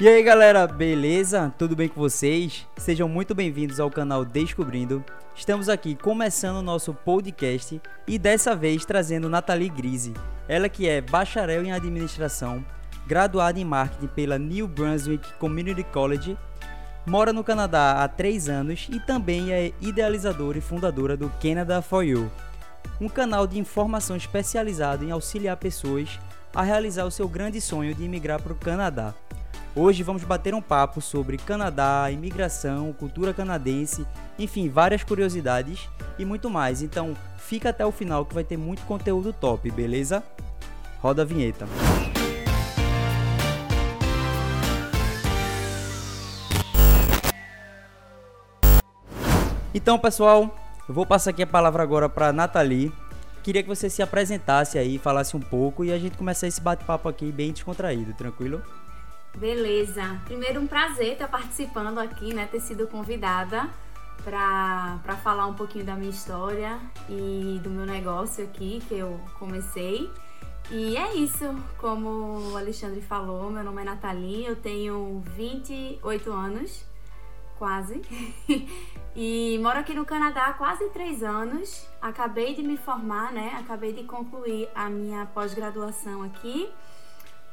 E 0.00 0.08
aí 0.08 0.22
galera, 0.22 0.66
beleza? 0.66 1.54
Tudo 1.56 1.76
bem 1.76 1.86
com 1.86 2.00
vocês? 2.00 2.66
Sejam 2.76 3.08
muito 3.08 3.34
bem-vindos 3.34 3.78
ao 3.78 3.90
canal 3.90 4.24
Descobrindo. 4.24 5.04
Estamos 5.34 5.68
aqui 5.68 5.94
começando 5.94 6.56
o 6.56 6.62
nosso 6.62 6.92
podcast 6.92 7.80
e 8.06 8.18
dessa 8.18 8.56
vez 8.56 8.84
trazendo 8.84 9.28
Nathalie 9.28 9.68
Grise. 9.68 10.14
Ela 10.48 10.68
que 10.68 10.88
é 10.88 11.00
bacharel 11.00 11.62
em 11.62 11.72
administração, 11.72 12.64
graduada 13.06 13.60
em 13.60 13.64
marketing 13.64 14.08
pela 14.08 14.38
New 14.38 14.66
Brunswick 14.66 15.32
Community 15.34 15.84
College, 15.84 16.36
mora 17.06 17.32
no 17.32 17.44
Canadá 17.44 18.02
há 18.02 18.08
3 18.08 18.48
anos 18.48 18.88
e 18.90 18.98
também 18.98 19.52
é 19.52 19.72
idealizadora 19.80 20.58
e 20.58 20.62
fundadora 20.62 21.16
do 21.16 21.30
Canada 21.40 21.80
for 21.80 22.02
You, 22.02 22.32
um 23.00 23.08
canal 23.08 23.46
de 23.46 23.58
informação 23.58 24.16
especializado 24.16 25.04
em 25.04 25.12
auxiliar 25.12 25.58
pessoas 25.58 26.18
a 26.54 26.62
realizar 26.62 27.04
o 27.04 27.10
seu 27.10 27.28
grande 27.28 27.60
sonho 27.60 27.94
de 27.94 28.04
imigrar 28.04 28.42
para 28.42 28.52
o 28.52 28.56
Canadá. 28.56 29.14
Hoje 29.74 30.02
vamos 30.02 30.22
bater 30.22 30.54
um 30.54 30.60
papo 30.60 31.00
sobre 31.00 31.38
Canadá, 31.38 32.10
imigração, 32.10 32.92
cultura 32.92 33.32
canadense, 33.32 34.06
enfim, 34.38 34.68
várias 34.68 35.02
curiosidades 35.02 35.88
e 36.18 36.26
muito 36.26 36.50
mais. 36.50 36.82
Então, 36.82 37.16
fica 37.38 37.70
até 37.70 37.84
o 37.84 37.90
final 37.90 38.26
que 38.26 38.34
vai 38.34 38.44
ter 38.44 38.58
muito 38.58 38.82
conteúdo 38.82 39.32
top, 39.32 39.70
beleza? 39.70 40.22
Roda 41.00 41.22
a 41.22 41.24
vinheta. 41.24 41.66
Então, 49.72 49.98
pessoal, 49.98 50.54
eu 50.86 50.94
vou 50.94 51.06
passar 51.06 51.30
aqui 51.30 51.44
a 51.44 51.46
palavra 51.46 51.82
agora 51.82 52.10
para 52.10 52.30
Nathalie. 52.30 52.92
Queria 53.42 53.62
que 53.62 53.68
você 53.70 53.88
se 53.88 54.02
apresentasse 54.02 54.78
aí, 54.78 54.98
falasse 54.98 55.34
um 55.34 55.40
pouco 55.40 55.82
e 55.82 55.90
a 55.90 55.98
gente 55.98 56.18
começar 56.18 56.46
esse 56.46 56.60
bate-papo 56.60 57.08
aqui 57.08 57.32
bem 57.32 57.52
descontraído, 57.52 58.12
tranquilo? 58.12 58.62
Beleza. 59.36 60.20
Primeiro, 60.24 60.60
um 60.60 60.66
prazer 60.66 61.14
estar 61.14 61.28
participando 61.28 61.98
aqui, 61.98 62.34
né? 62.34 62.46
Ter 62.46 62.60
sido 62.60 62.86
convidada 62.86 63.68
para 64.24 65.16
falar 65.22 65.46
um 65.46 65.54
pouquinho 65.54 65.84
da 65.84 65.94
minha 65.94 66.10
história 66.10 66.78
e 67.08 67.60
do 67.62 67.70
meu 67.70 67.84
negócio 67.84 68.44
aqui 68.44 68.80
que 68.88 68.94
eu 68.96 69.20
comecei. 69.38 70.10
E 70.70 70.96
é 70.96 71.16
isso, 71.16 71.54
como 71.78 72.52
o 72.52 72.56
Alexandre 72.56 73.00
falou, 73.00 73.50
meu 73.50 73.64
nome 73.64 73.82
é 73.82 73.84
Nathalie, 73.84 74.46
eu 74.46 74.56
tenho 74.56 75.22
28 75.36 76.32
anos, 76.32 76.84
quase, 77.58 78.00
e 79.14 79.58
moro 79.60 79.78
aqui 79.78 79.92
no 79.92 80.04
Canadá 80.04 80.46
há 80.46 80.52
quase 80.52 80.88
três 80.90 81.22
anos. 81.22 81.86
Acabei 82.00 82.54
de 82.54 82.62
me 82.62 82.76
formar, 82.76 83.32
né? 83.32 83.56
Acabei 83.58 83.92
de 83.92 84.04
concluir 84.04 84.68
a 84.74 84.88
minha 84.88 85.26
pós-graduação 85.26 86.22
aqui. 86.22 86.70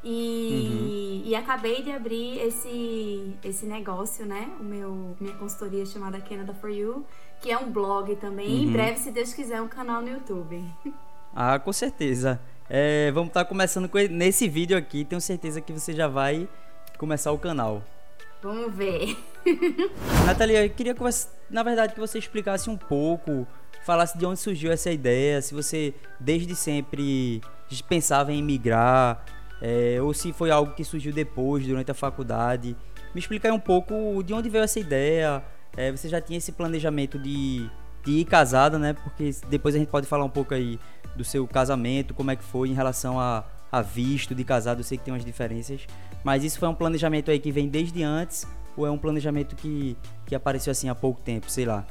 E, 0.04 1.22
uhum. 1.26 1.30
e 1.30 1.36
acabei 1.36 1.84
de 1.84 1.92
abrir 1.92 2.40
esse, 2.40 3.36
esse 3.44 3.66
negócio, 3.66 4.26
né? 4.26 4.50
O 4.60 4.64
meu, 4.64 5.16
minha 5.20 5.36
consultoria 5.36 5.86
chamada 5.86 6.22
Canada 6.22 6.54
for 6.54 6.70
You, 6.70 7.06
que 7.42 7.52
é 7.52 7.58
um 7.58 7.70
blog 7.70 8.16
também. 8.16 8.48
Uhum. 8.48 8.64
Em 8.64 8.72
breve, 8.72 9.00
se 9.00 9.12
Deus 9.12 9.34
quiser, 9.34 9.62
um 9.62 9.68
canal 9.68 10.02
no 10.02 10.10
YouTube. 10.10 10.64
Ah, 11.36 11.60
com 11.60 11.72
certeza. 11.72 12.42
É, 12.68 13.12
vamos 13.12 13.28
estar 13.30 13.44
tá 13.44 13.48
começando 13.48 13.88
com, 13.88 14.00
nesse 14.00 14.50
vídeo 14.50 14.76
aqui. 14.76 15.06
Tenho 15.06 15.22
certeza 15.22 15.62
que 15.62 15.72
você 15.72 15.94
já 15.94 16.08
vai 16.08 16.50
começar 16.98 17.32
o 17.32 17.38
canal. 17.38 17.84
Vamos 18.42 18.74
ver. 18.74 19.16
Natalia, 20.26 20.66
eu 20.66 20.70
queria 20.70 20.94
que 20.94 21.00
você, 21.00 21.28
na 21.50 21.62
verdade, 21.62 21.94
que 21.94 22.00
você 22.00 22.18
explicasse 22.18 22.70
um 22.70 22.76
pouco, 22.76 23.48
falasse 23.86 24.18
de 24.18 24.26
onde 24.26 24.40
surgiu 24.40 24.72
essa 24.72 24.92
ideia, 24.92 25.42
se 25.42 25.54
você 25.54 25.94
desde 26.20 26.56
sempre 26.56 27.42
pensava 27.88 28.32
em 28.34 28.42
migrar, 28.42 29.24
é, 29.62 29.98
ou 30.02 30.14
se 30.14 30.32
foi 30.32 30.52
algo 30.52 30.74
que 30.74 30.84
surgiu 30.84 31.12
depois, 31.12 31.66
durante 31.66 31.92
a 31.92 31.94
faculdade. 31.94 32.76
Me 33.14 33.20
explica 33.20 33.48
aí 33.48 33.54
um 33.54 33.60
pouco 33.60 34.24
de 34.24 34.34
onde 34.34 34.50
veio 34.50 34.64
essa 34.64 34.80
ideia. 34.80 35.44
É, 35.76 35.92
você 35.92 36.08
já 36.08 36.22
tinha 36.22 36.38
esse 36.38 36.52
planejamento 36.52 37.18
de, 37.18 37.70
de 38.04 38.12
ir 38.12 38.26
casada, 38.26 38.78
né? 38.78 38.94
Porque 38.94 39.32
depois 39.50 39.76
a 39.76 39.78
gente 39.78 39.90
pode 39.90 40.08
falar 40.08 40.26
um 40.26 40.30
pouco 40.30 40.54
aí 40.54 40.80
do 41.16 41.24
seu 41.24 41.48
casamento, 41.48 42.14
como 42.14 42.32
é 42.32 42.36
que 42.36 42.44
foi 42.44 42.70
em 42.70 42.74
relação 42.74 43.20
a, 43.20 43.44
a 43.72 43.82
visto 43.82 44.34
de 44.34 44.44
casado. 44.44 44.80
Eu 44.80 44.84
sei 44.84 44.98
que 44.98 45.04
tem 45.04 45.14
umas 45.14 45.26
diferenças, 45.26 45.86
mas 46.24 46.44
isso 46.44 46.60
foi 46.60 46.68
um 46.68 46.76
planejamento 46.76 47.32
aí 47.32 47.40
que 47.40 47.52
vem 47.52 47.68
desde 47.68 48.04
antes 48.04 48.48
ou 48.78 48.86
é 48.86 48.92
um 48.92 48.98
planejamento 48.98 49.56
que, 49.56 49.98
que 50.26 50.34
apareceu 50.34 50.72
assim 50.72 50.88
há 50.88 50.96
pouco 50.96 51.20
tempo, 51.22 51.50
sei 51.50 51.66
lá? 51.66 51.86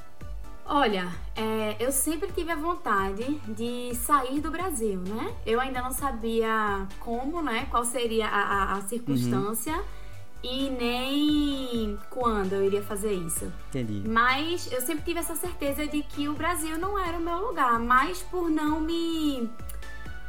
Olha, 0.70 1.08
é, 1.34 1.76
eu 1.80 1.90
sempre 1.90 2.30
tive 2.30 2.52
a 2.52 2.56
vontade 2.56 3.24
de 3.48 3.94
sair 3.94 4.38
do 4.38 4.50
Brasil, 4.50 5.00
né? 5.00 5.34
Eu 5.46 5.58
ainda 5.60 5.80
não 5.80 5.92
sabia 5.92 6.86
como, 7.00 7.40
né? 7.40 7.66
Qual 7.70 7.86
seria 7.86 8.28
a, 8.28 8.40
a, 8.40 8.72
a 8.74 8.82
circunstância. 8.82 9.74
Uhum. 9.74 9.98
E 10.42 10.70
nem 10.70 11.98
quando 12.10 12.52
eu 12.52 12.62
iria 12.62 12.82
fazer 12.82 13.12
isso. 13.12 13.50
Entendi. 13.70 14.06
Mas 14.06 14.70
eu 14.70 14.82
sempre 14.82 15.04
tive 15.04 15.18
essa 15.18 15.34
certeza 15.34 15.86
de 15.86 16.02
que 16.02 16.28
o 16.28 16.34
Brasil 16.34 16.78
não 16.78 16.98
era 16.98 17.16
o 17.16 17.20
meu 17.20 17.48
lugar. 17.48 17.80
Mas 17.80 18.22
por 18.22 18.50
não 18.50 18.78
me 18.78 19.50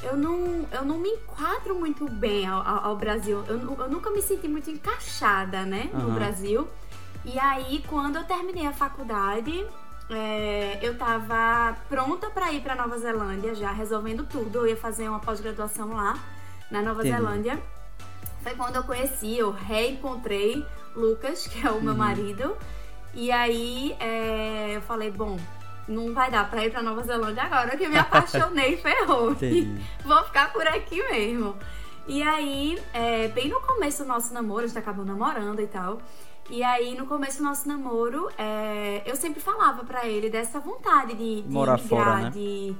eu 0.01 0.15
não, 0.15 0.65
eu 0.71 0.85
não 0.85 0.97
me 0.97 1.09
enquadro 1.09 1.75
muito 1.75 2.09
bem 2.09 2.47
ao, 2.47 2.65
ao 2.65 2.95
Brasil. 2.95 3.43
Eu, 3.45 3.59
eu, 3.59 3.89
nunca 3.89 4.09
me 4.09 4.21
senti 4.21 4.47
muito 4.47 4.69
encaixada, 4.69 5.65
né, 5.65 5.89
no 5.93 6.07
uhum. 6.07 6.13
Brasil. 6.13 6.67
E 7.25 7.37
aí, 7.37 7.83
quando 7.87 8.15
eu 8.15 8.23
terminei 8.23 8.65
a 8.65 8.71
faculdade, 8.71 9.65
é, 10.09 10.79
eu 10.81 10.97
tava 10.97 11.77
pronta 11.87 12.29
para 12.29 12.51
ir 12.51 12.61
para 12.61 12.75
Nova 12.75 12.97
Zelândia 12.97 13.53
já, 13.53 13.71
resolvendo 13.71 14.25
tudo. 14.25 14.59
Eu 14.59 14.67
ia 14.67 14.77
fazer 14.77 15.07
uma 15.07 15.19
pós-graduação 15.19 15.93
lá, 15.93 16.17
na 16.71 16.81
Nova 16.81 17.01
Entendi. 17.01 17.15
Zelândia. 17.15 17.59
Foi 18.41 18.55
quando 18.55 18.77
eu 18.77 18.83
conheci, 18.83 19.37
eu 19.37 19.51
reencontrei 19.51 20.65
Lucas, 20.95 21.45
que 21.47 21.65
é 21.65 21.69
o 21.69 21.81
meu 21.81 21.91
uhum. 21.91 21.97
marido. 21.97 22.57
E 23.13 23.31
aí 23.31 23.95
é, 23.99 24.75
eu 24.75 24.81
falei, 24.81 25.11
bom, 25.11 25.37
não 25.87 26.13
vai 26.13 26.29
dar 26.29 26.49
pra 26.49 26.65
ir 26.65 26.71
pra 26.71 26.81
Nova 26.81 27.03
Zelândia 27.03 27.43
agora, 27.43 27.75
que 27.75 27.83
eu 27.83 27.89
me 27.89 27.97
apaixonei 27.97 28.73
e 28.75 28.77
ferrou. 28.77 29.35
Vou 30.03 30.23
ficar 30.25 30.51
por 30.51 30.67
aqui 30.67 31.01
mesmo. 31.09 31.55
E 32.07 32.23
aí, 32.23 32.81
é, 32.91 33.27
bem 33.27 33.49
no 33.49 33.61
começo 33.61 34.03
do 34.03 34.07
nosso 34.07 34.33
namoro, 34.33 34.63
a 34.63 34.67
gente 34.67 34.79
acabou 34.79 35.05
namorando 35.05 35.59
e 35.59 35.67
tal. 35.67 35.99
E 36.49 36.63
aí, 36.63 36.95
no 36.95 37.05
começo 37.05 37.37
do 37.37 37.43
nosso 37.43 37.67
namoro, 37.67 38.27
é, 38.35 39.03
eu 39.05 39.15
sempre 39.15 39.39
falava 39.39 39.83
para 39.83 40.07
ele 40.07 40.31
dessa 40.31 40.59
vontade 40.59 41.13
de, 41.13 41.43
de 41.43 41.49
Morar 41.49 41.79
migrar, 41.79 42.05
fora, 42.05 42.21
né? 42.21 42.29
de, 42.31 42.75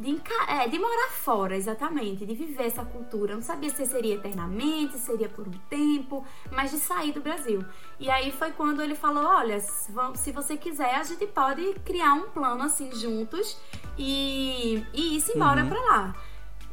de, 0.00 0.20
é, 0.48 0.66
de, 0.66 0.76
morar 0.76 1.10
fora, 1.12 1.56
exatamente, 1.56 2.26
de 2.26 2.34
viver 2.34 2.64
essa 2.64 2.84
cultura. 2.84 3.32
Eu 3.32 3.36
não 3.36 3.42
sabia 3.42 3.70
se 3.70 3.86
seria 3.86 4.16
eternamente, 4.16 4.94
se 4.94 5.06
seria 5.06 5.28
por 5.28 5.46
um 5.46 5.52
tempo, 5.70 6.26
mas 6.50 6.72
de 6.72 6.78
sair 6.78 7.12
do 7.12 7.20
Brasil. 7.20 7.64
E 8.00 8.10
aí 8.10 8.32
foi 8.32 8.50
quando 8.50 8.82
ele 8.82 8.96
falou: 8.96 9.24
olha, 9.24 9.60
se 9.60 10.32
você 10.32 10.56
quiser, 10.56 10.96
a 10.96 11.04
gente 11.04 11.24
pode 11.28 11.74
criar 11.84 12.14
um 12.14 12.28
plano 12.30 12.64
assim 12.64 12.92
juntos 12.92 13.56
e, 13.96 14.84
e 14.92 15.16
ir 15.16 15.24
embora 15.32 15.62
uhum. 15.62 15.68
pra 15.68 15.80
lá. 15.80 16.16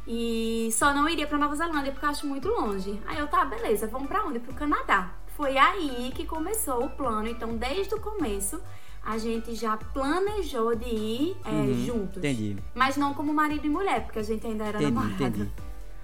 E 0.04 0.68
só 0.72 0.92
não 0.92 1.08
iria 1.08 1.28
pra 1.28 1.38
Nova 1.38 1.54
Zelândia 1.54 1.92
porque 1.92 2.04
eu 2.04 2.10
acho 2.10 2.26
muito 2.26 2.48
longe. 2.48 3.00
Aí 3.06 3.20
eu, 3.20 3.28
tá, 3.28 3.44
beleza, 3.44 3.86
vamos 3.86 4.08
pra 4.08 4.24
onde? 4.24 4.40
Pro 4.40 4.52
Canadá 4.52 5.19
foi 5.40 5.56
aí 5.56 6.12
que 6.14 6.26
começou 6.26 6.84
o 6.84 6.90
plano. 6.90 7.26
Então, 7.26 7.56
desde 7.56 7.94
o 7.94 7.98
começo, 7.98 8.60
a 9.02 9.16
gente 9.16 9.54
já 9.54 9.74
planejou 9.74 10.76
de 10.76 10.84
ir 10.84 11.36
é, 11.46 11.48
uhum, 11.48 11.86
juntos. 11.86 12.18
Entendi. 12.18 12.58
Mas 12.74 12.98
não 12.98 13.14
como 13.14 13.32
marido 13.32 13.66
e 13.66 13.70
mulher, 13.70 14.04
porque 14.04 14.18
a 14.18 14.22
gente 14.22 14.46
ainda 14.46 14.66
era 14.66 14.76
entendi, 14.82 14.92
namorado. 14.92 15.24
Entendi. 15.24 15.50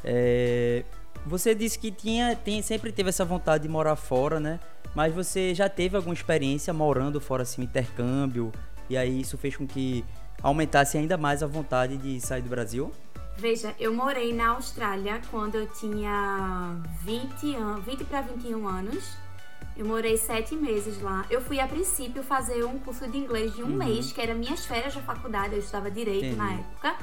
É, 0.03 0.85
você 1.27 1.55
disse 1.55 1.79
que 1.79 1.91
tinha, 1.91 2.35
tem, 2.35 2.63
sempre 2.63 2.91
teve 2.91 3.11
essa 3.11 3.27
vontade 3.27 3.65
de 3.65 3.69
morar 3.69 3.95
fora, 3.95 4.41
né? 4.41 4.59
Mas 4.95 5.15
você 5.15 5.55
já 5.55 5.69
teve 5.69 5.99
alguma 5.99 6.15
experiência 6.15 6.73
morando 6.73 7.21
fora, 7.21 7.43
assim, 7.43 7.61
intercâmbio? 7.61 8.51
E 8.89 8.97
aí 8.97 9.21
isso 9.21 9.37
fez 9.37 9.55
com 9.55 9.67
que 9.67 10.03
aumentasse 10.43 10.97
ainda 10.97 11.19
mais 11.19 11.43
a 11.43 11.47
vontade 11.47 11.99
de 11.99 12.19
sair 12.23 12.41
do 12.41 12.49
Brasil? 12.49 12.91
Veja, 13.37 13.75
eu 13.79 13.93
morei 13.93 14.33
na 14.33 14.53
Austrália 14.53 15.21
quando 15.31 15.57
eu 15.57 15.67
tinha 15.67 16.75
20, 17.03 17.55
an 17.55 17.81
20 17.81 18.05
para 18.05 18.23
21 18.23 18.67
anos. 18.67 19.26
Eu 19.77 19.85
morei 19.85 20.17
sete 20.17 20.55
meses 20.55 21.01
lá. 21.03 21.27
Eu 21.29 21.41
fui 21.41 21.61
a 21.61 21.67
princípio 21.67 22.23
fazer 22.23 22.65
um 22.65 22.79
curso 22.79 23.07
de 23.09 23.19
inglês 23.19 23.55
de 23.55 23.63
um 23.63 23.67
uhum. 23.67 23.77
mês, 23.77 24.11
que 24.13 24.21
era 24.21 24.35
minhas 24.35 24.65
férias 24.65 24.95
da 24.95 25.03
faculdade, 25.03 25.55
eu 25.55 25.61
estudava 25.61 25.91
direito 25.91 26.27
Entendi. 26.27 26.37
na 26.37 26.53
época. 26.55 26.97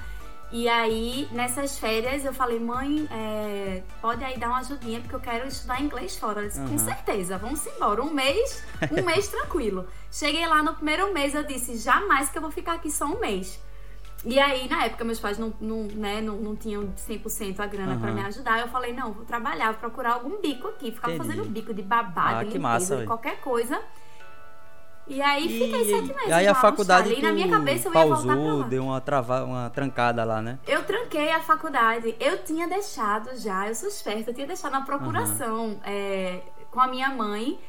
E 0.51 0.69
aí, 0.69 1.27
nessas 1.31 1.79
férias, 1.79 2.23
eu 2.23 2.31
falei, 2.31 2.59
mãe, 2.59 3.07
é, 3.09 3.81
pode 3.99 4.23
aí 4.23 4.37
dar 4.37 4.49
uma 4.49 4.59
ajudinha, 4.59 4.99
porque 4.99 5.15
eu 5.15 5.19
quero 5.19 5.47
estudar 5.47 5.81
inglês 5.81 6.15
fora. 6.15 6.41
Ela 6.41 6.47
disse, 6.47 6.59
uhum. 6.59 6.69
com 6.69 6.77
certeza, 6.77 7.37
vamos 7.39 7.65
embora. 7.65 8.03
Um 8.03 8.13
mês, 8.13 8.63
um 8.91 9.01
mês 9.05 9.27
tranquilo. 9.27 9.87
Cheguei 10.11 10.45
lá 10.45 10.61
no 10.61 10.75
primeiro 10.75 11.11
mês, 11.11 11.33
eu 11.33 11.43
disse, 11.43 11.77
jamais 11.77 12.29
que 12.29 12.37
eu 12.37 12.41
vou 12.41 12.51
ficar 12.51 12.73
aqui 12.73 12.91
só 12.91 13.05
um 13.05 13.19
mês. 13.19 13.59
E 14.25 14.39
aí, 14.39 14.69
na 14.69 14.85
época, 14.85 15.03
meus 15.03 15.19
pais 15.19 15.37
não, 15.37 15.53
não, 15.59 15.83
né, 15.83 16.21
não, 16.21 16.37
não 16.37 16.55
tinham 16.55 16.93
100% 16.95 17.59
a 17.59 17.65
grana 17.65 17.93
uhum. 17.93 17.99
para 17.99 18.11
me 18.11 18.21
ajudar. 18.21 18.59
Eu 18.59 18.67
falei, 18.69 18.93
não, 18.93 19.11
vou 19.11 19.25
trabalhar, 19.25 19.71
vou 19.71 19.79
procurar 19.79 20.13
algum 20.13 20.41
bico 20.41 20.67
aqui. 20.67 20.91
Ficava 20.91 21.13
Entendi. 21.13 21.29
fazendo 21.29 21.49
bico 21.49 21.73
de 21.73 21.81
babado, 21.81 22.37
ah, 22.37 22.43
limpeza, 22.43 22.59
massa, 22.59 23.03
qualquer 23.05 23.41
coisa. 23.41 23.81
E 25.05 25.21
aí 25.21 25.45
e, 25.45 25.59
fiquei 25.59 25.85
sete 25.85 26.15
meses. 26.15 26.29
E 26.29 26.31
aí 26.31 26.47
a 26.47 26.55
faculdade 26.55 27.21
na 27.21 27.33
minha 27.33 27.49
cabeça 27.49 27.89
eu 27.89 27.91
pausou, 27.91 28.31
ia 28.31 28.35
voltar 28.37 28.69
deu 28.69 28.83
uma, 28.85 29.01
trava, 29.01 29.43
uma 29.43 29.69
trancada 29.69 30.23
lá, 30.23 30.41
né? 30.41 30.57
Eu 30.65 30.83
tranquei 30.85 31.29
a 31.29 31.41
faculdade. 31.41 32.15
Eu 32.19 32.37
tinha 32.41 32.67
deixado 32.67 33.37
já, 33.37 33.67
eu 33.67 33.75
suspeito, 33.75 34.29
eu 34.29 34.33
tinha 34.33 34.47
deixado 34.47 34.71
na 34.71 34.81
procuração. 34.81 35.65
Uhum. 35.65 35.79
É, 35.83 36.41
com 36.71 36.79
a 36.79 36.87
minha 36.87 37.09
mãe, 37.09 37.59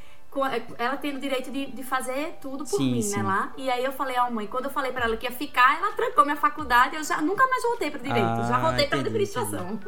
ela 0.78 0.96
tendo 0.96 1.16
o 1.16 1.20
direito 1.20 1.50
de, 1.50 1.66
de 1.66 1.82
fazer 1.82 2.38
tudo 2.40 2.64
por 2.64 2.78
Sim, 2.78 2.92
mim, 2.92 3.02
sim. 3.02 3.16
né, 3.16 3.22
lá. 3.22 3.52
E 3.56 3.70
aí 3.70 3.84
eu 3.84 3.92
falei 3.92 4.16
à 4.16 4.30
mãe, 4.30 4.46
quando 4.46 4.64
eu 4.64 4.70
falei 4.70 4.90
pra 4.92 5.04
ela 5.04 5.16
que 5.16 5.26
ia 5.26 5.32
ficar, 5.32 5.78
ela 5.78 5.92
trancou 5.92 6.24
minha 6.24 6.36
faculdade, 6.36 6.96
eu 6.96 7.04
já 7.04 7.20
nunca 7.20 7.46
mais 7.46 7.62
voltei 7.62 7.90
pro 7.90 8.00
direito, 8.00 8.26
Ah, 8.26 8.46
já 8.48 8.58
voltei 8.58 8.86
pra 8.86 8.98
entendi, 8.98 9.08
administração. 9.08 9.78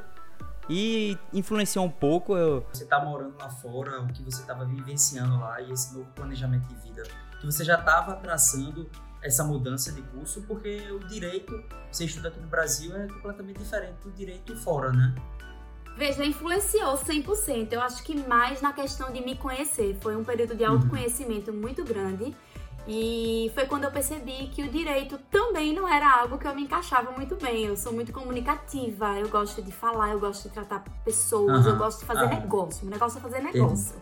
E 0.68 1.16
influenciou 1.32 1.84
um 1.84 1.90
pouco 1.90 2.36
eu... 2.36 2.66
Você 2.72 2.84
tá 2.84 2.98
morando 3.02 3.36
lá 3.38 3.48
fora, 3.48 4.00
o 4.02 4.08
que 4.08 4.22
você 4.22 4.42
tava 4.42 4.64
vivenciando 4.64 5.38
lá 5.38 5.60
e 5.60 5.70
esse 5.70 5.94
novo 5.94 6.10
planejamento 6.14 6.66
de 6.66 6.74
vida. 6.76 7.04
Que 7.40 7.46
você 7.46 7.64
já 7.64 7.78
tava 7.78 8.16
traçando 8.16 8.88
essa 9.22 9.44
mudança 9.44 9.92
de 9.92 10.02
curso, 10.02 10.42
porque 10.42 10.90
o 10.90 11.00
direito, 11.00 11.62
você 11.90 12.04
estuda 12.04 12.28
aqui 12.28 12.40
no 12.40 12.48
Brasil, 12.48 12.94
é 12.96 13.06
completamente 13.06 13.58
diferente 13.58 13.96
do 14.02 14.10
direito 14.10 14.56
fora, 14.56 14.92
né? 14.92 15.14
Veja, 15.96 16.24
influenciou 16.24 16.98
100%. 16.98 17.72
Eu 17.72 17.80
acho 17.80 18.02
que 18.02 18.14
mais 18.28 18.60
na 18.60 18.72
questão 18.72 19.10
de 19.12 19.22
me 19.22 19.34
conhecer. 19.36 19.96
Foi 20.00 20.14
um 20.14 20.22
período 20.22 20.54
de 20.54 20.64
autoconhecimento 20.64 21.52
muito 21.52 21.82
grande. 21.84 22.36
E 22.86 23.50
foi 23.54 23.66
quando 23.66 23.84
eu 23.84 23.90
percebi 23.90 24.48
que 24.48 24.62
o 24.62 24.68
direito 24.70 25.18
também 25.30 25.74
não 25.74 25.88
era 25.88 26.20
algo 26.20 26.38
que 26.38 26.46
eu 26.46 26.54
me 26.54 26.62
encaixava 26.62 27.10
muito 27.10 27.34
bem. 27.34 27.64
Eu 27.64 27.76
sou 27.76 27.92
muito 27.92 28.12
comunicativa, 28.12 29.18
eu 29.18 29.28
gosto 29.28 29.60
de 29.60 29.72
falar, 29.72 30.12
eu 30.12 30.20
gosto 30.20 30.44
de 30.44 30.50
tratar 30.50 30.84
pessoas, 31.04 31.66
eu 31.66 31.76
gosto 31.76 32.00
de 32.00 32.04
fazer 32.04 32.26
aham. 32.26 32.40
negócio. 32.40 32.86
O 32.86 32.90
negócio 32.90 33.18
é 33.18 33.20
fazer 33.20 33.40
negócio. 33.40 33.96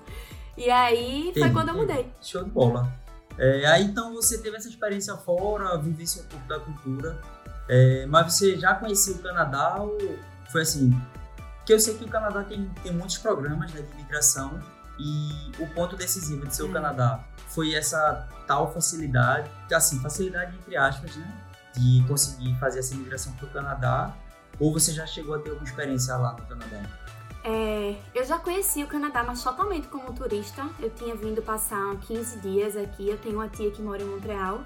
E 0.57 0.71
aí 0.71 1.31
foi 1.33 1.43
Entendi, 1.43 1.55
quando 1.55 1.69
eu 1.69 1.75
mudei. 1.77 2.01
entendi. 2.01 2.15
Show 2.21 2.45
de 2.45 2.51
bola. 2.51 2.93
É, 3.39 3.67
aí 3.67 3.85
então 3.85 4.13
você 4.13 4.39
teve 4.39 4.57
essa 4.57 4.69
experiência 4.69 5.17
fora, 5.17 5.77
vivenciou 5.79 6.25
um 6.25 6.29
pouco 6.29 6.47
da 6.47 6.61
cultura, 6.61 7.19
é, 7.69 8.07
mas 8.07 8.33
você 8.33 8.57
já 8.57 8.75
conhecia 8.75 9.15
o 9.15 9.19
Canadá 9.19 9.77
ou 9.81 9.99
foi 10.53 10.63
assim? 10.63 10.95
Porque 11.65 11.73
eu 11.73 11.81
sei 11.81 11.95
que 11.95 12.05
o 12.05 12.09
Canadá 12.09 12.45
tem, 12.45 12.71
tem 12.83 12.93
muitos 12.93 13.17
programas 13.17 13.73
né, 13.73 13.81
de 13.81 13.91
imigração 13.95 14.61
e 14.99 15.51
o 15.59 15.67
ponto 15.69 15.97
decisivo 15.97 16.47
de 16.47 16.55
ser 16.55 16.65
o 16.65 16.69
É. 16.69 16.73
Canadá 16.75 17.25
foi 17.49 17.75
essa 17.75 18.29
tal 18.47 18.71
facilidade, 18.71 19.51
assim, 19.73 19.99
facilidade 20.01 20.55
entre 20.59 20.77
aspas, 20.77 21.17
né? 21.17 21.27
De 21.75 22.05
conseguir 22.07 22.55
fazer 22.61 22.81
essa 22.81 22.93
imigração 22.93 23.33
para 23.33 23.47
o 23.47 23.51
Canadá 23.51 24.15
ou 24.61 24.75
você 24.75 24.93
já 24.93 25.07
chegou 25.07 25.35
a 25.35 25.39
ter 25.39 25.51
alguma 25.51 25.67
experiência 25.67 26.15
lá 26.17 26.33
no 26.33 26.45
Canadá? 26.45 26.83
É, 27.43 27.97
eu 28.15 28.25
já 28.27 28.39
conheci 28.39 28.85
o 28.85 28.87
Canadá, 28.87 29.25
mas 29.25 29.43
totalmente 29.43 29.89
como 29.89 30.13
turista. 30.13 30.69
Eu 30.79 30.91
tinha 30.91 31.15
vindo 31.15 31.41
passar 31.41 31.97
15 31.97 32.41
dias 32.41 32.77
aqui. 32.77 33.09
Eu 33.09 33.17
tenho 33.17 33.37
uma 33.37 33.49
tia 33.49 33.71
que 33.71 33.81
mora 33.81 34.03
em 34.03 34.07
Montreal. 34.07 34.63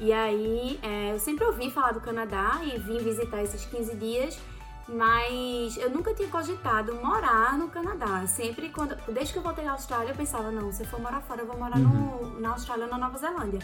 E 0.00 0.14
aí, 0.14 0.80
é, 0.82 1.12
eu 1.12 1.18
sempre 1.18 1.44
ouvi 1.44 1.70
falar 1.70 1.92
do 1.92 2.00
Canadá 2.00 2.60
e 2.62 2.78
vim 2.78 2.98
visitar 2.98 3.42
esses 3.42 3.66
15 3.66 3.96
dias. 3.96 4.38
Mas 4.88 5.76
eu 5.76 5.90
nunca 5.90 6.14
tinha 6.14 6.28
cogitado 6.28 6.94
morar 6.94 7.58
no 7.58 7.68
Canadá. 7.68 8.26
Sempre, 8.26 8.70
quando, 8.70 8.96
desde 9.12 9.32
que 9.34 9.38
eu 9.38 9.42
voltei 9.42 9.66
à 9.66 9.72
Austrália, 9.72 10.10
eu 10.12 10.16
pensava: 10.16 10.50
não, 10.50 10.72
se 10.72 10.82
eu 10.82 10.86
for 10.86 11.00
morar 11.00 11.20
fora, 11.20 11.42
eu 11.42 11.46
vou 11.46 11.58
morar 11.58 11.78
no, 11.78 12.40
na 12.40 12.50
Austrália 12.52 12.84
ou 12.86 12.90
na 12.90 12.98
Nova 12.98 13.18
Zelândia. 13.18 13.60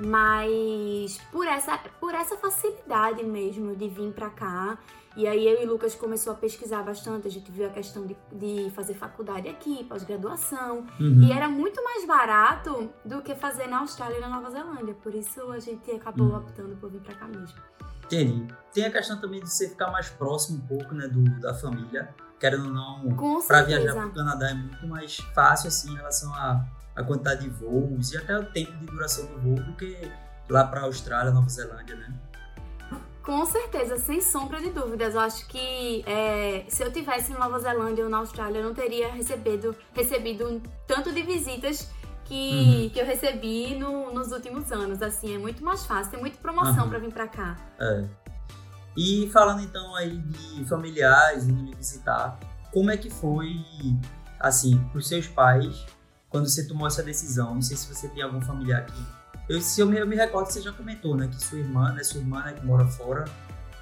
Mas 0.00 1.18
por 1.30 1.46
essa, 1.46 1.78
por 2.00 2.14
essa 2.14 2.36
facilidade 2.36 3.22
mesmo 3.24 3.74
de 3.76 3.88
vir 3.88 4.12
pra 4.12 4.30
cá, 4.30 4.78
e 5.16 5.26
aí 5.28 5.46
eu 5.46 5.62
e 5.62 5.66
Lucas 5.66 5.94
começou 5.94 6.32
a 6.32 6.36
pesquisar 6.36 6.82
bastante, 6.82 7.28
a 7.28 7.30
gente 7.30 7.50
viu 7.52 7.66
a 7.66 7.70
questão 7.70 8.06
de, 8.06 8.16
de 8.32 8.70
fazer 8.70 8.94
faculdade 8.94 9.48
aqui, 9.48 9.84
pós-graduação, 9.84 10.86
Uhum. 10.98 11.22
e 11.24 11.30
era 11.32 11.48
muito 11.48 11.82
mais 11.84 12.06
barato 12.06 12.88
do 13.04 13.20
que 13.20 13.34
fazer 13.34 13.66
na 13.66 13.80
Austrália 13.80 14.16
e 14.16 14.20
na 14.20 14.28
Nova 14.28 14.50
Zelândia, 14.50 14.94
por 15.02 15.14
isso 15.14 15.52
a 15.52 15.58
gente 15.58 15.90
acabou 15.90 16.28
Uhum. 16.28 16.36
optando 16.38 16.76
por 16.76 16.90
vir 16.90 17.00
pra 17.00 17.14
cá 17.14 17.26
mesmo. 17.26 17.58
Entendi. 18.12 18.46
Tem 18.74 18.84
a 18.84 18.90
questão 18.90 19.18
também 19.20 19.40
de 19.40 19.50
você 19.50 19.68
ficar 19.68 19.90
mais 19.90 20.08
próximo 20.10 20.58
um 20.58 20.66
pouco, 20.66 20.94
né, 20.94 21.08
do, 21.08 21.22
da 21.40 21.54
família. 21.54 22.14
Querendo 22.38 22.66
ou 22.66 22.72
não, 22.72 23.42
para 23.46 23.62
viajar 23.62 23.94
para 23.94 24.06
o 24.06 24.12
Canadá 24.12 24.50
é 24.50 24.54
muito 24.54 24.86
mais 24.86 25.16
fácil, 25.34 25.68
assim, 25.68 25.92
em 25.92 25.96
relação 25.96 26.32
à, 26.34 26.66
à 26.96 27.04
quantidade 27.04 27.42
de 27.42 27.50
voos 27.50 28.12
e 28.12 28.18
até 28.18 28.36
o 28.36 28.44
tempo 28.44 28.72
de 28.78 28.86
duração 28.86 29.26
do 29.26 29.38
voo 29.38 29.54
do 29.54 29.76
que 29.76 30.10
lá 30.48 30.66
para 30.66 30.82
Austrália, 30.82 31.30
Nova 31.30 31.48
Zelândia, 31.48 31.94
né? 31.94 32.12
Com 33.22 33.46
certeza, 33.46 33.96
sem 33.98 34.20
sombra 34.20 34.60
de 34.60 34.70
dúvidas. 34.70 35.14
Eu 35.14 35.20
acho 35.20 35.46
que 35.46 36.02
é, 36.04 36.64
se 36.68 36.82
eu 36.82 36.92
tivesse 36.92 37.32
em 37.32 37.36
Nova 37.36 37.60
Zelândia 37.60 38.02
ou 38.02 38.10
na 38.10 38.18
Austrália, 38.18 38.58
eu 38.58 38.64
não 38.64 38.74
teria 38.74 39.12
recebido, 39.12 39.76
recebido 39.94 40.48
um 40.48 40.60
tanto 40.86 41.12
de 41.12 41.22
visitas 41.22 41.88
que, 42.24 42.82
Uhum. 42.84 42.90
que 42.90 42.98
eu 43.00 43.06
recebi 43.06 43.74
no- 43.76 44.12
nos 44.12 44.32
últimos 44.32 44.70
anos. 44.72 45.02
Assim, 45.02 45.34
é 45.34 45.38
muito 45.38 45.62
mais 45.64 45.84
fácil, 45.84 46.10
tem 46.12 46.20
muita 46.20 46.38
promoção 46.38 46.80
Aham. 46.82 46.88
pra 46.88 46.98
vir 46.98 47.12
pra 47.12 47.28
cá. 47.28 47.56
É. 47.80 48.04
E 48.96 49.28
falando 49.32 49.62
então 49.62 49.94
aí 49.96 50.16
de 50.18 50.64
familiares 50.66 51.44
indo 51.48 51.62
me 51.62 51.74
visitar, 51.74 52.38
como 52.72 52.90
é 52.90 52.96
que 52.96 53.08
foi, 53.10 53.56
assim, 54.38 54.78
pros 54.92 55.08
seus 55.08 55.26
pais 55.26 55.86
quando 56.28 56.48
você 56.48 56.66
tomou 56.66 56.86
essa 56.86 57.02
decisão? 57.02 57.54
Não 57.54 57.62
sei 57.62 57.76
se 57.76 57.92
você 57.92 58.08
tem 58.08 58.22
algum 58.22 58.40
familiar 58.40 58.84
que. 58.86 59.22
Eu, 59.48 59.60
se 59.60 59.80
eu 59.80 59.86
me, 59.86 59.98
eu 59.98 60.06
me 60.06 60.14
recordo, 60.16 60.46
você 60.46 60.60
já 60.62 60.72
comentou, 60.72 61.16
né? 61.16 61.26
Que 61.28 61.42
sua 61.42 61.58
irmã, 61.58 61.92
né? 61.92 62.04
Sua 62.04 62.20
irmã 62.20 62.42
né, 62.44 62.52
que 62.52 62.64
mora 62.64 62.86
fora 62.86 63.24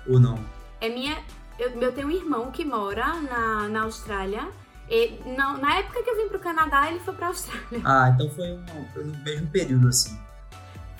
ou 0.08 0.18
não? 0.18 0.38
É 0.80 0.88
minha. 0.88 1.18
Eu, 1.58 1.70
eu 1.80 1.92
tenho 1.92 2.06
um 2.08 2.10
irmão 2.10 2.50
que 2.50 2.64
mora 2.64 3.14
na, 3.20 3.68
na 3.68 3.82
Austrália. 3.82 4.48
E, 4.90 5.20
na, 5.36 5.56
na 5.56 5.78
época 5.78 6.02
que 6.02 6.10
eu 6.10 6.16
vim 6.16 6.28
pro 6.28 6.38
Canadá, 6.40 6.90
ele 6.90 6.98
foi 7.00 7.14
pra 7.14 7.28
Austrália. 7.28 7.80
Ah, 7.84 8.10
então 8.12 8.28
foi, 8.30 8.52
um, 8.52 8.64
foi 8.92 9.04
no 9.04 9.16
mesmo 9.18 9.46
período, 9.46 9.88
assim. 9.88 10.18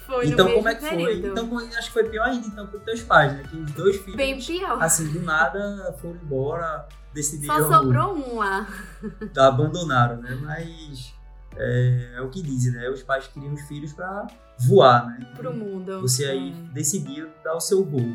Foi 0.06 0.26
então, 0.28 0.46
no 0.48 0.54
como 0.54 0.64
mesmo 0.64 0.68
é 0.68 0.74
que 0.74 0.96
foi? 0.96 1.04
período. 1.06 1.26
Então, 1.40 1.58
acho 1.58 1.86
que 1.88 1.92
foi 1.92 2.04
pior 2.04 2.24
ainda, 2.28 2.46
então, 2.46 2.66
pros 2.68 2.82
teus 2.84 3.02
pais, 3.02 3.32
né? 3.32 3.42
Que 3.50 3.56
os 3.56 3.72
dois 3.72 3.96
filhos, 3.96 4.16
Bem 4.16 4.38
pior. 4.40 4.80
assim, 4.82 5.08
do 5.12 5.20
nada, 5.22 5.94
foram 6.00 6.16
embora, 6.22 6.86
decidiram... 7.12 7.56
Só 7.56 7.78
sobrou 7.78 8.14
um 8.14 8.38
lá. 8.38 8.66
Abandonaram, 9.36 10.16
né? 10.18 10.38
Mas 10.40 11.12
é, 11.56 12.12
é 12.16 12.20
o 12.20 12.28
que 12.30 12.42
dizem, 12.42 12.72
né? 12.72 12.88
Os 12.90 13.02
pais 13.02 13.26
queriam 13.26 13.52
os 13.54 13.62
filhos 13.62 13.92
pra 13.92 14.26
voar, 14.58 15.06
né? 15.06 15.32
pro 15.36 15.52
mundo. 15.52 16.00
Você 16.00 16.24
aí 16.24 16.50
É. 16.50 16.72
decidiu 16.72 17.28
dar 17.42 17.54
o 17.54 17.60
seu 17.60 17.84
voo 17.84 18.14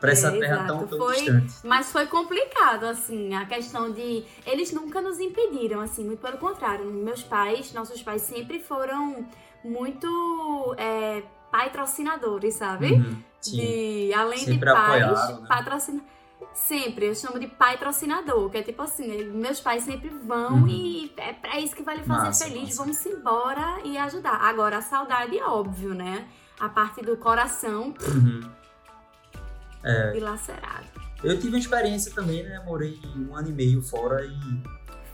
pra 0.00 0.12
essa 0.12 0.28
É, 0.34 0.38
terra 0.38 0.64
tão, 0.66 0.76
exato. 0.78 0.96
tão 0.96 0.98
Foi- 0.98 1.14
distante. 1.16 1.54
Mas 1.64 1.92
foi 1.92 2.06
complicado, 2.06 2.84
assim, 2.84 3.34
a 3.34 3.44
questão 3.46 3.92
de. 3.92 4.24
Eles 4.46 4.72
nunca 4.72 5.00
nos 5.00 5.18
impediram, 5.20 5.80
assim, 5.80 6.04
muito 6.04 6.20
pelo 6.20 6.38
contrário. 6.38 6.86
Meus 6.86 7.22
pais, 7.22 7.72
nossos 7.72 8.02
pais 8.02 8.22
sempre 8.22 8.58
foram 8.60 9.26
muito 9.62 10.74
é, 10.78 11.22
patrocinadores, 11.50 12.54
sabe? 12.54 12.92
Uhum. 12.94 13.16
De, 13.42 14.12
além 14.14 14.38
Sempre 14.38 14.54
de 14.58 14.64
pais, 14.74 15.02
apoiaram, 15.04 15.40
né? 15.42 15.48
patrocina... 15.48 16.02
Sempre, 16.52 17.06
eu 17.06 17.14
chamo 17.14 17.38
de 17.38 17.46
pai 17.46 17.74
patrocinador, 17.76 18.50
que 18.50 18.58
é 18.58 18.62
tipo 18.62 18.82
assim, 18.82 19.24
meus 19.30 19.60
pais 19.60 19.84
sempre 19.84 20.08
vão 20.08 20.54
Uhum. 20.62 20.68
e 20.68 21.12
é 21.16 21.32
pra 21.32 21.60
isso 21.60 21.76
que 21.76 21.82
vai 21.82 21.96
lhe 21.96 22.02
fazer 22.02 22.24
Massa, 22.26 22.44
feliz, 22.46 22.62
massa. 22.76 22.82
vamos 22.82 23.06
embora 23.06 23.78
e 23.84 23.96
ajudar. 23.96 24.34
Agora, 24.42 24.78
a 24.78 24.80
saudade, 24.82 25.38
óbvio, 25.40 25.94
né? 25.94 26.26
A 26.58 26.68
parte 26.68 27.02
do 27.02 27.16
coração 27.16 27.94
Uhum. 28.02 28.40
Dilacerado. 30.12 30.86
Eu 31.22 31.36
tive 31.36 31.48
uma 31.48 31.58
experiência 31.58 32.12
também, 32.14 32.42
né? 32.42 32.62
Morei 32.64 32.98
um 33.16 33.34
ano 33.36 33.48
e 33.48 33.52
meio 33.52 33.82
fora 33.82 34.24
e 34.24 34.62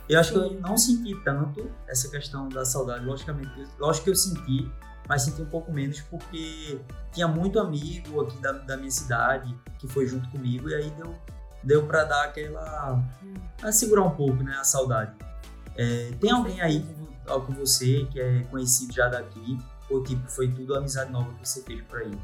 eu 0.08 0.20
acho 0.20 0.32
que 0.32 0.38
eu 0.38 0.48
Sim. 0.50 0.60
não 0.60 0.76
senti 0.76 1.14
tanto 1.24 1.68
essa 1.88 2.08
questão 2.08 2.48
da 2.48 2.64
saudade. 2.64 3.04
Logicamente, 3.04 3.66
lógico 3.78 4.04
que 4.04 4.10
eu 4.10 4.16
senti, 4.16 4.70
mas 5.08 5.22
senti 5.22 5.42
um 5.42 5.46
pouco 5.46 5.72
menos 5.72 6.00
porque 6.02 6.78
tinha 7.12 7.26
muito 7.26 7.58
amigo 7.58 8.20
aqui 8.20 8.38
da, 8.38 8.52
da 8.52 8.76
minha 8.76 8.90
cidade 8.90 9.54
que 9.78 9.88
foi 9.88 10.06
junto 10.06 10.28
comigo 10.30 10.68
e 10.68 10.74
aí 10.74 10.90
deu, 10.90 11.14
deu 11.62 11.86
para 11.86 12.04
dar 12.04 12.24
aquela. 12.24 13.02
a 13.60 13.72
segurar 13.72 14.02
um 14.02 14.14
pouco, 14.14 14.42
né? 14.44 14.56
A 14.60 14.64
saudade. 14.64 15.12
É, 15.76 16.12
tem 16.20 16.30
alguém 16.30 16.60
aí 16.60 16.86
com, 17.26 17.40
com 17.40 17.52
você 17.52 18.06
que 18.10 18.20
é 18.20 18.44
conhecido 18.44 18.92
já 18.92 19.08
daqui? 19.08 19.58
Ou 19.90 20.02
tipo, 20.02 20.26
foi 20.28 20.48
tudo 20.48 20.76
amizade 20.76 21.10
nova 21.10 21.32
que 21.34 21.48
você 21.48 21.62
fez 21.62 21.82
por 21.82 21.98
aí? 21.98 22.18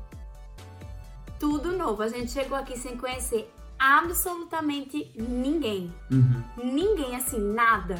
Tudo 1.42 1.76
novo. 1.76 2.00
A 2.04 2.08
gente 2.08 2.30
chegou 2.30 2.56
aqui 2.56 2.78
sem 2.78 2.96
conhecer 2.96 3.52
absolutamente 3.76 5.11
ninguém. 5.16 5.92
Uhum. 6.08 6.40
Ninguém, 6.56 7.16
assim, 7.16 7.40
nada. 7.40 7.96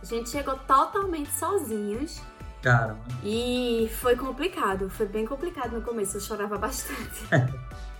A 0.00 0.04
gente 0.04 0.30
chegou 0.30 0.54
totalmente 0.54 1.28
sozinhos 1.32 2.22
Caramba. 2.62 3.00
e 3.24 3.90
foi 4.00 4.14
complicado. 4.14 4.88
Foi 4.88 5.04
bem 5.04 5.26
complicado 5.26 5.72
no 5.72 5.82
começo. 5.82 6.18
Eu 6.18 6.20
chorava 6.20 6.56
bastante. 6.56 7.24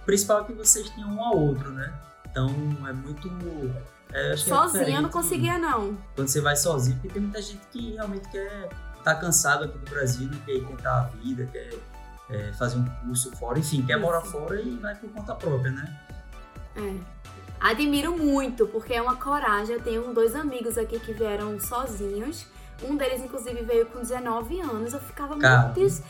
O 0.03 0.07
principal 0.07 0.43
é 0.43 0.45
que 0.45 0.53
vocês 0.53 0.89
tinham 0.91 1.17
um 1.17 1.21
ao 1.21 1.37
outro, 1.37 1.69
né? 1.73 1.93
Então 2.31 2.47
é 2.87 2.93
muito. 2.93 3.29
é, 4.13 4.35
é 4.35 4.97
eu 4.97 5.03
não 5.03 5.11
conseguia, 5.11 5.59
não. 5.59 5.99
Quando 6.15 6.29
você 6.29 6.41
vai 6.41 6.55
sozinho, 6.55 6.97
porque 6.99 7.09
tem 7.09 7.23
muita 7.23 7.43
gente 7.43 7.67
que 7.73 7.95
realmente 7.95 8.29
quer. 8.29 8.69
tá 9.03 9.17
cansado 9.17 9.65
aqui 9.65 9.77
do 9.79 9.91
Brasil, 9.91 10.29
né? 10.29 10.39
quer 10.47 10.65
tentar 10.65 10.97
a 10.97 11.03
vida, 11.07 11.45
quer 11.53 11.77
é, 12.31 12.53
fazer 12.53 12.79
um 12.79 12.85
curso 13.07 13.35
fora, 13.37 13.59
enfim, 13.59 13.85
quer 13.87 13.99
morar 13.99 14.21
fora 14.23 14.61
e 14.61 14.77
vai 14.77 14.95
por 14.95 15.11
conta 15.11 15.35
própria, 15.35 15.71
né? 15.71 16.01
É. 16.77 16.95
Admiro 17.61 18.13
muito, 18.17 18.67
porque 18.67 18.93
é 18.95 19.01
uma 19.01 19.17
coragem. 19.17 19.77
Eu 19.77 19.83
tenho 19.83 20.13
dois 20.13 20.35
amigos 20.37 20.77
aqui 20.77 20.99
que 21.01 21.13
vieram 21.13 21.59
sozinhos. 21.59 22.47
Um 22.83 22.97
deles, 22.97 23.23
inclusive, 23.23 23.63
veio 23.63 23.87
com 23.87 24.01
19 24.01 24.61
anos. 24.61 24.93
Eu 24.93 25.01
ficava, 25.01 25.37
Cara. 25.39 25.65
meu 25.67 25.73
Deus. 25.73 26.03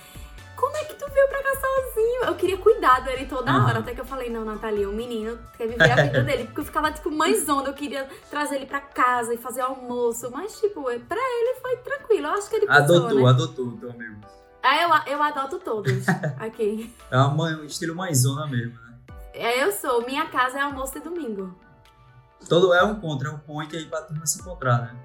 como 0.57 0.75
é 0.77 0.85
que 0.85 0.95
tu 0.95 1.07
veio 1.13 1.29
pra 1.29 1.41
cá 1.43 1.51
sozinho? 1.55 2.25
Eu 2.25 2.35
queria 2.35 2.57
cuidar 2.59 3.01
dele 3.05 3.27
toda 3.27 3.53
Uhum. 3.53 3.65
hora, 3.67 3.79
até 3.79 3.95
que 3.95 4.01
eu 4.01 4.05
falei, 4.05 4.29
não, 4.31 4.45
Nathalie, 4.45 4.87
o 4.87 4.93
menino 4.93 5.39
quer 5.57 5.69
viver 5.69 5.93
a 5.93 6.03
vida 6.03 6.23
dele. 6.25 6.45
Porque 6.47 6.61
eu 6.61 6.65
ficava, 6.65 6.91
tipo, 6.91 7.11
mãezona, 7.13 7.69
eu 7.69 7.75
queria 7.75 8.09
trazer 8.29 8.57
ele 8.57 8.67
pra 8.67 8.81
casa 8.81 9.33
e 9.33 9.37
fazer 9.37 9.61
almoço. 9.61 10.29
Mas, 10.33 10.59
tipo, 10.59 10.83
pra 10.83 11.19
ele 11.21 11.61
foi 11.61 11.77
tranquilo. 11.77 12.27
Eu 12.27 12.33
acho 12.33 12.51
que 12.51 12.57
ele 12.57 12.67
pensou, 12.67 12.83
Adotou, 12.97 13.21
né? 13.23 13.29
adotou 13.31 13.67
o 13.67 13.77
teu 13.77 13.91
amigo. 13.91 14.17
Aí 14.63 14.83
eu, 14.83 14.91
eu 15.15 15.23
adoto 15.23 15.59
todos 15.59 16.07
aqui. 16.39 16.93
É 17.11 17.19
uma 17.19 17.45
um 17.51 17.65
estilo 17.65 17.95
mãezona 17.95 18.47
mesmo, 18.47 18.75
né? 18.81 18.95
É, 19.33 19.63
eu 19.65 19.71
sou. 19.73 20.05
Minha 20.07 20.27
casa 20.27 20.59
é 20.59 20.63
almoço 20.63 20.97
e 20.99 21.01
domingo. 21.01 21.57
Todo 22.49 22.73
é 22.75 22.85
um 22.85 22.93
encontro, 22.93 23.29
é 23.29 23.31
um 23.31 23.39
point 23.39 23.75
aí 23.77 23.85
pra 23.87 24.03
turma 24.03 24.27
se 24.27 24.41
encontrar, 24.41 24.83
né? 24.83 24.97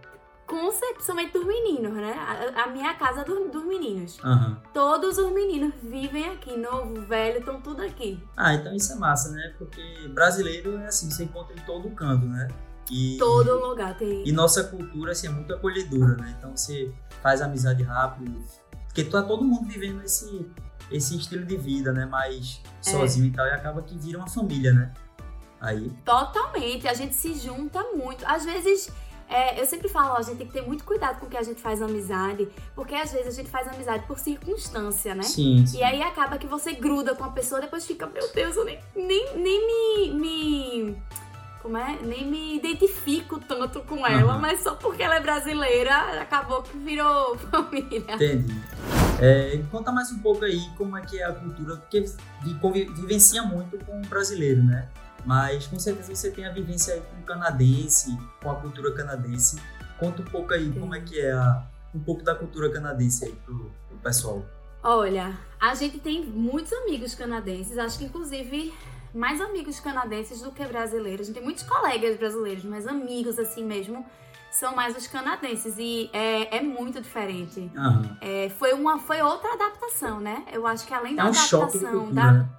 Conceptualmente 0.46 1.32
dos 1.32 1.46
meninos, 1.46 1.94
né? 1.94 2.14
A, 2.14 2.64
a 2.64 2.68
minha 2.68 2.94
casa 2.96 3.22
é 3.22 3.24
do- 3.24 3.48
dos 3.50 3.64
meninos. 3.64 4.20
Aham. 4.24 4.62
Todos 4.74 5.18
os 5.18 5.32
meninos 5.32 5.74
vivem 5.82 6.28
aqui, 6.30 6.58
novo, 6.58 7.02
velho, 7.02 7.40
estão 7.40 7.62
tudo 7.62 7.82
aqui. 7.82 8.22
Ah, 8.36 8.54
então 8.54 8.74
isso 8.76 8.92
é 8.92 8.96
massa, 8.96 9.30
né? 9.32 9.54
Porque 9.58 9.82
brasileiro 10.10 10.78
é 10.80 10.88
assim, 10.88 11.10
você 11.10 11.24
encontra 11.24 11.56
em 11.56 11.60
todo 11.66 11.90
canto, 11.92 12.26
né? 12.26 12.50
E, 12.90 13.18
Todo 13.18 13.66
lugar 13.66 13.98
tem. 13.98 14.28
E 14.28 14.32
nossa 14.34 14.66
cultura, 14.66 15.14
assim, 15.14 15.28
é 15.28 15.30
muito 15.30 15.54
acolhedora, 15.54 16.18
né? 16.18 16.36
Então 16.38 16.56
você 16.56 16.92
faz 17.22 17.42
amizade 17.42 17.82
rápido. 17.84 18.44
Porque 18.92 19.06
tá 19.06 19.24
todo 19.24 19.44
mundo 19.44 19.68
vivendo 19.68 20.04
esse, 20.04 20.46
esse 20.92 21.16
estilo 21.18 21.46
de 21.46 21.56
vida, 21.56 21.94
né? 21.94 22.06
Mais 22.06 22.62
É. 22.86 22.92
sozinho 22.92 23.28
e 23.28 23.32
tal. 23.32 23.46
E 23.48 23.52
acaba 23.52 23.82
que 23.82 23.98
vira 23.98 24.18
uma 24.18 24.28
família, 24.28 24.74
né? 24.74 24.92
Aí. 25.62 25.90
Totalmente, 26.04 26.88
a 26.88 26.94
gente 26.94 27.16
se 27.16 27.34
junta 27.36 27.82
muito. 27.94 28.26
Às 28.28 28.44
vezes, 28.44 28.90
é, 29.30 29.62
eu 29.62 29.66
sempre 29.66 29.88
falo, 29.88 30.16
ó, 30.16 30.18
a 30.18 30.22
gente 30.22 30.38
tem 30.40 30.48
que 30.48 30.54
ter 30.54 30.64
muito 30.64 30.84
cuidado 30.84 31.20
com 31.20 31.28
o 31.28 31.30
que 31.30 31.38
a 31.38 31.44
gente 31.44 31.62
faz 31.62 31.82
amizade, 31.82 32.50
porque 32.76 32.94
às 32.96 33.14
vezes 33.14 33.28
a 33.28 33.32
gente 33.32 33.50
faz 33.50 33.68
amizade 33.68 34.06
por 34.08 34.20
circunstância, 34.20 35.16
né? 35.16 35.24
Sim, 35.24 35.66
sim. 35.66 35.78
E 35.78 35.84
aí 35.84 36.02
acaba 36.02 36.38
que 36.38 36.48
você 36.48 36.74
gruda 36.74 37.16
com 37.16 37.24
a 37.24 37.30
pessoa, 37.30 37.62
depois 37.62 37.86
fica, 37.86 38.08
meu 38.08 38.30
Deus, 38.34 38.58
eu 38.58 38.66
nem, 38.66 38.80
nem, 38.96 39.38
nem 39.38 39.68
me, 39.68 40.20
me. 40.20 40.98
Como 41.62 41.78
é? 41.78 42.00
Nem 42.02 42.26
me 42.26 42.56
identifico 42.56 43.40
tanto 43.40 43.82
com 43.82 44.06
ela, 44.06 44.34
Aham. 44.34 44.42
mas 44.42 44.62
só 44.62 44.76
porque 44.76 45.04
ela 45.04 45.16
é 45.16 45.20
brasileira, 45.20 46.22
acabou 46.22 46.64
que 46.64 46.76
virou 46.78 47.38
família. 47.52 48.16
Entendi. 48.16 48.62
É, 49.22 49.62
conta 49.70 49.92
mais 49.92 50.12
um 50.12 50.20
pouco 50.20 50.44
aí 50.44 50.60
como 50.76 50.98
é 50.98 51.02
que 51.02 51.20
é 51.20 51.26
a 51.26 51.34
cultura, 51.34 51.78
porque 51.78 52.06
vivencia 52.96 53.44
muito 53.44 53.78
com 53.86 54.02
o 54.02 54.06
brasileiro, 54.08 54.64
né? 54.64 54.90
Mas 55.24 55.68
com 55.68 55.80
certeza 55.80 56.16
você 56.16 56.32
tem 56.32 56.48
a 56.48 56.52
vivência 56.52 56.96
aí 56.96 57.02
com 57.02 57.22
o 57.22 57.24
canadense, 57.24 58.18
com 58.42 58.50
a 58.50 58.56
cultura 58.56 58.92
canadense. 58.94 59.62
Conta 60.00 60.24
um 60.24 60.26
pouco 60.26 60.52
aí 60.54 60.72
como 60.72 60.96
é 60.96 61.02
que 61.02 61.20
é 61.22 61.32
a, 61.32 61.64
um 61.94 62.00
pouco 62.00 62.24
da 62.24 62.34
cultura 62.34 62.72
canadense 62.72 63.26
aí 63.26 63.36
pro, 63.46 63.72
pro 63.88 63.98
pessoal. 64.00 64.44
Olha, 64.84 65.38
a 65.60 65.76
gente 65.76 66.00
tem 66.00 66.26
muitos 66.26 66.74
amigos 66.74 67.14
canadenses, 67.14 67.78
acho 67.78 68.00
que 68.00 68.06
inclusive 68.06 68.74
mais 69.14 69.42
amigos 69.42 69.80
canadenses 69.80 70.42
do 70.42 70.52
que 70.52 70.64
brasileiros. 70.66 71.22
A 71.22 71.24
gente 71.26 71.36
tem 71.36 71.44
muitos 71.44 71.64
colegas 71.64 72.18
brasileiros, 72.18 72.64
mas 72.64 72.88
amigos 72.88 73.38
assim 73.38 73.64
mesmo 73.64 74.06
são 74.52 74.76
mais 74.76 74.96
os 74.98 75.08
canadenses 75.08 75.76
e 75.78 76.10
é, 76.12 76.58
é 76.58 76.62
muito 76.62 77.02
diferente. 77.02 77.72
Aham. 77.76 78.18
É, 78.20 78.50
foi 78.58 78.74
uma, 78.74 79.00
foi 79.00 79.22
outra 79.22 79.54
adaptação, 79.54 80.20
né? 80.20 80.44
Eu 80.52 80.68
acho 80.68 80.86
que 80.86 80.94
além 80.94 81.16
da 81.16 81.24
É 81.24 81.26
um 81.26 81.30
adaptação, 81.30 82.12
da 82.12 82.32
né? 82.34 82.50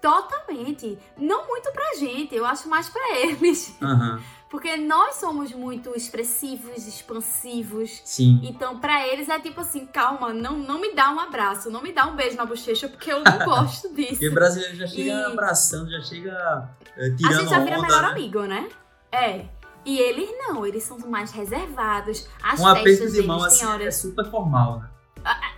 totalmente, 0.00 0.96
não 1.16 1.48
muito 1.48 1.72
pra 1.72 1.94
gente, 1.96 2.34
eu 2.34 2.46
acho 2.46 2.68
mais 2.68 2.88
pra 2.88 3.16
eles, 3.16 3.76
Aham. 3.82 4.22
Porque 4.50 4.76
nós 4.76 5.16
somos 5.16 5.52
muito 5.52 5.94
expressivos, 5.96 6.86
expansivos. 6.86 8.00
Sim. 8.04 8.40
Então, 8.42 8.78
pra 8.78 9.06
eles 9.06 9.28
é 9.28 9.38
tipo 9.38 9.60
assim, 9.60 9.86
calma, 9.86 10.32
não, 10.32 10.58
não 10.58 10.80
me 10.80 10.94
dá 10.94 11.10
um 11.12 11.20
abraço, 11.20 11.70
não 11.70 11.82
me 11.82 11.92
dá 11.92 12.06
um 12.06 12.16
beijo 12.16 12.36
na 12.36 12.46
bochecha, 12.46 12.88
porque 12.88 13.12
eu 13.12 13.22
não 13.22 13.38
gosto 13.44 13.92
disso. 13.94 14.10
Porque 14.12 14.28
o 14.28 14.34
brasileiro 14.34 14.76
já 14.76 14.86
chega 14.86 15.10
E- 15.10 15.24
abraçando, 15.24 15.90
já 15.90 16.00
chega 16.00 16.68
é, 16.96 17.06
A 17.06 17.16
tirando 17.16 17.40
gente 17.40 17.50
já 17.50 17.58
vira 17.60 17.76
onda, 17.78 17.86
melhor 17.86 18.02
né? 18.02 18.08
amigo, 18.08 18.42
né? 18.42 18.68
É. 19.12 19.44
E 19.84 19.98
eles 19.98 20.30
não, 20.38 20.66
eles 20.66 20.82
são 20.82 20.98
mais 20.98 21.30
reservados. 21.30 22.26
As 22.42 22.60
Um 22.60 22.66
aperto 22.66 22.88
festas 22.88 23.12
de 23.12 23.22
mão 23.22 23.42
assim 23.42 23.64
é 23.82 23.90
super 23.90 24.30
formal, 24.30 24.80
né? 24.80 24.88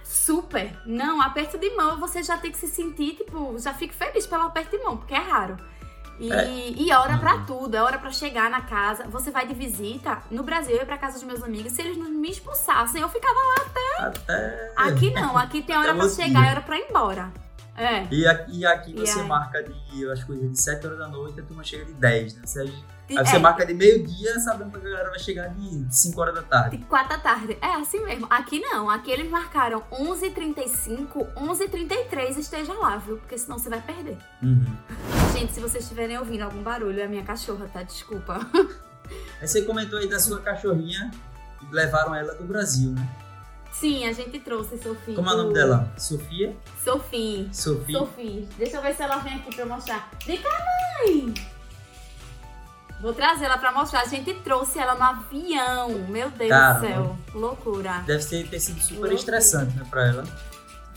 super. 0.05 0.77
Não, 0.87 1.21
aperto 1.21 1.57
de 1.59 1.71
mão 1.77 1.99
você 1.99 2.23
já 2.23 2.37
tem 2.37 2.51
que 2.51 2.59
se 2.59 2.67
sentir, 2.69 3.15
tipo, 3.17 3.57
já 3.59 3.73
fico 3.73 3.95
feliz 3.95 4.27
pelo 4.27 4.43
aperto 4.45 4.77
de 4.77 4.83
mão, 4.83 4.97
porque 4.97 5.15
é 5.15 5.19
raro. 5.19 5.57
E, 6.21 6.31
É. 6.31 6.71
e 6.77 6.93
hora 6.93 7.17
pra 7.19 7.35
Uhum. 7.37 7.45
tudo, 7.47 7.75
é 7.75 7.83
hora 7.83 7.99
pra 7.99 8.11
chegar 8.11 8.51
na 8.51 8.61
casa. 8.61 9.05
Você 9.09 9.31
vai 9.31 9.47
de 9.47 9.55
visita. 9.55 10.19
No 10.31 10.43
Brasil, 10.43 10.73
eu 10.75 10.81
ia 10.81 10.87
pra 10.87 10.99
casa 10.99 11.15
dos 11.15 11.23
meus 11.25 11.43
amigos. 11.43 11.73
Se 11.73 11.81
eles 11.81 11.97
não 11.97 12.11
me 12.11 12.31
expulsassem, 12.31 13.01
eu 13.01 13.09
ficava 13.09 13.35
lá. 13.35 14.07
Até. 14.07 14.73
Aqui 14.77 15.11
não, 15.15 15.37
aqui 15.37 15.63
tem 15.63 15.75
hora 15.77 15.89
Até 15.89 15.95
pra 15.97 16.05
outro 16.07 16.23
chegar 16.23 16.47
e 16.47 16.51
hora 16.51 16.61
pra 16.61 16.79
ir 16.79 16.87
embora. 16.91 17.33
É. 17.77 18.07
E 18.11 18.27
aqui, 18.27 18.59
e 18.59 18.67
aqui 18.67 18.91
E 18.95 19.01
você 19.01 19.21
aí? 19.21 19.27
marca 19.27 19.63
de, 19.63 20.11
as 20.11 20.23
coisas 20.23 20.51
de 20.51 20.61
7 20.61 20.87
horas 20.87 20.99
da 20.99 21.09
noite, 21.09 21.41
a 21.41 21.43
turma 21.43 21.65
chega 21.65 21.87
de 21.87 21.95
10, 21.95 22.35
né? 22.35 22.43
Você, 22.45 22.65
De, 22.67 22.85
aí 23.19 23.27
você 23.27 23.37
é, 23.37 23.39
marca 23.39 23.65
de 23.67 23.75
meio-dia, 23.75 24.39
sabendo 24.41 24.71
que 24.71 24.77
a 24.77 24.91
galera 24.91 25.11
vai 25.11 25.19
chegar 25.19 25.49
de 25.49 25.87
5 25.95 26.21
horas 26.21 26.35
da 26.35 26.43
tarde. 26.43 26.77
de 26.77 26.85
quatro 26.85 27.11
da 27.11 27.19
tarde. 27.19 27.59
É 27.61 27.75
assim 27.75 28.01
mesmo. 28.05 28.27
Aqui 28.31 28.61
não. 28.61 28.89
Aqui 28.91 29.11
eles 29.11 29.31
marcaram 29.31 29.83
11h35, 29.93 31.35
11h33 31.35 32.39
esteja 32.39 32.73
lá, 32.75 32.97
viu? 32.97 33.17
Porque 33.19 33.37
senão 33.39 33.59
você 33.59 33.69
vai 33.69 33.81
perder. 33.81 34.17
Uhum. 34.43 34.77
Gente, 35.33 35.53
se 35.53 35.61
vocês 35.61 35.85
estiverem 35.85 36.19
ouvindo 36.19 36.43
algum 36.43 36.63
barulho, 36.63 37.01
é 37.01 37.05
a 37.05 37.09
minha 37.09 37.25
cachorra, 37.25 37.69
tá? 37.73 37.83
Desculpa. 37.83 38.41
Aí 39.41 39.49
você 39.49 39.63
comentou 39.63 39.99
aí 39.99 40.09
da 40.09 40.21
sua 40.21 40.41
cachorrinha, 40.41 41.11
levaram 41.73 42.15
ela 42.15 42.35
do 42.35 42.45
Brasil, 42.45 42.93
né? 42.93 43.09
Sim, 43.73 44.07
a 44.07 44.13
gente 44.13 44.39
trouxe 44.41 44.79
Sofia. 44.79 45.15
Como 45.15 45.29
é 45.29 45.35
o 45.35 45.37
nome 45.37 45.55
dela? 45.55 45.93
Sofia? 45.97 46.57
Sophie. 46.85 47.49
Sofia? 47.53 47.99
Sophie. 47.99 48.49
Deixa 48.59 48.77
eu 48.77 48.83
ver 48.83 48.95
se 48.95 49.03
ela 49.03 49.17
vem 49.19 49.35
aqui 49.35 49.55
pra 49.55 49.65
eu 49.65 49.69
mostrar. 49.69 50.11
Vem 50.27 50.37
cá, 50.41 50.49
mãe! 50.49 51.35
Vou 53.01 53.15
trazer 53.15 53.47
ela 53.47 53.57
pra 53.59 53.73
mostrar. 53.73 54.03
A 54.03 54.07
gente 54.07 54.35
trouxe 54.41 54.79
ela 54.79 54.95
no 54.95 55.03
avião. 55.03 55.89
Meu 56.09 56.31
Deus 56.31 56.51
do 56.51 56.81
céu. 56.81 57.17
Loucura. 57.35 58.03
Deve 58.07 58.25
ter, 58.25 58.49
ter 58.49 58.61
sido 58.61 58.79
super 58.81 58.95
Loucura. 58.95 59.15
estressante, 59.15 59.75
né, 59.77 59.87
pra 59.91 60.07
ela. 60.07 60.25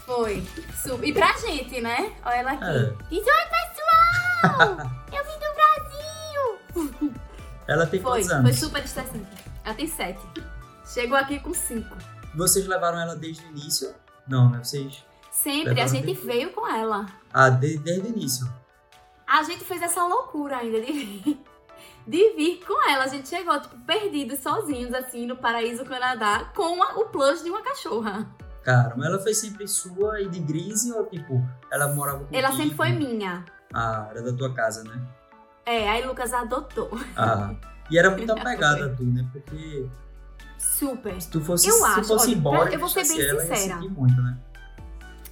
Foi. 0.05 0.45
Super. 0.81 1.07
E 1.07 1.13
pra 1.13 1.31
gente, 1.37 1.79
né? 1.79 2.11
Olha 2.25 2.35
ela 2.35 2.51
aqui. 2.51 2.63
É. 2.65 2.93
Diz 3.09 3.23
oi, 3.25 3.43
pessoal! 3.49 4.77
eu 5.13 5.23
vim 5.23 5.39
do 5.39 5.53
Brasil! 6.83 7.13
Ela 7.65 7.87
tem 7.87 8.01
Foi. 8.01 8.11
quantos 8.11 8.27
Foi 8.27 8.35
anos? 8.35 8.59
super 8.59 8.83
estressante. 8.83 9.25
Ela 9.63 9.73
tem 9.73 9.87
sete. 9.87 10.19
Chegou 10.85 11.17
aqui 11.17 11.39
com 11.39 11.53
cinco. 11.53 11.95
Vocês 12.35 12.67
levaram 12.67 12.99
ela 12.99 13.15
desde 13.15 13.45
o 13.45 13.49
início? 13.51 13.95
Não, 14.27 14.49
né? 14.49 14.59
Vocês. 14.61 15.01
Sempre. 15.31 15.79
A 15.79 15.87
gente 15.87 16.07
desde- 16.07 16.25
veio 16.25 16.51
com 16.51 16.67
ela. 16.67 17.05
Ah, 17.33 17.49
de- 17.49 17.77
desde 17.77 18.07
o 18.07 18.09
início. 18.09 18.53
A 19.25 19.43
gente 19.43 19.63
fez 19.63 19.81
essa 19.81 20.05
loucura 20.05 20.57
ainda 20.57 20.81
de 20.81 20.91
vir, 20.91 21.41
de 22.07 22.33
vir 22.35 22.63
com 22.65 22.89
ela. 22.89 23.03
A 23.05 23.07
gente 23.07 23.27
chegou, 23.29 23.59
tipo, 23.59 23.77
perdidos, 23.85 24.39
sozinhos, 24.39 24.93
assim, 24.93 25.25
no 25.25 25.35
Paraíso 25.37 25.83
Canadá, 25.85 26.51
com 26.55 26.79
o 26.99 27.05
plus 27.05 27.43
de 27.43 27.49
uma 27.49 27.61
cachorra. 27.61 28.27
Caramba, 28.63 29.05
ela 29.05 29.19
foi 29.19 29.33
sempre 29.33 29.67
sua 29.67 30.21
e 30.21 30.29
de 30.29 30.39
Grise 30.39 30.91
ou 30.93 31.05
tipo, 31.07 31.43
ela 31.71 31.87
morava 31.93 32.19
contigo? 32.19 32.35
Ela 32.37 32.51
sempre 32.53 32.75
foi 32.75 32.89
minha. 32.93 33.43
Ah, 33.73 34.07
era 34.11 34.21
da 34.21 34.31
tua 34.33 34.53
casa, 34.53 34.83
né? 34.85 35.01
É, 35.65 35.89
aí 35.89 36.05
Lucas 36.05 36.33
adotou. 36.33 36.89
Ah. 37.17 37.53
E 37.91 37.97
era 37.97 38.09
muito 38.09 38.31
apegada 38.31 38.85
a 38.85 38.89
tu, 38.95 39.03
né? 39.03 39.27
Porque 39.33 39.85
Super. 40.57 41.21
se 41.21 41.29
tu 41.29 41.41
fosse, 41.41 41.67
Eu 41.67 41.73
se 41.75 41.83
acho, 41.83 42.03
fosse 42.07 42.27
olha, 42.29 42.35
embora, 42.37 42.73
eu 42.73 42.79
vou 42.79 42.87
ser 42.89 43.05
bem 43.07 43.21
ela, 43.21 43.33
ia 43.33 43.55
sincera. 43.55 43.75
sentir 43.81 43.89
muito, 43.89 44.21
né? 44.21 44.37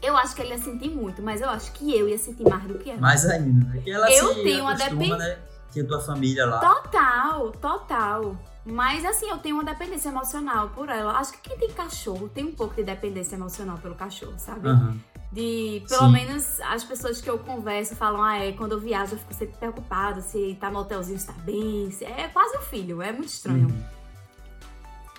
Eu 0.01 0.17
acho 0.17 0.35
que 0.35 0.41
ele 0.41 0.49
ia 0.49 0.57
sentir 0.57 0.89
muito, 0.89 1.21
mas 1.21 1.41
eu 1.41 1.49
acho 1.49 1.71
que 1.73 1.95
eu 1.97 2.09
ia 2.09 2.17
sentir 2.17 2.43
mais 2.43 2.63
do 2.63 2.73
que 2.79 2.89
ela. 2.89 2.99
Mais 2.99 3.25
ainda, 3.25 3.65
né? 3.69 3.81
Eu 3.85 4.33
tenho 4.43 4.61
uma 4.61 4.71
acostuma, 4.73 4.95
depen- 4.99 5.17
né? 5.17 5.37
Tinha 5.71 5.85
tua 5.87 5.99
família 6.01 6.45
lá. 6.45 6.59
Total, 6.59 7.51
total. 7.53 8.35
Mas 8.65 9.03
assim, 9.05 9.27
eu 9.29 9.37
tenho 9.39 9.55
uma 9.55 9.63
dependência 9.63 10.09
emocional 10.09 10.69
por 10.69 10.89
ela. 10.89 11.13
Acho 11.17 11.31
que 11.33 11.49
quem 11.49 11.57
tem 11.57 11.71
cachorro 11.71 12.29
tem 12.29 12.45
um 12.45 12.53
pouco 12.53 12.75
de 12.75 12.83
dependência 12.83 13.35
emocional 13.35 13.77
pelo 13.77 13.95
cachorro, 13.95 14.33
sabe? 14.37 14.67
Aham. 14.67 14.97
De, 15.31 15.81
pelo 15.87 16.07
Sim. 16.07 16.11
menos 16.11 16.59
as 16.59 16.83
pessoas 16.83 17.21
que 17.21 17.29
eu 17.29 17.39
converso 17.39 17.95
falam, 17.95 18.21
ah, 18.21 18.37
é, 18.37 18.51
quando 18.51 18.73
eu 18.73 18.79
viajo 18.81 19.13
eu 19.15 19.17
fico 19.19 19.33
sempre 19.33 19.55
preocupada 19.57 20.19
se 20.21 20.57
tá 20.59 20.69
no 20.69 20.79
hotelzinho, 20.79 21.17
se 21.17 21.25
tá 21.25 21.33
bem. 21.33 21.89
se- 21.89 22.03
É 22.03 22.27
quase 22.27 22.57
um 22.57 22.61
filho, 22.61 23.01
é 23.01 23.13
muito 23.13 23.29
estranho. 23.29 23.69
Uhum. 23.69 23.83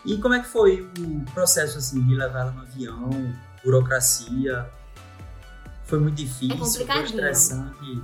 E 0.05 0.19
como 0.19 0.35
é 0.35 0.41
que 0.41 0.49
foi 0.49 0.83
o 0.99 1.25
processo, 1.33 1.79
assim, 1.79 2.05
de 2.07 2.15
levar 2.15 2.41
ela 2.41 2.51
no 2.51 2.61
avião, 2.63 3.09
burocracia? 3.65 4.69
Foi 5.85 5.99
muito 5.99 6.17
difícil, 6.17 6.57
foi 6.59 6.67
complicadinho. 6.67 7.05
estressante. 7.07 8.03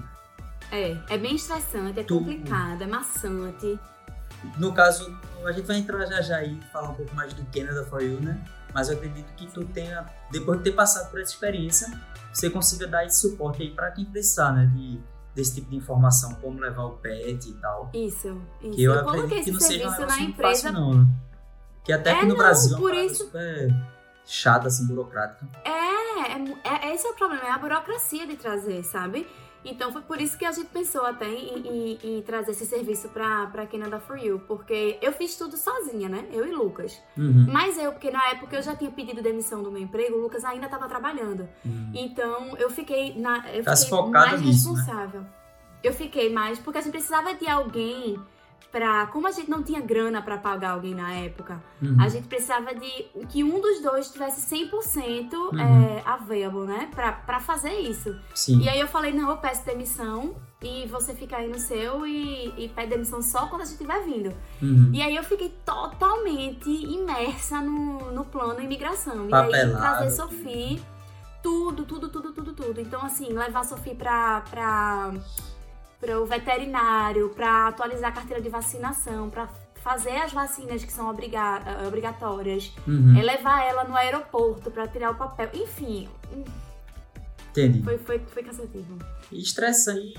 É, 0.71 0.97
é 1.09 1.19
bem 1.19 1.35
estressante, 1.37 2.01
é 2.01 2.05
Tu- 2.05 2.19
complicado, 2.19 2.83
é 2.83 2.87
maçante. 2.87 3.79
No 4.59 4.73
caso, 4.73 5.17
a 5.45 5.53
gente 5.53 5.67
vai 5.67 5.79
entrar 5.79 6.05
já 6.07 6.21
já 6.23 6.43
e 6.45 6.59
falar 6.73 6.91
um 6.91 6.95
pouco 6.95 7.15
mais 7.15 7.33
do 7.33 7.45
Canada 7.47 7.85
for 7.87 8.03
You, 8.03 8.21
né? 8.21 8.41
Mas 8.75 8.89
eu 8.89 8.97
acredito 8.97 9.33
que 9.35 9.47
tu 9.47 9.65
tenha, 9.65 10.07
depois 10.31 10.59
de 10.59 10.65
ter 10.65 10.73
passado 10.73 11.11
por 11.11 11.21
essa 11.21 11.33
experiência, 11.33 11.89
você 12.33 12.51
consiga 12.51 12.87
dar 12.87 13.05
esse 13.07 13.21
suporte 13.21 13.63
aí 13.63 13.71
pra 13.71 13.91
quem 13.91 14.05
precisar, 14.05 14.53
né? 14.53 14.67
De, 14.67 15.01
desse 15.35 15.55
tipo 15.57 15.71
de 15.71 15.77
informação, 15.77 16.35
como 16.37 16.61
levar 16.61 16.85
o 16.85 16.91
pet 16.99 17.49
e 17.49 17.55
tal. 17.55 17.91
Isso, 17.95 18.41
isso. 18.61 18.75
Que 18.75 18.83
eu, 18.85 18.93
eu 18.93 19.09
acredito 19.09 19.45
que 19.45 19.51
não 19.53 19.61
seja 19.61 19.89
um 19.89 19.91
serviço 19.91 20.01
negócio 20.01 20.23
empresa. 20.25 20.49
fácil 20.69 20.73
não, 20.73 20.95
né? 20.95 21.07
Que 21.85 21.93
até 21.93 22.11
É, 22.11 22.13
aqui 22.15 22.23
no 22.25 22.29
não, 22.31 22.37
Brasil 22.37 22.77
é 22.77 22.81
por 22.81 22.83
uma 22.83 22.91
parada 22.91 23.07
isso- 23.13 23.25
super 23.25 23.75
chata, 24.27 24.69
assim, 24.69 24.87
burocrática. 24.87 25.47
É, 25.65 25.71
é, 25.71 26.33
é, 26.65 26.89
é, 26.91 26.95
esse 26.95 27.07
é 27.07 27.11
o 27.11 27.15
problema, 27.15 27.45
é 27.47 27.51
a 27.51 27.59
burocracia 27.59 28.27
de 28.27 28.37
trazer, 28.37 28.85
sabe? 28.85 29.27
Então 29.71 29.93
foi 29.93 30.03
por 30.03 30.21
isso 30.21 30.37
que 30.39 30.45
a 30.45 30.53
gente 30.53 30.69
pensou 30.69 31.05
até 31.05 31.29
em, 31.29 31.59
em, 31.67 31.99
em 32.19 32.23
trazer 32.23 32.53
esse 32.53 32.65
serviço 32.67 33.09
pra, 33.11 33.47
pra 33.47 33.67
Canada 33.67 34.01
For 34.01 34.19
You, 34.19 34.41
porque 34.47 34.99
eu 35.03 35.13
fiz 35.13 35.37
tudo 35.37 35.57
sozinha, 35.57 36.09
né? 36.09 36.27
Eu 36.33 36.47
e 36.47 36.53
Lucas. 36.53 37.01
Uhum. 37.17 37.47
Mas 37.51 37.77
eu, 37.79 37.93
porque 37.93 38.11
na 38.11 38.25
época 38.31 38.57
eu 38.57 38.63
já 38.63 38.75
tinha 38.75 38.91
pedido 38.91 39.23
demissão 39.23 39.63
do 39.63 39.71
meu 39.71 39.83
emprego, 39.83 40.17
o 40.17 40.23
Lucas 40.23 40.45
ainda 40.45 40.67
estava 40.67 40.89
trabalhando. 40.89 41.49
Uhum. 41.65 41.93
Então 41.95 42.57
eu 42.57 42.71
fiquei, 42.71 43.19
na, 43.19 43.49
eu 43.53 43.63
Tá 43.65 43.77
fiquei 43.77 44.03
mais 44.11 44.41
nisso, 44.41 44.73
né? 44.73 44.81
responsável. 44.81 45.27
Eu 45.83 45.93
fiquei 45.93 46.33
mais, 46.33 46.59
porque 46.59 46.79
a 46.79 46.81
gente 46.81 46.93
precisava 46.93 47.35
de 47.35 47.47
alguém 47.49 48.19
pra. 48.71 49.07
Como 49.09 49.27
a 49.27 49.31
gente 49.31 49.51
não 49.51 49.63
tinha 49.63 49.81
grana 49.81 50.21
pra 50.23 50.37
pagar 50.39 50.71
alguém 50.73 50.95
na 50.95 51.13
época, 51.13 51.63
Uhum. 51.83 51.97
a 52.01 52.09
gente 52.09 52.27
precisava 52.29 52.75
de 52.75 52.91
que 53.29 53.43
um 53.45 53.61
dos 53.61 53.81
dois 53.81 54.11
tivesse 54.11 54.41
100% 54.43 55.35
Uhum. 55.35 55.61
é, 55.61 56.03
available, 56.05 56.67
né? 56.67 56.89
Pra, 56.95 57.13
pra 57.13 57.41
fazer 57.41 57.73
isso. 57.81 58.15
Sim. 58.35 58.61
E 58.61 58.69
aí 58.69 58.81
eu 58.81 58.89
falei, 58.89 59.13
não, 59.13 59.31
eu 59.31 59.37
peço 59.37 59.65
demissão 59.65 60.35
e 60.63 60.87
você 60.89 61.15
fica 61.15 61.37
aí 61.37 61.49
no 61.49 61.59
seu 61.59 62.05
e, 62.07 62.53
e 62.57 62.69
pede 62.69 62.91
demissão 62.91 63.23
só 63.23 63.47
quando 63.47 63.63
a 63.63 63.65
gente 63.65 63.75
estiver 63.75 64.03
vindo. 64.05 64.35
Uhum. 64.61 64.91
E 64.93 65.01
aí 65.01 65.15
eu 65.15 65.23
fiquei 65.23 65.55
totalmente 65.65 66.69
imersa 66.69 67.61
no, 67.61 68.11
no 68.13 68.25
plano 68.25 68.61
imigração. 68.61 69.29
E 69.29 69.35
aí 69.35 69.51
trazer 69.73 70.11
Sophie, 70.11 70.83
tudo, 71.43 71.85
tudo, 71.85 72.09
tudo, 72.09 72.33
tudo, 72.33 72.53
tudo. 72.53 72.81
Então, 72.81 73.01
assim, 73.05 73.33
levar 73.33 73.61
a 73.61 73.65
Sophie 73.65 73.95
pra, 73.95 74.41
pra, 74.51 75.13
pra 76.01 76.21
o 76.21 76.27
veterinário, 76.27 77.31
pra 77.31 77.69
atualizar 77.69 78.11
a 78.11 78.13
carteira 78.13 78.41
de 78.43 78.49
vacinação, 78.49 79.29
pra 79.31 79.49
fazer 79.83 80.17
as 80.17 80.33
vacinas 80.33 80.85
que 80.85 80.93
são 80.93 81.09
obriga 81.09 81.61
obrigatórias, 81.87 82.73
Uhum. 82.87 83.17
é 83.19 83.23
levar 83.23 83.63
ela 83.65 83.85
no 83.85 83.97
aeroporto 83.97 84.71
pra 84.71 84.87
tirar 84.87 85.11
o 85.11 85.15
papel. 85.15 85.49
Enfim, 85.55 86.09
Entendi. 87.51 87.83
foi, 87.83 87.99
foi, 87.99 88.19
foi 88.21 88.43
cansativo. 88.43 88.99
E 89.33 89.41
estressante, 89.41 90.15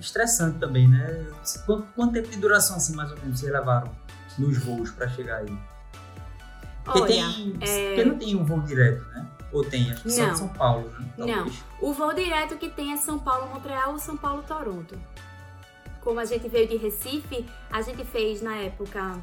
estressante 0.00 0.58
também, 0.58 0.88
né? 0.88 1.26
Quanto, 1.66 1.86
quanto 1.94 2.12
tempo 2.12 2.28
de 2.28 2.36
duração, 2.38 2.76
assim, 2.76 2.94
mais 2.94 3.10
ou 3.12 3.18
menos, 3.18 3.38
vocês 3.38 3.52
levaram 3.52 3.90
nos 4.38 4.58
voos 4.64 4.90
pra 4.90 5.08
chegar 5.08 5.38
aí? 5.38 5.58
Porque 6.84 7.00
Olha, 7.00 7.06
tem. 7.12 7.56
é- 7.60 7.88
Porque 7.88 8.04
não 8.04 8.18
tem 8.18 8.36
um 8.36 8.44
voo 8.44 8.60
direto, 8.60 9.04
né? 9.10 9.26
Ou 9.52 9.64
tem, 9.64 9.90
acho 9.90 10.02
que 10.02 10.10
só 10.10 10.26
de 10.28 10.38
São 10.38 10.48
Paulo, 10.48 10.88
né? 10.98 11.06
Não. 11.16 11.50
O 11.80 11.92
voo 11.92 12.12
direto 12.14 12.56
que 12.56 12.68
tem 12.68 12.92
é 12.92 12.96
São 12.96 13.18
Paulo-Montreal 13.18 13.92
ou 13.92 13.98
São 13.98 14.16
Paulo-Toronto. 14.16 14.96
Como 16.00 16.20
a 16.20 16.24
gente 16.24 16.48
veio 16.48 16.68
de 16.68 16.76
Recife, 16.76 17.46
a 17.70 17.82
gente 17.82 18.04
fez 18.04 18.40
na 18.40 18.56
época. 18.56 19.18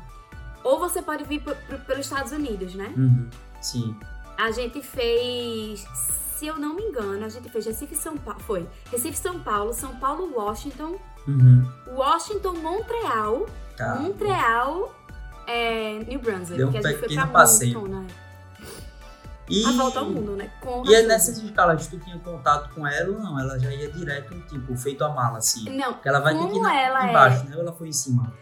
Ou 0.63 0.79
você 0.79 1.01
pode 1.01 1.23
vir 1.23 1.41
pelos 1.41 2.05
Estados 2.05 2.31
Unidos, 2.31 2.75
né? 2.75 2.93
Uhum. 2.97 3.29
Sim. 3.61 3.95
A 4.37 4.51
gente 4.51 4.81
fez. 4.81 5.85
Se 6.37 6.45
eu 6.45 6.57
não 6.59 6.75
me 6.75 6.83
engano, 6.83 7.25
a 7.25 7.29
gente 7.29 7.49
fez 7.49 7.65
Recife 7.65 7.95
São 7.95 8.15
Paulo. 8.17 8.39
Foi. 8.41 8.67
Recife 8.91 9.17
São 9.17 9.39
Paulo, 9.39 9.73
São 9.73 9.95
Paulo, 9.95 10.31
Washington, 10.35 10.97
Uhum. 11.27 11.65
Washington, 11.95 12.53
Montreal, 12.57 13.45
Tá. 13.75 13.95
Montreal, 13.95 14.93
é, 15.47 15.99
New 16.07 16.19
Brunswick. 16.19 16.57
Deu 16.57 16.67
um 16.67 16.71
que 16.71 16.77
a 16.77 16.81
gente 16.81 16.99
foi 16.99 17.13
pra 17.15 17.27
passeio. 17.27 17.73
Moncton, 17.79 17.95
né? 17.95 18.07
E, 19.49 19.65
A 19.65 19.71
volta 19.71 19.99
ao 19.99 20.05
mundo, 20.05 20.35
né? 20.35 20.51
Com 20.59 20.83
e 20.85 20.93
é 20.93 21.03
nessas 21.03 21.37
escalas, 21.37 21.87
tu 21.87 21.97
tinha 21.99 22.19
contato 22.19 22.73
com 22.75 22.85
ela 22.85 23.13
ou 23.15 23.19
não? 23.19 23.39
Ela 23.39 23.57
já 23.57 23.71
ia 23.71 23.89
direto, 23.91 24.37
tipo, 24.47 24.75
feito 24.75 25.03
a 25.03 25.09
mala, 25.09 25.37
assim. 25.37 25.69
Não, 25.69 25.93
Porque 25.93 26.09
ela 26.09 26.19
vai 26.19 26.33
ter 26.33 26.39
que 26.45 26.51
Como 26.51 26.67
ela 26.67 27.05
é- 27.05 27.09
embaixo, 27.09 27.45
né? 27.45 27.55
Ou 27.55 27.61
ela 27.61 27.71
foi 27.73 27.87
em 27.87 27.93
cima? 27.93 28.33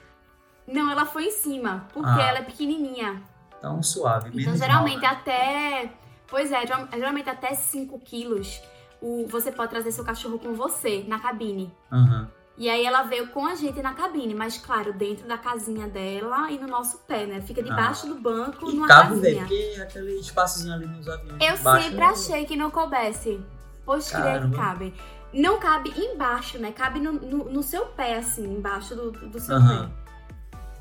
não, 0.68 0.90
ela 0.90 1.06
foi 1.06 1.26
em 1.28 1.32
cima, 1.32 1.86
porque 1.94 2.10
Ah. 2.10 2.28
ela 2.28 2.40
é 2.40 2.42
pequenininha. 2.42 3.22
Então, 3.60 3.82
suave. 3.84 4.30
Então, 4.30 4.40
menos 4.42 4.60
geralmente, 4.60 5.02
mal, 5.02 5.12
né? 5.14 5.18
até. 5.20 5.92
Pois 6.28 6.52
é, 6.52 6.62
geral- 6.66 6.88
geralmente 6.92 7.30
até 7.30 7.54
5 7.54 8.00
quilos 8.00 8.60
o, 9.02 9.28
você 9.28 9.52
pode 9.52 9.70
trazer 9.70 9.92
seu 9.92 10.04
cachorro 10.04 10.40
com 10.40 10.54
você 10.56 11.04
na 11.08 11.20
cabine. 11.20 11.72
Aham. 11.92 12.28
E 12.58 12.70
aí 12.70 12.86
ela 12.86 13.04
veio 13.04 13.28
com 13.28 13.46
a 13.46 13.54
gente 13.54 13.82
na 13.82 13.94
cabine, 13.94 14.34
mas 14.34 14.58
claro, 14.58 14.94
dentro 14.94 15.28
da 15.28 15.38
casinha 15.38 15.88
dela 15.90 16.50
e 16.50 16.58
no 16.58 16.68
nosso 16.68 17.00
pé, 17.00 17.26
né? 17.26 17.42
Fica 17.42 17.62
debaixo 17.62 18.08
do 18.08 18.16
banco, 18.16 18.70
E 18.70 18.76
numa 18.76 18.88
cabe, 18.88 19.10
casinha. 19.16 19.40
porque 19.42 19.76
aquele 19.82 20.20
espaçozinho 20.20 20.74
ali 20.74 20.86
nos 20.86 21.08
aviões. 21.08 21.38
Eu 21.42 21.58
sempre 21.58 21.98
né? 21.98 22.06
achei 22.06 22.46
que 22.46 22.56
não 22.56 22.72
coubesse. 22.72 23.42
Pois 23.86 24.10
que 24.10 24.18
cabe. 24.56 24.94
Não 25.34 25.60
cabe 25.60 25.94
embaixo, 25.98 26.58
né? 26.58 26.72
Cabe 26.72 27.02
no, 27.02 27.12
no, 27.12 27.44
no 27.52 27.62
seu 27.62 27.88
pé, 27.88 28.18
assim, 28.18 28.46
embaixo 28.46 28.96
do, 28.96 29.12
do 29.12 29.38
seu 29.40 29.58
Aham. 29.58 29.90
pé. 29.90 30.06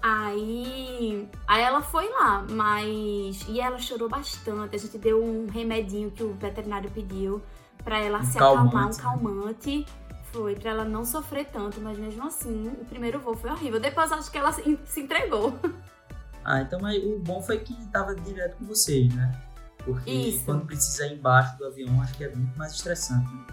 Aí, 0.06 1.28
aí 1.48 1.62
ela 1.62 1.80
foi 1.80 2.08
lá, 2.10 2.44
mas. 2.50 3.44
E 3.48 3.58
ela 3.58 3.78
chorou 3.78 4.08
bastante. 4.08 4.76
A 4.76 4.78
gente 4.78 4.98
deu 4.98 5.22
um 5.24 5.46
remedinho 5.50 6.10
que 6.10 6.22
o 6.22 6.34
veterinário 6.34 6.90
pediu 6.90 7.42
pra 7.82 7.98
ela 7.98 8.18
Um 8.18 8.24
se 8.24 8.36
acalmar, 8.38 8.70
calmante, 8.70 8.98
um 8.98 9.02
calmante. 9.02 9.86
Foi, 10.34 10.56
pra 10.56 10.70
ela 10.72 10.84
não 10.84 11.04
sofrer 11.04 11.46
tanto, 11.46 11.80
mas 11.80 11.96
mesmo 11.96 12.26
assim, 12.26 12.66
o 12.80 12.84
primeiro 12.86 13.20
voo 13.20 13.36
foi 13.36 13.50
horrível. 13.50 13.78
Depois 13.78 14.10
acho 14.10 14.28
que 14.32 14.36
ela 14.36 14.50
se, 14.52 14.78
entregou. 15.00 15.54
Ah, 16.46 16.60
então 16.60 16.78
mas 16.78 17.02
o 17.02 17.18
bom 17.20 17.40
foi 17.40 17.58
que 17.60 17.74
tava 17.86 18.14
direto 18.14 18.58
com 18.58 18.66
vocês, 18.66 19.10
né? 19.14 19.32
Porque 19.82 20.10
Isso. 20.10 20.44
quando 20.44 20.66
precisa 20.66 21.06
ir 21.06 21.14
embaixo 21.14 21.56
do 21.56 21.64
avião, 21.64 22.02
acho 22.02 22.12
que 22.18 22.24
é 22.24 22.28
muito 22.34 22.54
mais 22.58 22.72
estressante. 22.74 23.32
Né? 23.32 23.46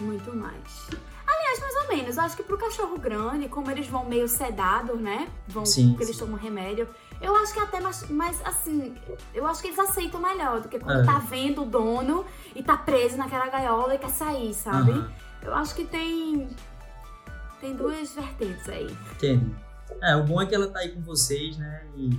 Muito 0.00 0.34
mais. 0.34 0.88
Aliás, 1.26 1.60
mais 1.60 1.74
ou 1.82 1.88
menos. 1.94 2.16
Eu 2.16 2.22
acho 2.22 2.34
que 2.34 2.42
pro 2.42 2.56
cachorro 2.56 2.96
grande, 2.98 3.46
como 3.50 3.70
eles 3.70 3.86
vão 3.88 4.06
meio 4.06 4.26
sedados, 4.26 4.98
né? 4.98 5.28
Vão, 5.48 5.66
Sim, 5.66 5.90
porque 5.90 6.04
eles 6.04 6.16
sim. 6.16 6.24
tomam 6.24 6.38
remédio. 6.38 6.88
Eu 7.20 7.36
acho 7.36 7.52
que 7.52 7.60
até 7.60 7.78
mais, 7.78 8.08
mais 8.08 8.40
assim, 8.42 8.94
eu 9.34 9.46
acho 9.46 9.60
que 9.60 9.68
eles 9.68 9.78
aceitam 9.78 10.18
melhor 10.18 10.62
do 10.62 10.68
que 10.70 10.78
quando 10.78 11.00
É. 11.02 11.04
tá 11.04 11.18
vendo 11.18 11.62
o 11.62 11.66
dono 11.66 12.24
e 12.54 12.62
tá 12.62 12.74
preso 12.78 13.18
naquela 13.18 13.48
gaiola 13.48 13.94
e 13.94 13.98
quer 13.98 14.08
sair, 14.10 14.54
sabe? 14.54 14.92
Aham, 14.92 15.12
Eu 15.42 15.54
acho 15.54 15.74
que 15.74 15.84
tem. 15.84 16.48
Tem 17.60 17.74
duas 17.74 18.12
vertentes 18.14 18.68
aí. 18.68 18.86
entendi. 19.14 19.54
É, 20.02 20.14
o 20.16 20.24
bom 20.24 20.42
é 20.42 20.46
que 20.46 20.54
ela 20.54 20.68
tá 20.68 20.80
aí 20.80 20.90
com 20.92 21.00
vocês, 21.00 21.56
né? 21.56 21.86
E, 21.96 22.10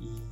e 0.00 0.22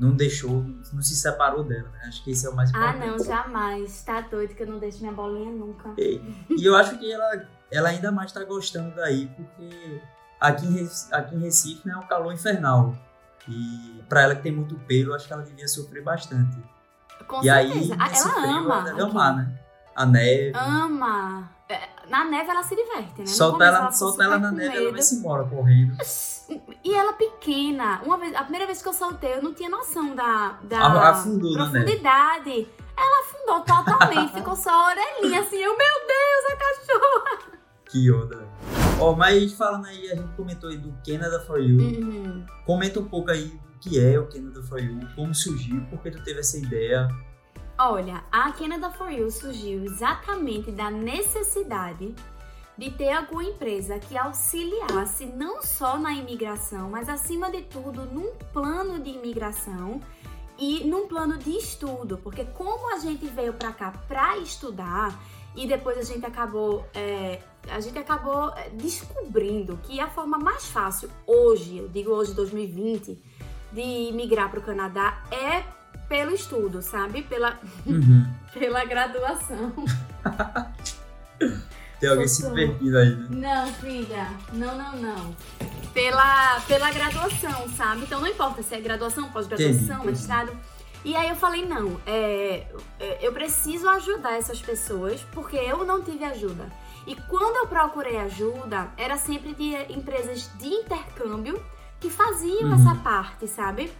não 0.00 0.12
deixou, 0.12 0.62
não 0.92 1.02
se 1.02 1.14
separou 1.14 1.62
dela, 1.64 1.88
né? 1.90 2.00
Acho 2.06 2.24
que 2.24 2.30
esse 2.30 2.46
é 2.46 2.50
o 2.50 2.54
mais 2.56 2.72
Ah, 2.74 2.90
importante. 2.96 3.06
não, 3.18 3.24
jamais. 3.24 4.02
Tá 4.04 4.20
doido 4.22 4.54
que 4.54 4.62
eu 4.62 4.66
não 4.66 4.78
deixo 4.78 5.00
minha 5.00 5.12
bolinha 5.12 5.50
nunca. 5.52 5.92
E, 5.98 6.20
e 6.48 6.64
eu 6.64 6.74
acho 6.76 6.96
que 6.98 7.10
ela, 7.12 7.42
ela 7.70 7.88
ainda 7.90 8.10
mais 8.10 8.32
tá 8.32 8.42
gostando 8.44 8.94
daí, 8.96 9.26
porque 9.36 10.00
aqui 10.40 10.66
em, 10.66 10.72
Recife, 10.78 11.14
aqui 11.14 11.34
em 11.34 11.40
Recife 11.40 11.86
né, 11.86 11.92
é 11.94 11.96
um 11.98 12.06
calor 12.06 12.32
infernal. 12.32 12.96
E 13.46 14.02
pra 14.08 14.22
ela 14.22 14.34
que 14.36 14.42
tem 14.42 14.52
muito 14.52 14.74
pelo, 14.80 15.14
acho 15.14 15.26
que 15.26 15.32
ela 15.32 15.42
devia 15.42 15.68
sofrer 15.68 16.02
bastante. 16.02 16.56
Com 17.26 17.40
e 17.40 17.44
certeza. 17.44 17.94
aí, 17.94 17.98
Ah, 17.98 18.10
ela 18.16 18.58
ama. 18.58 18.74
ela 18.76 18.84
deve 18.84 19.02
amar, 19.02 19.36
né? 19.36 19.58
A 19.94 20.06
neve. 20.06 20.52
Ama. 20.54 21.50
Na 22.08 22.24
neve 22.24 22.50
ela 22.50 22.62
se 22.62 22.74
diverte, 22.74 23.20
né? 23.20 23.26
Solta 23.26 23.64
ela, 23.64 23.78
fica 23.78 23.92
solta 23.92 24.24
ela 24.24 24.38
na 24.38 24.50
neve, 24.50 24.76
ela 24.76 24.92
vai 24.92 25.02
se 25.02 25.16
embora 25.16 25.44
correndo. 25.44 25.96
E 26.82 26.94
ela 26.94 27.12
pequena. 27.12 28.00
Uma 28.04 28.16
vez, 28.16 28.34
a 28.34 28.42
primeira 28.42 28.66
vez 28.66 28.80
que 28.80 28.88
eu 28.88 28.92
soltei, 28.94 29.34
eu 29.34 29.42
não 29.42 29.52
tinha 29.52 29.68
noção 29.68 30.14
da, 30.14 30.58
da 30.62 31.10
afundou 31.10 31.52
na 31.52 31.66
neve. 31.66 31.84
profundidade. 31.84 32.68
Ela 32.96 33.20
afundou 33.20 33.60
totalmente, 33.60 34.32
ficou 34.34 34.56
só 34.56 34.70
a 34.70 34.86
orelhinha 34.88 35.42
assim. 35.42 35.56
Eu, 35.56 35.76
meu 35.76 36.06
Deus, 36.06 36.52
a 36.52 36.56
cachorra! 36.56 37.58
Que 37.90 38.10
onda. 38.10 38.48
Ó, 39.00 39.14
mas 39.14 39.52
falando 39.52 39.86
aí, 39.86 40.10
a 40.10 40.16
gente 40.16 40.34
comentou 40.36 40.68
aí 40.68 40.76
do 40.76 40.92
Canada 41.06 41.40
for 41.40 41.58
You. 41.58 41.78
Uhum. 41.78 42.46
Comenta 42.66 43.00
um 43.00 43.04
pouco 43.04 43.30
aí 43.30 43.46
o 43.46 43.78
que 43.78 44.00
é 44.00 44.18
o 44.18 44.26
Canada 44.26 44.62
for 44.62 44.80
You, 44.80 45.00
como 45.14 45.34
surgiu, 45.34 45.80
por 45.88 46.00
que 46.02 46.10
tu 46.10 46.22
teve 46.22 46.40
essa 46.40 46.58
ideia. 46.58 47.08
Olha, 47.80 48.24
a 48.32 48.50
Canada 48.50 48.90
For 48.90 49.08
You 49.08 49.30
surgiu 49.30 49.84
exatamente 49.84 50.72
da 50.72 50.90
necessidade 50.90 52.12
de 52.76 52.90
ter 52.90 53.12
alguma 53.12 53.44
empresa 53.44 54.00
que 54.00 54.18
auxiliasse 54.18 55.26
não 55.26 55.62
só 55.62 55.96
na 55.96 56.12
imigração, 56.12 56.90
mas 56.90 57.08
acima 57.08 57.52
de 57.52 57.62
tudo 57.62 58.04
num 58.06 58.32
plano 58.52 58.98
de 58.98 59.10
imigração 59.10 60.00
e 60.58 60.82
num 60.88 61.06
plano 61.06 61.38
de 61.38 61.50
estudo, 61.56 62.18
porque 62.18 62.44
como 62.44 62.92
a 62.92 62.98
gente 62.98 63.26
veio 63.26 63.52
para 63.52 63.72
cá 63.72 63.92
para 64.08 64.36
estudar 64.38 65.16
e 65.54 65.64
depois 65.64 65.98
a 65.98 66.02
gente 66.02 66.26
acabou 66.26 66.84
é, 66.92 67.40
a 67.68 67.78
gente 67.78 67.96
acabou 67.96 68.48
é, 68.56 68.70
descobrindo 68.70 69.78
que 69.84 70.00
a 70.00 70.08
forma 70.08 70.36
mais 70.36 70.66
fácil 70.66 71.08
hoje, 71.24 71.78
eu 71.78 71.88
digo 71.88 72.10
hoje 72.10 72.34
2020, 72.34 73.22
de 73.72 74.10
migrar 74.14 74.50
para 74.50 74.58
o 74.58 74.62
Canadá 74.62 75.22
é 75.30 75.77
pelo 76.08 76.34
estudo, 76.34 76.80
sabe? 76.82 77.22
Pela, 77.22 77.58
Uhum. 77.86 78.26
pela 78.54 78.84
graduação. 78.84 79.72
Tem 82.00 82.08
alguém 82.10 82.28
se 82.28 82.42
divertindo 82.48 82.96
aí, 82.96 83.10
né? 83.16 83.26
Não, 83.30 83.72
filha. 83.74 84.28
Não, 84.52 84.76
não, 84.78 84.96
não. 84.96 85.36
Pela, 85.92 86.60
pela 86.60 86.90
graduação, 86.92 87.68
sabe? 87.76 88.02
Então 88.02 88.20
não 88.20 88.28
importa 88.28 88.62
se 88.62 88.74
é 88.74 88.80
graduação, 88.80 89.28
pós-graduação, 89.30 90.04
mestrado. 90.04 90.52
E 91.04 91.16
aí 91.16 91.28
eu 91.28 91.34
falei, 91.36 91.64
não, 91.66 92.00
é, 92.06 92.66
é, 93.00 93.18
eu 93.26 93.32
preciso 93.32 93.88
ajudar 93.88 94.36
essas 94.36 94.60
pessoas 94.60 95.20
porque 95.32 95.56
eu 95.56 95.84
não 95.84 96.02
tive 96.02 96.24
ajuda. 96.24 96.66
E 97.06 97.16
quando 97.16 97.56
eu 97.56 97.66
procurei 97.66 98.18
ajuda, 98.18 98.88
era 98.96 99.16
sempre 99.16 99.54
de 99.54 99.74
empresas 99.92 100.50
de 100.58 100.68
intercâmbio 100.68 101.60
que 101.98 102.10
faziam 102.10 102.68
Uhum. 102.70 102.74
essa 102.74 102.94
parte, 102.96 103.48
sabe? 103.48 103.90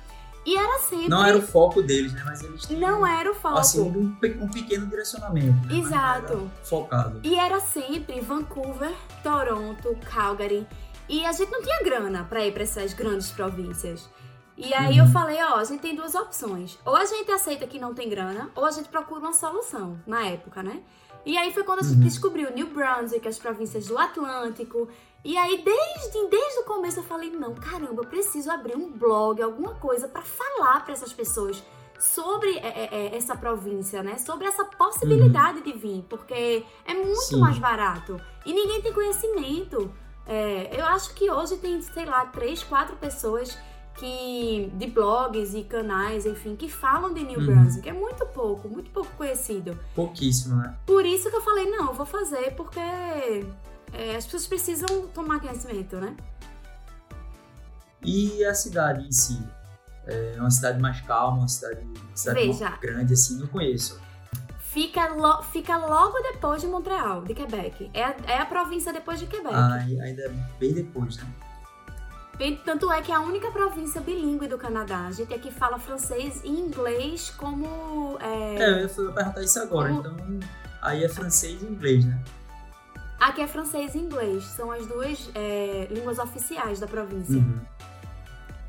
E 0.49 0.57
era 0.57 0.79
sempre. 0.79 1.09
Não 1.09 1.23
era 1.25 1.37
o 1.37 1.43
foco 1.43 1.83
deles, 1.83 2.13
né? 2.15 2.23
Mas 2.25 2.43
eles 2.43 2.63
tinham, 2.63 2.81
Não 2.81 3.07
era 3.07 3.31
o 3.31 3.35
foco. 3.35 3.59
assim, 3.59 3.81
um, 3.83 4.17
um 4.43 4.49
pequeno 4.49 4.87
direcionamento. 4.87 5.67
Né? 5.69 5.79
Exato. 5.79 6.51
Focado. 6.65 7.21
E 7.23 7.35
era 7.39 7.61
sempre 7.61 8.19
Vancouver, 8.21 8.95
Toronto, 9.23 9.95
Calgary. 10.11 10.67
E 11.07 11.25
a 11.27 11.33
gente 11.33 11.51
não 11.51 11.63
tinha 11.63 11.83
grana 11.83 12.25
pra 12.25 12.47
ir 12.47 12.53
pra 12.53 12.63
essas 12.63 12.95
grandes 12.95 13.31
províncias. 13.31 14.09
E 14.57 14.73
aí 14.73 14.99
Uhum. 15.01 15.07
eu 15.07 15.13
falei, 15.13 15.37
ó, 15.43 15.57
a 15.57 15.65
gente 15.65 15.81
tem 15.81 15.95
duas 15.95 16.15
opções. 16.15 16.79
Ou 16.85 16.97
a 16.97 17.05
gente 17.05 17.31
aceita 17.31 17.67
que 17.67 17.79
não 17.79 17.93
tem 17.95 18.09
grana, 18.09 18.51
ou 18.55 18.65
a 18.65 18.71
gente 18.71 18.89
procura 18.89 19.21
uma 19.21 19.33
solução, 19.35 19.99
na 20.07 20.25
época, 20.27 20.63
né? 20.63 20.81
E 21.27 21.37
aí 21.37 21.53
foi 21.53 21.63
quando 21.63 21.81
a 21.81 21.83
gente 21.83 21.99
Uhum. 21.99 22.05
descobriu 22.05 22.51
New 22.55 22.69
Brunswick, 22.69 23.29
as 23.29 23.39
províncias 23.39 23.87
do 23.87 23.99
Atlântico. 23.99 24.89
E 25.25 25.37
aí, 25.37 25.63
desde, 25.63 26.29
desde 26.29 26.61
o 26.61 26.65
começo, 26.65 27.01
eu 27.01 27.05
falei, 27.05 27.31
não, 27.31 27.55
caramba, 27.55 28.03
eu 28.03 28.07
preciso 28.07 28.51
abrir 28.51 28.77
um 28.77 28.91
blog, 28.91 29.43
alguma 29.43 29.75
coisa 29.75 30.07
pra 30.09 30.23
falar 30.23 30.85
pra 30.85 30.93
essas 30.95 31.13
pessoas 31.13 31.63
sobre 31.99 32.57
é, 32.59 32.67
é, 32.69 32.89
é, 32.93 33.17
essa 33.17 33.37
província, 33.37 34.03
né? 34.03 34.17
Sobre 34.19 34.47
essa 34.47 34.65
possibilidade 34.65 35.63
de 35.63 35.73
vir, 35.73 36.05
porque 36.09 36.65
é 36.85 36.95
muito 36.95 37.23
Sim. 37.23 37.41
mais 37.41 37.59
barato. 37.59 38.21
E 38.47 38.53
ninguém 38.53 38.81
tem 38.81 38.93
conhecimento. 38.93 39.93
É, 40.25 40.71
eu 40.79 40.85
acho 40.87 41.13
que 41.15 41.29
hoje 41.31 41.57
tem, 41.57 41.83
sei 41.83 42.05
lá, 42.05 42.27
três, 42.27 42.63
quatro 42.63 42.95
pessoas 42.97 43.59
que 43.97 44.71
de 44.75 44.87
blogs 44.87 45.55
e 45.55 45.65
canais, 45.65 46.25
enfim, 46.25 46.55
que 46.55 46.69
falam 46.69 47.13
de 47.13 47.25
New 47.25 47.41
Uhum. 47.41 47.47
Brunswick. 47.47 47.89
É 47.89 47.93
muito 47.93 48.25
pouco, 48.27 48.69
muito 48.69 48.91
pouco 48.91 49.11
conhecido. 49.17 49.77
Pouquíssimo, 49.95 50.57
né? 50.57 50.77
Por 50.87 51.05
isso 51.05 51.29
que 51.29 51.35
eu 51.37 51.41
falei, 51.43 51.69
não, 51.69 51.89
eu 51.89 51.95
vou 51.95 52.07
fazer, 52.07 52.55
porque 52.55 53.45
é, 53.93 54.17
as 54.17 54.25
pessoas 54.25 54.47
precisam 54.47 55.07
tomar 55.09 55.41
conhecimento, 55.41 55.97
né? 55.97 56.15
E 58.05 58.45
a 58.45 58.55
cidade 58.55 59.07
em 59.07 59.13
si? 59.13 59.41
É 60.07 60.37
uma 60.39 60.51
cidade 60.51 60.81
mais 60.81 61.01
calma, 61.03 61.39
uma 61.39 61.49
cidade, 61.49 61.81
uma 61.83 62.17
cidade 62.17 62.47
Veja. 62.47 62.71
grande, 62.81 63.13
assim, 63.13 63.39
não 63.39 63.47
conheço. 63.49 64.01
Fica, 64.61 65.09
lo- 65.09 65.43
fica 65.43 65.77
logo 65.77 66.15
depois 66.33 66.61
de 66.63 66.67
Montreal, 66.69 67.23
de 67.25 67.35
Quebec. 67.35 67.91
É 67.93 68.05
a, 68.05 68.17
é 68.27 68.39
a 68.39 68.47
província 68.47 68.93
depois 68.93 69.19
de 69.19 69.27
Quebec. 69.27 69.55
Ah, 69.55 69.75
ainda 69.75 70.23
é 70.23 70.29
bem 70.59 70.73
depois, 70.73 71.17
né? 71.17 71.27
Bem, 72.37 72.57
Tanto 72.65 72.91
é 72.93 73.03
que 73.03 73.11
é 73.11 73.15
a 73.17 73.21
única 73.21 73.51
província 73.51 74.01
bilíngue 74.01 74.47
do 74.47 74.57
Canadá. 74.57 75.07
A 75.07 75.11
gente 75.11 75.35
aqui 75.35 75.51
fala 75.51 75.79
francês 75.79 76.41
e 76.45 76.49
inglês 76.49 77.31
como. 77.31 78.17
é, 78.21 78.55
É, 78.63 78.71
eu 78.71 78.79
ia 78.83 78.89
perguntar 78.89 79.43
isso 79.43 79.59
agora. 79.59 79.89
Como- 79.93 80.01
Então, 80.09 80.49
aí 80.81 81.03
é 81.03 81.09
francês 81.09 81.61
e 81.61 81.67
inglês, 81.67 82.05
né? 82.05 82.23
Aqui 83.19 83.41
é 83.43 83.47
francês 83.49 83.95
e 83.95 83.99
inglês. 83.99 84.45
São 84.45 84.71
as 84.71 84.87
duas 84.87 85.31
é, 85.35 85.89
línguas 85.91 86.19
oficiais 86.19 86.79
da 86.81 86.87
província. 86.87 87.37
Uhum. 87.37 87.61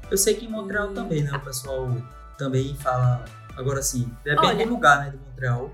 Eu 0.10 0.18
sei 0.18 0.36
que 0.36 0.46
em 0.46 0.50
Montreal 0.50 0.92
E- 0.92 0.96
também, 0.96 1.24
né? 1.24 1.32
O 1.36 1.40
pessoal 1.40 1.88
também 2.38 2.76
fala. 2.76 3.24
Agora 3.56 3.82
sim, 3.82 4.12
depende 4.24 4.48
Olha- 4.48 4.66
do 4.66 4.72
lugar, 4.74 5.00
né? 5.06 5.12
De 5.12 5.18
Montreal, 5.18 5.72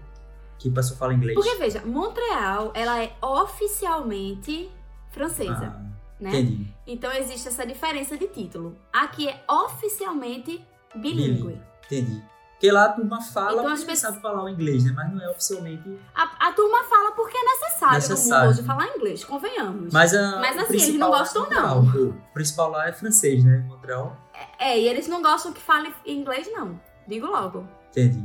que 0.59 0.67
o 0.69 0.73
pessoal 0.73 0.97
fala 0.99 1.13
inglês. 1.13 1.35
Porque, 1.35 1.55
veja, 1.55 1.81
Montreal, 1.85 2.71
ela 2.73 3.01
é 3.01 3.13
oficialmente 3.21 4.69
francesa, 5.11 5.73
Ah, 5.77 5.81
né? 6.19 6.29
Entendi. 6.31 6.73
Então 6.85 7.11
existe 7.13 7.47
essa 7.47 7.65
diferença 7.65 8.17
de 8.17 8.27
título. 8.27 8.75
Aqui 8.91 9.29
é 9.29 9.41
oficialmente 9.49 10.61
bilíngue. 10.95 11.61
Entendi. 11.85 12.21
Porque 12.55 12.71
lá 12.71 12.85
a 12.85 12.89
turma 12.93 13.21
fala 13.21 13.51
Então, 13.51 13.63
porque 13.63 13.73
as 13.73 13.83
pessoas- 13.83 13.99
sabe 14.13 14.21
falar 14.21 14.43
o 14.45 14.49
inglês, 14.49 14.85
né? 14.85 14.93
Mas 14.95 15.13
não 15.13 15.21
é 15.21 15.29
oficialmente. 15.29 15.99
A, 16.15 16.47
a 16.47 16.53
turma 16.53 16.83
fala 16.85 17.11
porque 17.11 17.37
é 17.37 17.43
necessário, 17.43 17.95
Necessário. 17.95 18.47
mundo 18.47 18.57
hoje 18.59 18.63
falar 18.67 18.87
inglês, 18.95 19.23
convenhamos. 19.25 19.93
Mas, 19.93 20.13
a, 20.15 20.39
Mas, 20.39 20.57
assim, 20.57 20.73
eles 20.73 20.95
não 20.95 21.07
é 21.13 21.17
gostam, 21.19 21.41
Montreal. 21.43 21.79
O 21.81 22.13
principal 22.33 22.71
lá 22.71 22.87
é 22.87 22.93
francês, 22.93 23.43
né? 23.43 23.65
Montreal. 23.67 24.17
É, 24.57 24.79
e 24.79 24.87
eles 24.87 25.07
não 25.07 25.21
gostam 25.21 25.51
que 25.51 25.61
fale 25.61 25.93
inglês, 26.05 26.49
não. 26.53 26.79
Digo 27.07 27.27
logo. 27.27 27.67
Entendi. 27.91 28.23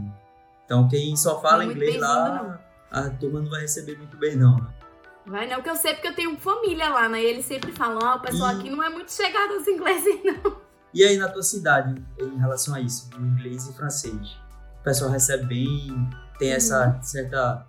Então 0.65 0.87
quem 0.89 1.17
só 1.17 1.41
fala 1.43 1.65
Não 1.65 1.71
é 1.73 1.75
inglês 1.75 2.01
lá, 2.01 2.61
a 2.91 3.11
turma 3.11 3.41
não 3.41 3.51
vai 3.51 3.63
receber 3.63 3.99
muito 3.99 4.17
bem, 4.17 4.37
não, 4.37 4.57
né? 4.59 4.67
Vai 5.27 5.47
não, 5.49 5.61
que 5.61 5.69
eu 5.69 5.77
sei 5.77 5.93
porque 5.95 6.09
eu 6.09 6.15
tenho 6.15 6.37
família 6.39 6.89
lá, 6.89 7.09
né? 7.09 7.21
E 7.21 7.27
eles 7.27 7.45
sempre 7.45 7.73
falam, 7.73 7.99
ah, 8.03 8.15
o 8.15 8.21
pessoal 8.21 8.53
E- 8.53 8.59
aqui 8.61 8.71
não 8.71 8.83
é 8.83 8.89
muito 8.89 9.13
chegado 9.13 9.55
aos 9.55 9.67
ingleses, 9.67 10.21
não. 10.25 10.57
E 10.93 11.05
aí 11.05 11.17
na 11.17 11.29
tua 11.29 11.43
cidade, 11.43 12.03
em 12.21 12.37
relação 12.39 12.75
a 12.75 12.81
isso, 12.81 13.09
inglês 13.19 13.69
e 13.69 13.73
francês? 13.73 14.37
O 14.81 14.83
pessoal 14.85 15.11
recebe 15.11 15.45
bem? 15.47 16.11
Tem 16.39 16.53
essa 16.53 16.99
certa 17.03 17.67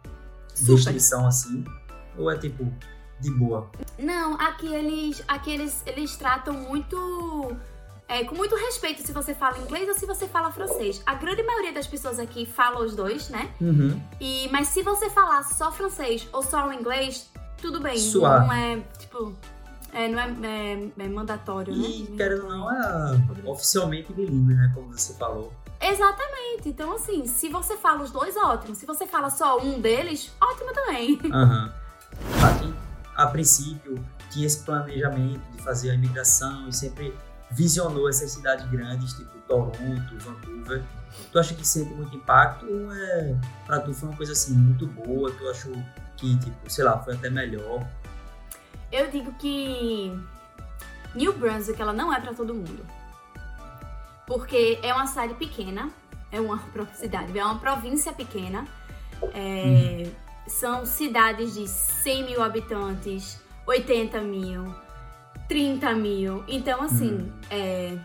Uhum. 0.51 0.55
Super. 0.55 0.73
restrição 0.75 1.27
assim? 1.27 1.63
Ou 2.17 2.29
é 2.31 2.37
tipo, 2.37 2.71
de 3.19 3.31
boa? 3.31 3.69
Não, 3.97 4.33
aqui 4.35 4.67
eles, 4.73 5.23
aqui 5.27 5.51
eles, 5.51 5.81
eles 5.85 6.15
tratam 6.17 6.53
muito. 6.53 7.55
é, 8.07 8.23
com 8.25 8.35
muito 8.35 8.55
respeito 8.55 9.01
se 9.05 9.13
você 9.13 9.33
fala 9.33 9.57
inglês 9.59 9.87
ou 9.87 9.93
se 9.93 10.05
você 10.05 10.27
fala 10.27 10.51
francês. 10.51 11.01
A 11.05 11.15
grande 11.15 11.41
maioria 11.43 11.71
das 11.73 11.87
pessoas 11.87 12.19
aqui 12.19 12.45
fala 12.45 12.83
os 12.83 12.95
dois, 12.95 13.29
né? 13.29 13.49
Uhum. 13.61 14.01
E, 14.19 14.49
mas 14.51 14.67
se 14.69 14.81
você 14.83 15.09
falar 15.09 15.43
só 15.43 15.71
francês 15.71 16.27
ou 16.33 16.43
só 16.43 16.67
o 16.67 16.73
inglês, 16.73 17.29
tudo 17.61 17.79
bem. 17.79 17.97
Suave. 17.97 18.47
Não 18.47 18.53
é, 18.53 18.79
tipo. 18.99 19.35
É, 19.93 20.07
não 20.07 20.19
é, 20.19 20.73
é- 20.73 20.91
é 20.99 21.07
mandatório, 21.07 21.73
E, 21.73 22.03
né? 22.09 22.17
querendo 22.17 22.43
ou 22.45 22.49
não, 22.49 22.71
é 22.71 23.21
oficialmente 23.45 24.11
bilíngue, 24.13 24.53
né? 24.53 24.71
Como 24.73 24.91
você 24.91 25.13
falou. 25.15 25.51
Exatamente. 25.81 26.69
Então, 26.69 26.93
assim, 26.93 27.25
se 27.25 27.49
você 27.49 27.75
fala 27.77 28.03
os 28.03 28.11
dois, 28.11 28.35
ótimo. 28.37 28.75
Se 28.75 28.85
você 28.85 29.05
fala 29.07 29.29
só 29.29 29.59
um 29.59 29.79
deles, 29.81 30.31
ótimo 30.39 30.71
também. 30.73 31.19
Aham. 31.33 31.73
Aqui, 32.43 32.73
a 33.15 33.27
princípio, 33.27 34.03
tinha 34.29 34.45
esse 34.45 34.63
planejamento 34.63 35.41
de 35.51 35.61
fazer 35.63 35.89
a 35.91 35.93
imigração 35.95 36.67
e 36.69 36.73
sempre 36.73 37.13
visionou 37.49 38.07
essas 38.07 38.31
cidades 38.31 38.65
grandes, 38.69 39.13
tipo 39.13 39.29
Toronto, 39.47 40.17
Vancouver. 40.19 40.83
Tu 41.31 41.39
acha 41.39 41.53
que 41.53 41.67
sente 41.67 41.93
muito 41.93 42.15
impacto 42.15 42.65
ou 42.65 42.93
é, 42.93 43.35
pra 43.65 43.79
tu 43.81 43.93
foi 43.93 44.07
uma 44.09 44.15
coisa 44.17 44.31
assim 44.31 44.53
muito 44.53 44.87
boa? 44.87 45.29
Tu 45.31 45.49
achou 45.49 45.73
que, 46.15 46.37
tipo, 46.39 46.69
sei 46.69 46.85
lá, 46.85 46.97
foi 46.99 47.15
até 47.15 47.29
melhor? 47.29 47.85
Eu 48.91 49.09
digo 49.09 49.31
que 49.33 50.11
New 51.15 51.33
Brunswick 51.33 51.81
ela 51.81 51.93
não 51.93 52.13
é 52.13 52.19
pra 52.19 52.33
todo 52.33 52.53
mundo. 52.53 52.85
Porque 54.27 54.79
é 54.81 54.93
uma 54.93 55.07
cidade 55.07 55.33
pequena, 55.35 55.89
é 56.31 56.39
uma 56.39 56.59
cidade, 56.95 57.37
é 57.37 57.43
uma 57.43 57.59
província 57.59 58.11
pequena. 58.13 58.65
é, 59.33 60.09
São 60.47 60.85
cidades 60.85 61.53
de 61.53 61.67
100 61.67 62.23
mil 62.25 62.41
habitantes, 62.43 63.39
80 63.65 64.19
mil, 64.21 64.73
30 65.47 65.93
mil. 65.93 66.43
Então, 66.47 66.81
assim, 66.81 67.13
Hum. 67.13 67.31
é, 67.49 67.97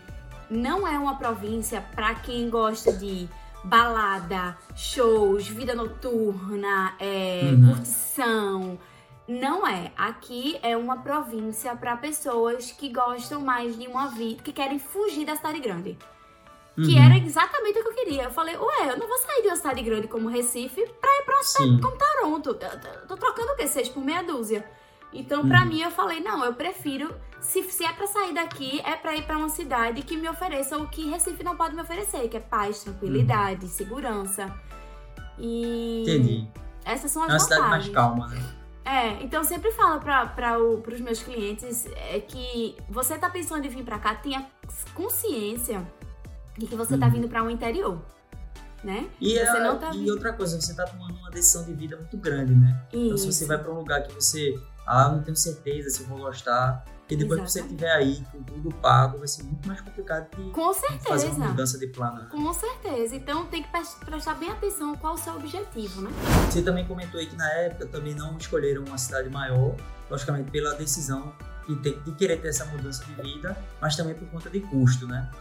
não 0.49 0.87
é 0.87 0.97
uma 0.99 1.17
província 1.17 1.81
pra 1.95 2.15
quem 2.15 2.49
gosta 2.49 2.93
de 2.93 3.27
balada, 3.63 4.55
shows, 4.75 5.47
vida 5.47 5.73
noturna, 5.75 6.93
é, 6.99 7.41
Uhum. 7.53 7.69
curtição. 7.69 8.79
Não 9.27 9.67
é. 9.67 9.91
Aqui 9.97 10.57
é 10.63 10.77
uma 10.77 10.97
província 11.01 11.75
para 11.75 11.97
pessoas 11.97 12.71
que 12.71 12.89
gostam 12.89 13.41
mais 13.41 13.77
de 13.77 13.85
uma 13.87 14.07
vida, 14.07 14.41
que 14.41 14.53
querem 14.53 14.79
fugir 14.79 15.25
da 15.25 15.35
cidade 15.35 15.59
grande. 15.59 15.97
Que 16.75 16.93
Uhum. 16.95 17.03
era 17.05 17.17
exatamente 17.17 17.79
o 17.79 17.83
que 17.83 17.89
eu 17.89 17.93
queria. 17.93 18.23
Eu 18.23 18.31
falei, 18.31 18.55
ué, 18.55 18.91
eu 18.91 18.97
não 18.97 19.07
vou 19.07 19.17
sair 19.17 19.41
de 19.41 19.47
uma 19.47 19.55
cidade 19.55 19.81
grande 19.81 20.07
como 20.07 20.29
Recife 20.29 20.85
pra 21.01 21.09
ir 21.09 21.25
pra 21.25 21.35
uma 21.35 21.43
cidade 21.43 21.81
como 21.81 21.97
Toronto. 21.97 22.49
Eu 22.49 23.07
tô- 23.07 23.17
trocando 23.17 23.51
o 23.51 23.55
quê? 23.55 23.67
Seis 23.67 23.89
por 23.89 24.03
meia 24.05 24.21
dúzia. 24.23 24.63
Então, 25.11 25.47
pra 25.47 25.61
Uhum. 25.61 25.65
mim, 25.67 25.81
eu 25.81 25.89
falei, 25.91 26.19
não, 26.19 26.45
eu 26.45 26.53
prefiro, 26.53 27.13
se, 27.41 27.63
se 27.63 27.83
é 27.83 27.91
pra 27.93 28.05
sair 28.07 28.33
daqui, 28.33 28.79
é 28.85 28.95
pra 28.95 29.15
ir 29.15 29.23
pra 29.25 29.37
uma 29.37 29.49
cidade 29.49 30.03
que 30.03 30.15
me 30.15 30.29
ofereça 30.29 30.77
o 30.77 30.87
que 30.87 31.09
Recife 31.09 31.43
não 31.43 31.55
pode 31.57 31.75
me 31.75 31.81
oferecer, 31.81 32.27
que 32.29 32.37
é 32.37 32.39
paz, 32.41 32.83
tranquilidade, 32.83 33.67
segurança. 33.69 34.53
E 35.39 36.03
Entendi. 36.03 36.47
essas 36.85 37.09
são 37.11 37.23
É 37.23 37.27
as 37.27 37.33
uma 37.33 37.39
cidade 37.39 37.61
mais 37.61 37.87
vantagens. 37.87 37.95
calma, 37.95 38.27
né? 38.27 38.56
É, 38.89 39.21
então 39.21 39.41
eu 39.41 39.43
sempre 39.43 39.69
falo 39.73 39.99
para 39.99 40.57
os 40.59 41.01
meus 41.01 41.21
clientes 41.21 41.85
é 42.09 42.21
que 42.21 42.77
você 42.89 43.17
tá 43.17 43.29
pensando 43.29 43.65
em 43.65 43.69
vir 43.69 43.83
pra 43.83 43.99
cá, 43.99 44.15
tenha 44.15 44.47
consciência 44.93 45.85
de 46.57 46.65
que 46.67 46.75
você 46.75 46.97
tá 46.97 47.05
Uhum. 47.07 47.11
vindo 47.11 47.27
pra 47.27 47.43
um 47.43 47.49
interior, 47.49 48.01
né? 48.81 49.09
E, 49.19 49.37
é- 49.37 49.45
tá 49.45 49.91
e 49.93 50.09
outra 50.09 50.31
coisa, 50.31 50.59
você 50.61 50.73
tá 50.73 50.85
tomando 50.85 51.17
uma 51.17 51.29
decisão 51.29 51.65
de 51.65 51.73
vida 51.73 51.97
muito 51.97 52.15
grande, 52.17 52.55
né? 52.55 52.81
Então, 52.93 53.17
se 53.17 53.25
você 53.25 53.43
Isso. 53.43 53.47
vai 53.47 53.57
pra 53.57 53.71
um 53.71 53.75
lugar 53.79 54.03
que 54.03 54.13
você, 54.13 54.57
ah, 54.85 55.09
não 55.09 55.21
tenho 55.21 55.35
certeza 55.35 55.89
se 55.89 56.01
eu 56.03 56.07
vou 56.07 56.19
gostar, 56.19 56.85
porque 57.07 57.15
depois 57.15 57.39
que 57.39 57.49
você 57.49 57.59
Exatamente. 57.59 57.83
estiver 57.85 57.95
aí 57.95 58.21
com 58.33 58.43
tudo 58.43 58.69
pago, 58.75 59.19
vai 59.19 59.27
ser 59.29 59.43
muito 59.43 59.65
mais 59.65 59.79
complicado 59.79 60.29
de 60.35 60.51
Com 60.51 60.73
fazer 60.73 60.87
certeza. 60.99 61.27
uma 61.37 61.47
mudança 61.47 61.77
de 61.79 61.87
plano. 61.87 62.27
Com 62.29 62.53
certeza. 62.53 63.15
Então 63.15 63.45
tem 63.45 63.63
que 63.63 63.69
pres- 63.71 63.95
prestar 64.05 64.33
bem 64.33 64.49
atenção 64.51 64.93
qual 64.97 65.13
o 65.13 65.17
seu 65.17 65.33
objetivo, 65.35 66.01
né? 66.01 66.09
Você 66.51 66.61
também 66.61 66.85
comentou 66.85 67.17
aí 67.17 67.25
que 67.25 67.35
na 67.37 67.49
época 67.49 67.85
também 67.87 68.13
não 68.13 68.37
escolheram 68.37 68.83
uma 68.83 68.97
cidade 68.97 69.29
maior, 69.29 69.73
logicamente 70.09 70.51
pela 70.51 70.73
decisão 70.75 71.33
de, 71.65 71.93
querer 72.15 72.41
ter 72.41 72.49
essa 72.49 72.65
mudança 72.65 73.05
de 73.05 73.13
vida, 73.21 73.57
mas 73.79 73.95
também 73.95 74.13
por 74.13 74.27
conta 74.27 74.49
de 74.49 74.59
custo, 74.59 75.07
né? 75.07 75.31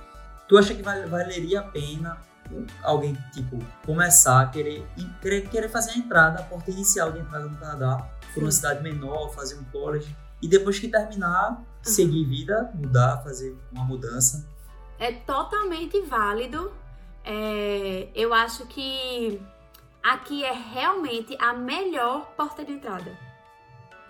Tu 0.48 0.56
acha 0.56 0.72
que 0.72 0.82
val- 0.82 1.08
valeria 1.08 1.58
a 1.58 1.62
pena 1.64 2.16
alguém, 2.84 3.18
tipo, 3.32 3.58
começar 3.84 4.40
a 4.42 4.46
querer, 4.46 4.86
querer, 5.20 5.48
querer 5.48 5.68
fazer 5.68 5.90
a 5.90 5.96
entrada, 5.96 6.38
a 6.38 6.42
porta 6.44 6.70
inicial 6.70 7.10
de 7.10 7.18
entrada 7.18 7.46
no 7.46 7.56
Canadá, 7.56 8.08
por 8.32 8.44
uma 8.44 8.52
cidade 8.52 8.84
menor, 8.84 9.30
fazer 9.34 9.56
um 9.58 9.64
college, 9.64 10.14
e 10.40 10.48
depois 10.48 10.78
que 10.78 10.88
terminar, 10.88 11.62
seguir 11.82 12.24
vida, 12.24 12.70
mudar, 12.74 13.22
fazer 13.22 13.56
uma 13.72 13.84
mudança? 13.84 14.48
É 14.98 15.12
totalmente 15.12 16.00
válido. 16.02 16.72
É, 17.24 18.08
eu 18.14 18.32
acho 18.32 18.66
que 18.66 19.40
aqui 20.02 20.44
é 20.44 20.52
realmente 20.52 21.36
a 21.40 21.52
melhor 21.52 22.32
porta 22.36 22.64
de 22.64 22.72
entrada. 22.72 23.16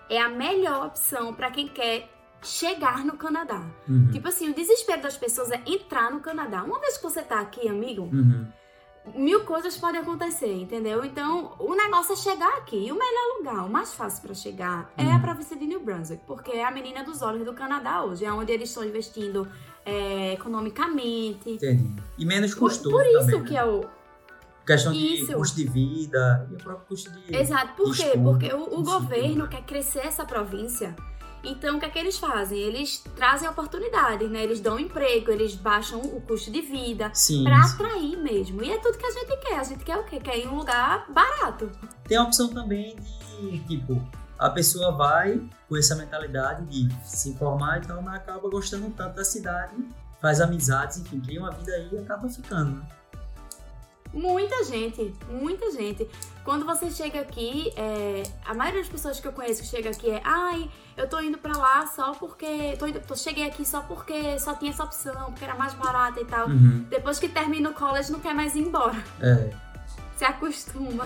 É 0.09 0.21
a 0.21 0.29
melhor 0.29 0.87
opção 0.87 1.33
para 1.33 1.51
quem 1.51 1.67
quer 1.67 2.09
chegar 2.41 3.03
no 3.03 3.17
Canadá. 3.17 3.65
Uhum. 3.87 4.11
Tipo 4.11 4.27
assim, 4.27 4.49
o 4.49 4.53
desespero 4.53 5.01
das 5.01 5.17
pessoas 5.17 5.51
é 5.51 5.61
entrar 5.65 6.11
no 6.11 6.19
Canadá. 6.19 6.63
Uma 6.63 6.79
vez 6.79 6.97
que 6.97 7.03
você 7.03 7.21
tá 7.21 7.39
aqui, 7.39 7.67
amigo, 7.67 8.03
Uhum. 8.03 8.47
Mil 9.15 9.43
coisas 9.45 9.77
podem 9.77 10.01
acontecer, 10.01 10.53
entendeu? 10.53 11.03
Então, 11.05 11.53
o 11.59 11.73
negócio 11.75 12.13
é 12.13 12.15
chegar 12.15 12.57
aqui. 12.57 12.87
E 12.87 12.91
o 12.91 12.95
melhor 12.95 13.37
lugar, 13.37 13.65
o 13.65 13.69
mais 13.69 13.93
fácil 13.93 14.21
para 14.23 14.33
chegar, 14.33 14.91
é 14.97 15.03
a 15.03 15.15
Uhum. 15.15 15.21
província 15.21 15.55
de 15.57 15.65
New 15.65 15.79
Brunswick, 15.79 16.23
porque 16.25 16.51
é 16.51 16.65
a 16.65 16.71
menina 16.71 17.03
dos 17.03 17.21
olhos 17.21 17.45
do 17.45 17.53
Canadá 17.53 18.03
hoje, 18.03 18.25
é 18.25 18.31
onde 18.31 18.51
eles 18.51 18.69
estão 18.69 18.83
investindo 18.83 19.47
é, 19.85 20.33
economicamente. 20.33 21.49
Entendi. 21.51 21.93
E 22.17 22.25
menos 22.25 22.53
Por, 22.53 22.69
custoso 22.69 22.89
por 22.91 23.05
isso 23.05 23.19
também, 23.25 23.39
né? 23.41 23.47
que 23.47 23.57
é 23.57 23.65
o. 23.65 23.85
Questão 24.65 24.91
de 24.91 25.21
Isso. 25.21 25.31
custo 25.33 25.55
de 25.55 25.63
vida 25.63 26.45
e 26.51 26.55
o 26.55 26.57
próprio 26.57 26.85
custo 26.87 27.09
de... 27.09 27.33
Exato, 27.33 27.73
por 27.77 27.95
quê? 27.95 28.03
Estudo, 28.03 28.23
Porque 28.25 28.53
o, 28.53 28.79
o 28.79 28.83
governo 28.83 29.47
quer 29.47 29.61
crescer 29.63 29.99
essa 29.99 30.25
província. 30.25 30.93
Então, 31.43 31.77
o 31.77 31.79
que 31.79 31.85
é 31.85 31.89
que 31.89 31.99
eles 31.99 32.17
fazem? 32.17 32.57
Eles 32.57 33.03
trazem 33.15 33.47
oportunidades, 33.47 34.29
né? 34.29 34.43
Eles 34.43 34.59
dão 34.59 34.79
emprego, 34.79 35.31
eles 35.31 35.55
baixam 35.55 36.01
o 36.01 36.21
custo 36.21 36.51
de 36.51 36.61
vida. 36.61 37.11
Sim. 37.13 37.43
atrair 37.47 38.17
mesmo. 38.17 38.63
E 38.63 38.71
é 38.71 38.77
tudo 38.77 38.97
que 38.97 39.05
a 39.05 39.11
gente 39.11 39.37
quer. 39.37 39.59
A 39.59 39.63
gente 39.63 39.83
quer 39.83 39.97
o 39.97 40.03
quê? 40.03 40.19
Quer 40.19 40.37
ir 40.37 40.45
em 40.45 40.47
um 40.47 40.55
lugar 40.55 41.05
barato. 41.11 41.71
Tem 42.03 42.17
a 42.17 42.23
opção 42.23 42.49
também 42.49 42.95
de, 43.39 43.59
tipo, 43.59 44.01
a 44.37 44.49
pessoa 44.49 44.91
vai 44.91 45.41
com 45.67 45.77
essa 45.77 45.95
mentalidade 45.95 46.65
de 46.65 46.93
se 47.03 47.29
informar 47.29 47.81
e 47.81 47.87
tal, 47.87 48.01
mas 48.01 48.15
acaba 48.15 48.49
gostando 48.49 48.89
tanto 48.91 49.15
da 49.15 49.23
cidade, 49.23 49.75
faz 50.21 50.39
amizades, 50.41 50.97
enfim, 50.97 51.19
cria 51.19 51.39
uma 51.39 51.51
vida 51.51 51.71
aí 51.71 51.89
e 51.91 51.97
acaba 51.97 52.29
ficando, 52.29 52.77
né? 52.77 52.87
Muita 54.17 54.63
gente, 54.63 55.13
muita 55.29 55.69
gente. 55.71 56.09
Quando 56.43 56.65
você 56.65 56.89
chega 56.89 57.21
aqui, 57.21 57.71
é, 57.77 58.23
a 58.45 58.53
maioria 58.55 58.81
das 58.81 58.89
pessoas 58.89 59.19
que 59.19 59.27
eu 59.27 59.31
conheço 59.31 59.61
que 59.61 59.67
chega 59.67 59.91
aqui 59.91 60.09
é 60.09 60.19
ai, 60.23 60.67
eu 60.97 61.07
tô 61.07 61.19
indo 61.21 61.37
pra 61.37 61.55
lá 61.55 61.85
só 61.85 62.13
porque. 62.13 62.75
Tô 62.79 62.87
indo, 62.87 62.99
tô- 63.01 63.15
cheguei 63.15 63.45
aqui 63.45 63.63
só 63.63 63.81
porque 63.81 64.39
só 64.39 64.55
tinha 64.55 64.71
essa 64.71 64.83
opção, 64.83 65.25
porque 65.25 65.43
era 65.43 65.53
mais 65.53 65.75
barata 65.75 66.19
e 66.19 66.25
tal. 66.25 66.47
Uhum. 66.47 66.83
Depois 66.89 67.19
que 67.19 67.29
termina 67.29 67.69
o 67.69 67.73
college, 67.75 68.11
não 68.11 68.19
quer 68.19 68.33
mais 68.33 68.55
ir 68.55 68.61
embora. 68.61 68.97
É. 69.21 69.51
Se 70.15 70.25
acostuma. 70.25 71.05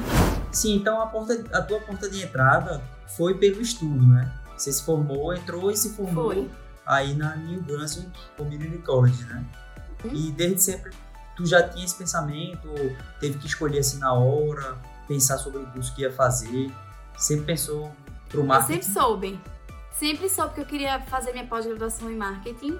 Sim, 0.53 0.75
então 0.75 1.01
a, 1.01 1.07
porta, 1.07 1.43
a 1.51 1.61
tua 1.61 1.81
porta 1.81 2.09
de 2.09 2.23
entrada 2.23 2.81
foi 3.17 3.33
pelo 3.37 3.59
estudo, 3.61 4.05
né? 4.07 4.31
Você 4.55 4.71
se 4.71 4.85
formou, 4.85 5.33
entrou 5.33 5.69
e 5.69 5.75
se 5.75 5.89
formou 5.95 6.31
Foi. 6.31 6.49
aí 6.85 7.13
na 7.13 7.35
New 7.35 7.61
Brunswick 7.61 8.09
Community 8.37 8.77
College, 8.77 9.21
né? 9.25 9.43
Hum. 10.05 10.09
E 10.13 10.31
desde 10.31 10.61
sempre 10.61 10.91
tu 11.35 11.45
já 11.45 11.67
tinha 11.67 11.85
esse 11.85 11.95
pensamento, 11.95 12.67
ou 12.69 12.95
teve 13.19 13.37
que 13.37 13.47
escolher 13.47 13.79
assim 13.79 13.99
na 13.99 14.13
hora, 14.13 14.77
pensar 15.07 15.37
sobre 15.37 15.59
o 15.59 15.65
curso 15.67 15.93
que 15.95 16.01
ia 16.01 16.11
fazer, 16.11 16.71
sempre 17.17 17.45
pensou 17.45 17.91
pro 18.29 18.41
Eu 18.41 18.45
marketing? 18.45 18.81
sempre 18.81 18.93
soube. 19.01 19.39
Sempre 19.93 20.29
soube 20.29 20.53
que 20.55 20.61
eu 20.61 20.65
queria 20.65 20.99
fazer 21.01 21.31
minha 21.31 21.45
pós-graduação 21.45 22.09
em 22.09 22.15
marketing. 22.15 22.79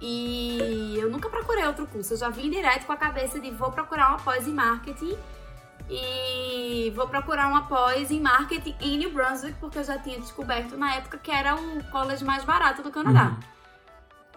E 0.00 0.96
eu 0.98 1.10
nunca 1.10 1.28
procurei 1.28 1.64
outro 1.66 1.86
curso. 1.86 2.14
Eu 2.14 2.18
já 2.18 2.28
vim 2.28 2.50
direto 2.50 2.86
com 2.86 2.92
a 2.92 2.96
cabeça 2.96 3.40
de 3.40 3.50
vou 3.50 3.70
procurar 3.70 4.08
uma 4.10 4.18
pós 4.18 4.46
em 4.46 4.52
marketing. 4.52 5.16
E 5.88 6.92
vou 6.96 7.06
procurar 7.06 7.48
uma 7.48 7.66
pós 7.66 8.10
em 8.10 8.20
marketing 8.20 8.74
em 8.80 8.98
New 8.98 9.12
Brunswick, 9.12 9.56
porque 9.60 9.78
eu 9.78 9.84
já 9.84 9.98
tinha 9.98 10.18
descoberto 10.18 10.76
na 10.76 10.96
época 10.96 11.16
que 11.18 11.30
era 11.30 11.54
o 11.54 11.84
college 11.90 12.24
mais 12.24 12.42
barato 12.44 12.82
do 12.82 12.90
Canadá. 12.90 13.28
Uhum. 13.28 13.36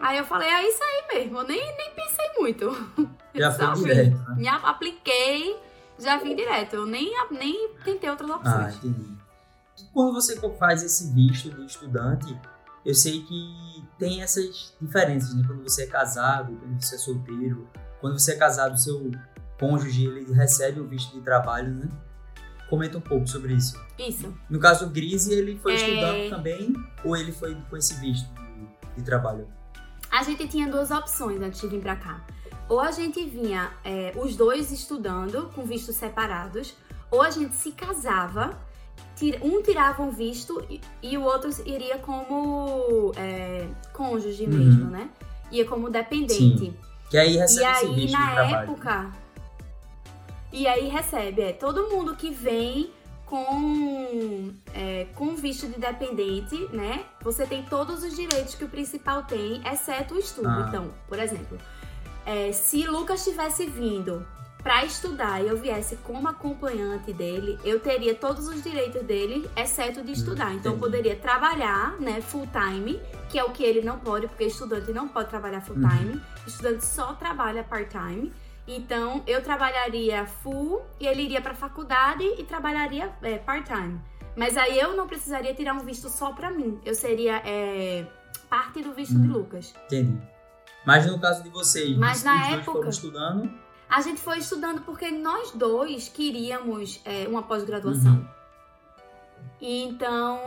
Aí 0.01 0.17
eu 0.17 0.25
falei, 0.25 0.47
é 0.47 0.67
isso 0.67 0.79
aí 0.83 1.19
mesmo. 1.19 1.39
Eu 1.39 1.47
nem, 1.47 1.59
nem 1.77 1.91
pensei 1.95 2.29
muito. 2.37 2.69
Já 3.35 3.51
foi 3.51 3.67
vim. 3.75 3.83
direto, 3.83 4.17
né? 4.29 4.35
Me 4.37 4.47
apliquei, 4.47 5.57
já 5.99 6.17
vim 6.17 6.35
direto. 6.35 6.75
Eu 6.75 6.85
nem, 6.85 7.11
nem 7.31 7.73
tentei 7.83 8.09
outras 8.09 8.29
Ah, 8.29 8.35
opções. 8.37 8.75
entendi. 8.77 9.17
E 9.79 9.83
quando 9.93 10.13
você 10.13 10.35
faz 10.57 10.83
esse 10.83 11.13
visto 11.13 11.49
de 11.51 11.65
estudante, 11.65 12.37
eu 12.85 12.93
sei 12.93 13.21
que 13.23 13.83
tem 13.97 14.21
essas 14.21 14.73
diferenças, 14.81 15.33
né? 15.35 15.43
Quando 15.45 15.63
você 15.63 15.83
é 15.83 15.87
casado, 15.87 16.53
quando 16.57 16.81
você 16.81 16.95
é 16.95 16.97
solteiro. 16.97 17.67
Quando 18.01 18.17
você 18.19 18.31
é 18.33 18.35
casado, 18.35 18.77
seu 18.77 19.11
cônjuge, 19.59 20.05
ele 20.05 20.31
recebe 20.33 20.79
o 20.79 20.87
visto 20.87 21.13
de 21.13 21.21
trabalho, 21.21 21.69
né? 21.73 21.89
Comenta 22.69 22.97
um 22.97 23.01
pouco 23.01 23.27
sobre 23.27 23.53
isso. 23.53 23.79
Isso. 23.97 24.33
No 24.49 24.59
caso 24.59 24.85
do 24.85 24.91
Grise, 24.91 25.33
ele 25.33 25.57
foi 25.57 25.73
É. 25.73 25.75
estudando 25.75 26.29
também 26.29 26.73
ou 27.03 27.17
ele 27.17 27.31
foi 27.31 27.55
com 27.69 27.75
esse 27.75 27.95
visto 27.95 28.29
de, 28.33 28.95
de 28.97 29.03
trabalho? 29.03 29.47
A 30.11 30.23
gente 30.23 30.47
tinha 30.47 30.69
duas 30.69 30.91
opções 30.91 31.41
antes 31.41 31.59
de 31.61 31.67
vir 31.67 31.81
pra 31.81 31.95
cá. 31.95 32.25
Ou 32.69 32.79
a 32.79 32.91
gente 32.91 33.25
vinha 33.25 33.71
é, 33.83 34.13
os 34.15 34.35
dois 34.35 34.71
estudando 34.71 35.51
com 35.55 35.63
vistos 35.63 35.95
separados, 35.95 36.75
ou 37.09 37.21
a 37.21 37.31
gente 37.31 37.55
se 37.55 37.71
casava, 37.71 38.57
um 39.41 39.61
tirava 39.61 40.01
um 40.03 40.11
visto 40.11 40.63
e, 40.69 40.79
e 41.01 41.17
o 41.17 41.23
outro 41.23 41.49
iria 41.65 41.97
como 41.97 43.11
é, 43.17 43.67
cônjuge 43.91 44.43
Uhum. 44.45 44.49
mesmo, 44.49 44.85
né? 44.91 45.09
Ia 45.51 45.65
como 45.65 45.89
dependente. 45.89 46.73
Que 47.09 47.17
aí 47.17 47.35
recebe 47.37 47.61
E 47.61 48.05
aí, 48.05 48.11
na 48.11 48.61
época. 48.61 49.11
E 50.51 50.67
aí 50.67 50.87
recebe, 50.87 51.41
é, 51.41 51.53
todo 51.53 51.89
mundo 51.89 52.15
que 52.15 52.31
vem 52.31 52.91
com, 53.25 54.51
é, 54.73 55.05
com 55.15 55.35
visto 55.35 55.67
de 55.67 55.79
dependente, 55.79 56.55
né? 56.71 57.03
Você 57.21 57.45
tem 57.45 57.63
todos 57.63 58.03
os 58.03 58.15
direitos 58.15 58.55
que 58.55 58.63
o 58.63 58.69
principal 58.69 59.23
tem, 59.23 59.61
exceto 59.67 60.15
o 60.15 60.19
estudo. 60.19 60.47
Ah. 60.47 60.65
Então, 60.67 60.91
por 61.07 61.19
exemplo, 61.19 61.57
é, 62.29 62.51
se 62.51 62.85
Lucas 62.85 63.23
tivesse 63.23 63.65
vindo 63.65 64.23
para 64.61 64.85
estudar 64.85 65.41
e 65.43 65.47
eu 65.47 65.57
viesse 65.57 65.95
como 65.97 66.27
acompanhante 66.27 67.11
dele, 67.11 67.57
eu 67.63 67.79
teria 67.79 68.13
todos 68.13 68.47
os 68.47 68.61
direitos 68.61 69.01
dele, 69.01 69.49
exceto 69.55 70.03
de 70.03 70.11
estudar. 70.11 70.53
Então, 70.53 70.73
eu 70.73 70.77
poderia 70.77 71.15
trabalhar, 71.15 71.99
né, 71.99 72.21
full 72.21 72.47
time, 72.47 72.99
que 73.29 73.39
é 73.39 73.43
o 73.43 73.49
que 73.49 73.63
ele 73.63 73.81
não 73.81 73.97
pode, 73.97 74.27
porque 74.27 74.43
estudante 74.43 74.91
não 74.91 75.07
pode 75.07 75.29
trabalhar 75.29 75.61
full 75.61 75.77
time. 75.77 76.21
Estudante 76.45 76.85
só 76.85 77.13
trabalha 77.13 77.63
part-time. 77.63 78.31
Então, 78.67 79.23
eu 79.25 79.41
trabalharia 79.41 80.27
full 80.27 80.83
e 80.99 81.07
ele 81.07 81.23
iria 81.23 81.41
para 81.41 81.55
faculdade 81.55 82.23
e 82.37 82.43
trabalharia 82.43 83.11
é, 83.23 83.39
part-time. 83.39 83.99
Mas 84.35 84.55
aí 84.55 84.77
eu 84.77 84.95
não 84.95 85.07
precisaria 85.07 85.55
tirar 85.55 85.73
um 85.73 85.79
visto 85.79 86.09
só 86.09 86.31
para 86.33 86.51
mim. 86.51 86.79
Eu 86.85 86.93
seria 86.93 87.41
é, 87.43 88.05
parte 88.47 88.83
do 88.83 88.93
visto 88.93 89.17
de 89.19 89.27
Hum. 89.27 89.31
Lucas. 89.31 89.73
Entendi. 89.87 90.15
Mas 90.89 91.05
no 91.05 91.19
caso 91.19 91.43
de 91.43 91.49
vocês, 91.49 91.95
Mas 91.97 92.23
na 92.23 92.33
dois 92.37 92.53
época- 92.53 92.71
foram 92.71 92.89
estudando. 92.89 93.49
A 93.89 94.01
gente 94.01 94.19
foi 94.21 94.37
estudando 94.39 94.81
porque 94.81 95.09
nós 95.11 95.51
dois 95.51 96.09
queríamos 96.09 97.01
é, 97.05 97.27
uma 97.27 97.43
pós-graduação. 97.43 98.13
Uhum. 98.13 98.25
Então, 99.61 100.39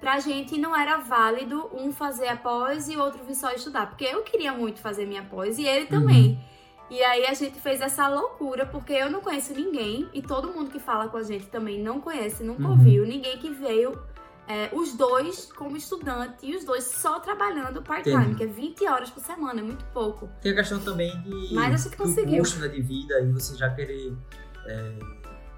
pra 0.00 0.20
gente 0.20 0.58
não 0.58 0.74
era 0.74 0.98
válido 0.98 1.68
um 1.74 1.92
fazer 1.92 2.28
a 2.28 2.36
pós 2.36 2.88
e 2.88 2.96
o 2.96 3.00
outro 3.00 3.22
vir 3.24 3.34
só 3.34 3.50
estudar. 3.52 3.88
Porque 3.88 4.04
eu 4.04 4.22
queria 4.22 4.52
muito 4.52 4.80
fazer 4.80 5.06
minha 5.06 5.22
pós 5.24 5.58
e 5.58 5.66
ele 5.66 5.86
também. 5.86 6.42
E 6.88 7.02
aí 7.02 7.26
a 7.26 7.34
gente 7.34 7.58
fez 7.60 7.80
essa 7.80 8.06
loucura, 8.08 8.64
porque 8.64 8.92
eu 8.92 9.10
não 9.10 9.20
conheço 9.20 9.52
ninguém, 9.52 10.08
e 10.14 10.22
todo 10.22 10.52
mundo 10.52 10.70
que 10.70 10.78
fala 10.78 11.08
com 11.08 11.16
a 11.16 11.22
gente 11.24 11.46
também 11.46 11.82
não 11.82 12.00
conhece, 12.00 12.44
nunca 12.44 12.62
Uhum. 12.62 12.70
ouviu, 12.70 13.04
ninguém 13.04 13.38
que 13.38 13.50
veio, 13.50 14.00
é, 14.48 14.70
os 14.72 14.94
dois 14.94 15.50
como 15.52 15.76
estudante, 15.76 16.46
e 16.46 16.54
os 16.56 16.64
dois 16.64 16.84
só 16.84 17.18
trabalhando 17.20 17.82
part-time, 17.82 18.34
que 18.34 18.44
é 18.44 18.46
20 18.46 18.86
horas 18.86 19.10
por 19.10 19.20
semana, 19.22 19.60
é 19.60 19.62
muito 19.62 19.84
pouco. 19.86 20.28
Tem 20.40 20.52
a 20.52 20.54
questão 20.54 20.78
também 20.80 21.10
de 21.22 21.54
Mas 21.54 21.74
a 21.74 21.76
gente 21.88 21.96
do 21.96 22.02
conseguiu. 22.04 22.38
custo 22.38 22.60
né, 22.60 22.68
de 22.68 22.80
vida 22.80 23.20
e 23.20 23.32
você 23.32 23.56
já 23.56 23.68
querer 23.70 24.16
é, 24.66 24.98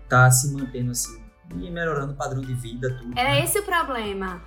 tá 0.09 0.31
se 0.31 0.53
mantendo 0.55 0.91
assim 0.93 1.23
e 1.57 1.71
melhorando 1.71 2.13
o 2.13 2.17
padrão 2.17 2.41
de 2.41 2.55
vida, 2.55 2.95
tudo. 2.99 3.13
Era 3.19 3.31
né? 3.31 3.45
esse 3.45 3.59
o 3.59 3.63
problema. 3.63 4.43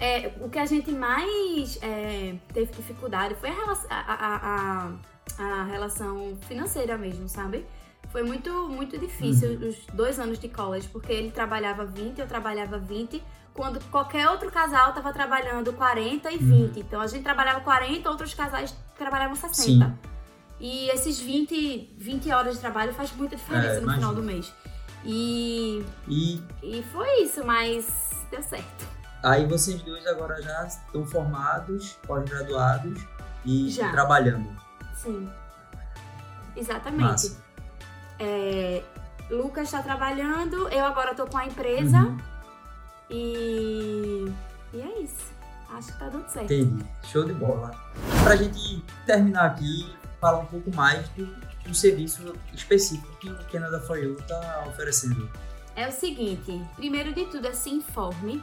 É, 0.00 0.32
o 0.40 0.48
que 0.48 0.58
a 0.58 0.66
gente 0.66 0.90
mais 0.90 1.78
é, 1.80 2.34
teve 2.52 2.72
dificuldade 2.72 3.34
foi 3.36 3.48
a, 3.48 3.52
relação- 3.54 3.90
a- 3.90 4.14
a- 4.14 4.92
a- 5.38 5.60
a 5.60 5.64
relação 5.64 6.36
financeira 6.48 6.98
mesmo, 6.98 7.28
sabe? 7.28 7.64
Foi 8.10 8.22
muito, 8.22 8.50
muito 8.68 8.98
difícil 8.98 9.50
Uhum. 9.50 9.68
os 9.68 9.86
dois 9.94 10.18
anos 10.18 10.38
de 10.38 10.48
college, 10.48 10.88
porque 10.88 11.12
ele 11.12 11.30
trabalhava 11.30 11.84
20, 11.84 12.18
eu 12.20 12.26
trabalhava 12.26 12.78
20, 12.78 13.22
quando 13.54 13.80
qualquer 13.90 14.28
outro 14.28 14.50
casal 14.50 14.92
tava 14.92 15.12
trabalhando 15.12 15.72
40 15.72 16.30
e 16.30 16.36
Uhum. 16.36 16.66
20. 16.68 16.80
Então 16.80 17.00
a 17.00 17.06
gente 17.06 17.22
trabalhava 17.22 17.60
40, 17.60 18.10
outros 18.10 18.34
casais 18.34 18.74
trabalhavam 18.98 19.34
60. 19.36 19.86
Sim. 19.86 19.98
E 20.60 20.88
esses 20.90 21.18
20, 21.20 21.94
20 21.96 22.30
horas 22.32 22.54
de 22.56 22.60
trabalho 22.60 22.92
faz 22.92 23.12
muita 23.12 23.36
diferença 23.36 23.76
É, 23.76 23.80
no 23.80 23.92
final 23.92 24.14
do 24.14 24.22
mês. 24.22 24.52
E, 25.04 25.84
E 26.08 26.42
e 26.62 26.82
foi 26.92 27.22
isso, 27.22 27.44
mas 27.46 27.86
deu 28.30 28.42
certo. 28.42 28.86
aí 29.22 29.46
vocês 29.46 29.80
dois 29.82 30.06
agora 30.06 30.40
já 30.42 30.66
estão 30.66 31.04
formados, 31.06 31.92
pós-graduados 32.06 33.00
e 33.44 33.68
Já. 33.70 33.90
trabalhando. 33.90 34.48
Sim. 34.96 35.28
Exatamente. 36.56 37.02
Massa. 37.02 37.42
É, 38.18 38.82
Lucas 39.30 39.64
está 39.64 39.82
trabalhando, 39.82 40.68
eu 40.68 40.84
agora 40.84 41.14
tô 41.14 41.26
com 41.26 41.36
a 41.38 41.46
empresa 41.46 41.98
Uhum. 41.98 42.18
E. 43.10 44.32
E 44.72 44.80
é 44.80 45.00
isso. 45.02 45.32
acho 45.70 45.92
que 45.92 45.98
tá 45.98 46.08
dando 46.08 46.28
certo. 46.28 46.52
Entendi. 46.52 46.84
Show 47.04 47.24
de 47.24 47.32
bola. 47.32 47.70
Pra 48.22 48.36
gente 48.36 48.82
terminar 49.06 49.46
aqui, 49.46 49.94
falar 50.20 50.38
um 50.40 50.46
pouco 50.46 50.74
mais 50.74 51.08
do, 51.10 51.26
do 51.66 51.74
serviço 51.74 52.34
específico 52.52 53.16
que 53.18 53.28
o 53.30 53.38
Canada 53.50 53.80
For 53.80 53.98
You 53.98 54.16
tá 54.26 54.64
oferecendo. 54.68 55.28
É 55.76 55.88
o 55.88 55.92
seguinte, 55.92 56.60
primeiro 56.76 57.12
de 57.12 57.24
tudo 57.26 57.46
é 57.48 57.52
se 57.52 57.70
informe. 57.70 58.42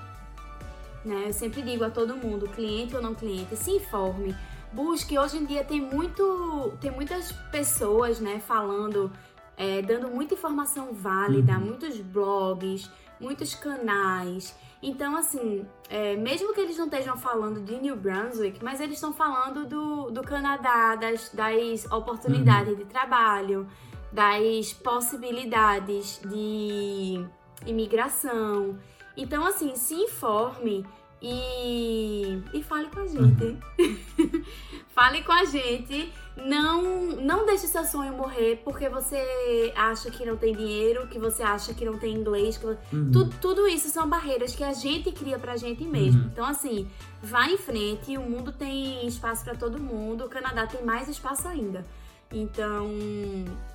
Né? 1.03 1.25
Eu 1.27 1.33
sempre 1.33 1.61
digo 1.61 1.83
a 1.83 1.89
todo 1.89 2.15
mundo, 2.15 2.47
cliente 2.49 2.95
ou 2.95 3.01
não 3.01 3.15
cliente, 3.15 3.55
se 3.55 3.71
informe. 3.71 4.35
Busque, 4.71 5.17
hoje 5.17 5.37
em 5.37 5.45
dia 5.45 5.63
tem 5.63 5.81
muito. 5.81 6.73
Tem 6.79 6.91
muitas 6.91 7.31
pessoas 7.51 8.19
né, 8.19 8.39
falando, 8.45 9.11
é, 9.57 9.81
dando 9.81 10.07
muita 10.09 10.33
informação 10.33 10.93
válida, 10.93 11.53
Uhum. 11.53 11.59
muitos 11.59 11.99
blogs, 11.99 12.89
muitos 13.21 13.55
canais. 13.55 14.55
Então, 14.83 15.15
assim, 15.15 15.65
é, 15.89 16.15
mesmo 16.15 16.53
que 16.53 16.61
eles 16.61 16.77
não 16.77 16.85
estejam 16.85 17.15
falando 17.15 17.61
de 17.63 17.79
New 17.79 17.95
Brunswick, 17.95 18.63
mas 18.63 18.81
eles 18.81 18.95
estão 18.95 19.13
falando 19.13 19.65
do, 19.67 20.09
do 20.09 20.23
Canadá, 20.23 20.95
das, 20.95 21.29
das 21.29 21.85
oportunidades 21.91 22.75
de 22.75 22.85
trabalho, 22.85 23.67
das 24.11 24.73
possibilidades 24.73 26.19
de 26.25 27.23
imigração. 27.65 28.79
Então, 29.15 29.45
assim, 29.45 29.75
se 29.75 29.93
informe 29.93 30.83
e, 31.21 32.41
e 32.51 32.63
fale 32.63 32.89
com 32.89 33.01
a 33.01 33.07
gente. 33.07 33.59
fale 34.93 35.23
com 35.23 35.31
a 35.31 35.45
gente. 35.45 36.11
Não, 36.37 36.81
não 37.17 37.45
deixe 37.45 37.67
seu 37.67 37.83
sonho 37.83 38.13
morrer 38.13 38.61
porque 38.63 38.87
você 38.87 39.73
acha 39.75 40.09
que 40.09 40.25
não 40.25 40.37
tem 40.37 40.55
dinheiro, 40.55 41.05
que 41.07 41.19
você 41.19 41.43
acha 41.43 41.73
que 41.73 41.83
não 41.83 41.97
tem 41.97 42.13
inglês. 42.15 42.57
Que... 42.57 42.65
Uhum. 42.65 43.11
Tu- 43.11 43.29
tudo 43.41 43.67
isso 43.67 43.89
são 43.89 44.07
barreiras 44.09 44.55
que 44.55 44.63
a 44.63 44.71
gente 44.71 45.11
cria 45.11 45.37
pra 45.37 45.57
gente 45.57 45.83
mesmo. 45.83 46.21
Uhum. 46.21 46.27
Então, 46.31 46.45
assim, 46.45 46.87
vá 47.21 47.47
em 47.49 47.57
frente. 47.57 48.17
O 48.17 48.21
mundo 48.21 48.51
tem 48.53 49.05
espaço 49.05 49.43
pra 49.43 49.55
todo 49.55 49.77
mundo. 49.77 50.25
O 50.25 50.29
Canadá 50.29 50.65
tem 50.65 50.83
mais 50.85 51.09
espaço 51.09 51.47
ainda. 51.49 51.85
Então, 52.31 52.89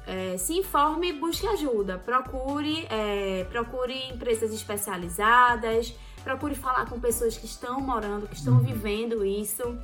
é, 0.07 0.39
se 0.39 0.55
informe 0.55 1.11
e 1.11 1.13
busque 1.13 1.47
ajuda. 1.47 1.99
Procure, 1.99 2.87
é, 2.89 3.45
procure 3.51 3.93
empresas 4.09 4.51
especializadas. 4.53 5.95
Procure 6.25 6.55
falar 6.55 6.87
com 6.89 6.99
pessoas 6.99 7.37
que 7.37 7.45
estão 7.47 7.81
morando, 7.81 8.27
que 8.27 8.35
estão 8.35 8.55
Uhum. 8.55 8.61
vivendo 8.65 9.25
isso. 9.25 9.77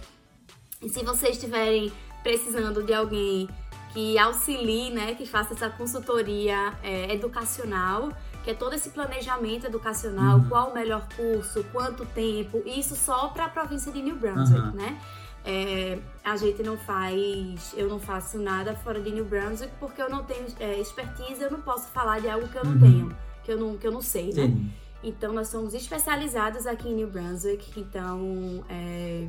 E 0.83 0.89
se 0.89 1.05
vocês 1.05 1.37
estiverem 1.37 1.93
precisando 2.23 2.83
de 2.83 2.93
alguém 2.93 3.49
que 3.93 4.19
auxilie, 4.19 4.91
né, 4.91 5.15
que 5.15 5.27
faça 5.27 5.53
essa 5.55 5.69
consultoria 5.69 6.73
é, 6.83 7.13
educacional, 7.13 8.11
que 8.43 8.51
é 8.51 8.55
todo 8.55 8.73
esse 8.75 8.91
planejamento 8.91 9.67
educacional, 9.67 10.39
Uhum. 10.39 10.49
qual 10.49 10.71
o 10.71 10.75
melhor 10.75 11.07
curso, 11.15 11.63
quanto 11.73 12.05
tempo, 12.07 12.63
isso 12.65 12.97
só 12.97 13.29
para 13.29 13.45
a 13.45 13.49
província 13.49 13.93
de 13.93 14.01
New 14.03 14.17
Brunswick, 14.17 14.61
Aham. 14.61 14.73
né? 14.73 14.99
É, 15.45 15.99
a 16.25 16.37
gente 16.37 16.63
não 16.63 16.79
faz, 16.79 17.75
eu 17.77 17.89
não 17.89 17.99
faço 17.99 18.39
nada 18.39 18.75
fora 18.77 19.01
de 19.01 19.11
New 19.11 19.25
Brunswick 19.25 19.73
porque 19.81 20.01
eu 20.01 20.09
não 20.09 20.23
tenho 20.25 20.47
é, 20.61 20.79
expertise, 20.81 21.43
eu 21.43 21.51
não 21.51 21.61
posso 21.61 21.89
falar 21.89 22.21
de 22.21 22.29
algo 22.31 22.49
que 22.49 22.57
eu 22.57 22.65
não 22.65 22.73
Uhum. 22.73 22.81
tenho, 22.81 23.17
que 23.45 23.53
eu 23.53 23.59
não, 23.59 23.77
que 23.77 23.87
eu 23.87 23.93
não 23.93 24.01
sei, 24.01 24.33
né? 24.33 24.55
Então, 25.05 25.33
nós 25.33 25.49
somos 25.49 25.75
especializados 25.75 26.65
aqui 26.65 26.89
em 26.89 26.95
New 26.95 27.09
Brunswick. 27.09 27.79
Então, 27.79 28.65
é 28.71 29.27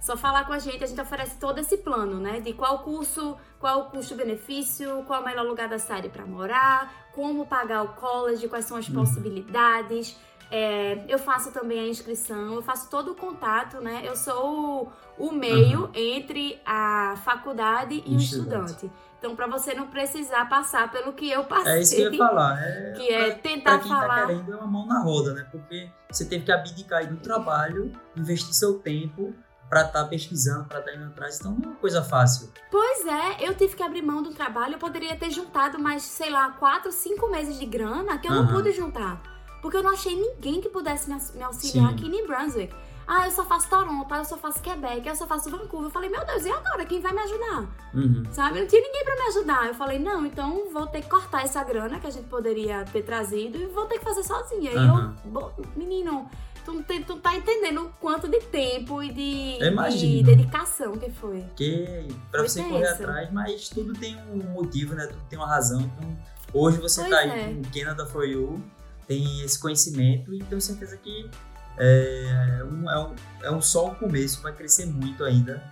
só 0.00 0.16
falar 0.16 0.44
com 0.46 0.52
a 0.52 0.58
gente. 0.58 0.82
A 0.82 0.86
gente 0.86 1.00
oferece 1.00 1.36
todo 1.38 1.58
esse 1.58 1.76
plano, 1.78 2.18
né? 2.20 2.40
De 2.40 2.52
qual 2.52 2.80
curso, 2.80 3.36
qual 3.58 3.80
o 3.80 3.84
custo-benefício, 3.90 5.02
qual 5.06 5.20
é 5.20 5.22
o 5.22 5.26
melhor 5.26 5.46
lugar 5.46 5.68
da 5.68 5.78
cidade 5.78 6.08
para 6.08 6.24
morar, 6.26 6.92
como 7.14 7.46
pagar 7.46 7.82
o 7.82 7.88
college, 7.94 8.48
quais 8.48 8.64
são 8.64 8.76
as 8.76 8.88
Uhum. 8.88 8.94
possibilidades. 8.94 10.16
É, 10.50 11.04
eu 11.08 11.18
faço 11.18 11.52
também 11.52 11.78
a 11.78 11.86
inscrição, 11.88 12.54
eu 12.54 12.62
faço 12.62 12.88
todo 12.88 13.12
o 13.12 13.14
contato, 13.14 13.80
né? 13.82 14.00
Eu 14.04 14.16
sou 14.16 14.88
o, 15.18 15.26
o 15.28 15.32
meio 15.32 15.90
entre 15.92 16.58
a 16.64 17.16
faculdade 17.22 18.02
e 18.06 18.14
o 18.14 18.16
Estudante. 18.18 18.70
estudante. 18.72 18.90
Então, 19.18 19.34
para 19.36 19.46
você 19.48 19.74
não 19.74 19.88
precisar 19.88 20.48
passar 20.48 20.90
pelo 20.92 21.12
que 21.12 21.28
eu 21.28 21.44
passei, 21.44 21.72
É 21.72 21.80
isso 21.82 21.96
que 21.96 22.00
eu 22.02 22.12
ia 22.12 22.18
falar. 22.18 22.56
É, 22.62 22.92
que 22.92 23.08
é 23.12 23.24
pra- 23.32 23.38
tentar 23.40 23.70
pra 23.72 23.78
quem 23.80 23.88
falar. 23.90 24.08
tá 24.20 24.26
querendo 24.28 24.52
é 24.52 24.56
uma 24.56 24.66
mão 24.66 24.86
na 24.86 25.02
roda, 25.02 25.34
né? 25.34 25.46
Porque 25.50 25.90
você 26.10 26.24
teve 26.24 26.44
que 26.44 26.52
abdicar 26.52 27.06
do 27.06 27.16
trabalho, 27.16 27.92
investir 28.16 28.54
seu 28.54 28.78
tempo 28.78 29.34
pra 29.68 29.82
estar 29.82 30.04
pesquisando, 30.06 30.64
pra 30.66 30.80
estar 30.80 30.94
indo 30.94 31.04
atrás. 31.06 31.38
Então 31.38 31.52
não 31.52 31.64
é 31.64 31.66
uma 31.68 31.76
coisa 31.76 32.02
fácil. 32.02 32.50
Pois 32.70 33.06
é, 33.06 33.46
eu 33.48 33.54
tive 33.54 33.76
que 33.76 33.82
abrir 33.82 34.02
mão 34.02 34.22
do 34.22 34.30
trabalho. 34.32 34.74
Eu 34.74 34.78
poderia 34.78 35.16
ter 35.16 35.30
juntado 35.30 35.78
mais, 35.78 36.02
sei 36.02 36.30
lá, 36.30 36.50
quatro, 36.52 36.90
cinco 36.92 37.28
meses 37.30 37.58
de 37.58 37.66
grana 37.66 38.18
que 38.18 38.26
eu 38.28 38.32
não 38.32 38.42
Aham. 38.44 38.54
pude 38.56 38.72
juntar. 38.72 39.20
Porque 39.60 39.76
eu 39.76 39.82
não 39.82 39.90
achei 39.92 40.14
ninguém 40.14 40.60
que 40.60 40.68
pudesse 40.68 41.08
me, 41.08 41.14
aux- 41.14 41.34
me 41.34 41.42
auxiliar 41.42 41.88
Sim. 41.88 41.94
aqui 41.94 42.06
em 42.06 42.10
New 42.10 42.26
Brunswick. 42.26 42.74
Ah, 43.10 43.24
eu 43.26 43.30
só 43.32 43.42
faço 43.46 43.70
Toronto, 43.70 44.06
ah, 44.12 44.18
eu 44.18 44.24
só 44.26 44.36
faço 44.36 44.60
Quebec, 44.60 45.08
eu 45.08 45.16
só 45.16 45.26
faço 45.26 45.48
Vancouver. 45.50 45.86
Eu 45.86 45.90
falei, 45.90 46.10
meu 46.10 46.22
Deus, 46.26 46.44
e 46.44 46.50
agora? 46.50 46.84
Quem 46.84 47.00
vai 47.00 47.10
me 47.12 47.20
ajudar? 47.22 47.66
Uhum. 47.94 48.22
Sabe? 48.30 48.60
Não 48.60 48.66
tinha 48.66 48.82
ninguém 48.82 49.02
pra 49.02 49.14
me 49.16 49.22
ajudar. 49.28 49.66
Eu 49.66 49.74
falei, 49.74 49.98
não, 49.98 50.26
então 50.26 50.70
vou 50.70 50.86
ter 50.86 51.00
que 51.00 51.08
cortar 51.08 51.42
essa 51.42 51.64
grana 51.64 51.98
que 51.98 52.06
a 52.06 52.10
gente 52.10 52.28
poderia 52.28 52.84
ter 52.84 53.02
trazido 53.02 53.56
e 53.56 53.64
vou 53.66 53.86
ter 53.86 53.98
que 53.98 54.04
fazer 54.04 54.22
sozinha. 54.22 54.78
Aham. 54.78 55.16
E 55.24 55.34
eu, 55.34 55.52
menino, 55.74 56.30
tu, 56.68 56.74
não 56.74 56.82
tem- 56.82 57.02
tu 57.02 57.16
tá 57.16 57.34
entendendo 57.34 57.82
o 57.86 57.88
quanto 58.00 58.28
de 58.28 58.40
tempo 58.40 59.02
e 59.02 59.10
de, 59.10 59.58
de 59.98 60.22
dedicação 60.22 60.96
que 60.98 61.10
foi. 61.10 61.40
Porque 61.42 62.06
pra 62.30 62.42
você 62.42 62.60
tenso. 62.60 62.72
correr 62.74 62.88
atrás, 62.88 63.32
mas 63.32 63.68
tudo 63.70 63.94
tem 63.94 64.16
um 64.30 64.36
motivo, 64.52 64.94
né? 64.94 65.06
Tudo 65.06 65.22
tem 65.30 65.38
uma 65.38 65.48
razão. 65.48 65.80
Então, 65.80 66.16
hoje 66.52 66.78
você 66.78 67.00
Pois 67.00 67.10
tá 67.10 67.18
aí 67.20 67.30
é. 67.30 67.44
com 67.54 67.60
o 67.60 67.72
Canada 67.72 68.06
For 68.06 68.24
You, 68.28 68.62
tem 69.06 69.40
esse 69.40 69.58
conhecimento 69.58 70.34
e 70.34 70.42
tenho 70.44 70.60
certeza 70.60 70.96
que 70.98 71.30
é 71.78 72.62
um, 72.70 72.90
é 72.90 72.98
um, 72.98 73.14
é 73.44 73.50
um 73.50 73.60
só 73.62 73.86
o 73.88 73.94
começo, 73.94 74.42
vai 74.42 74.52
crescer 74.54 74.84
muito 74.86 75.24
ainda. 75.24 75.62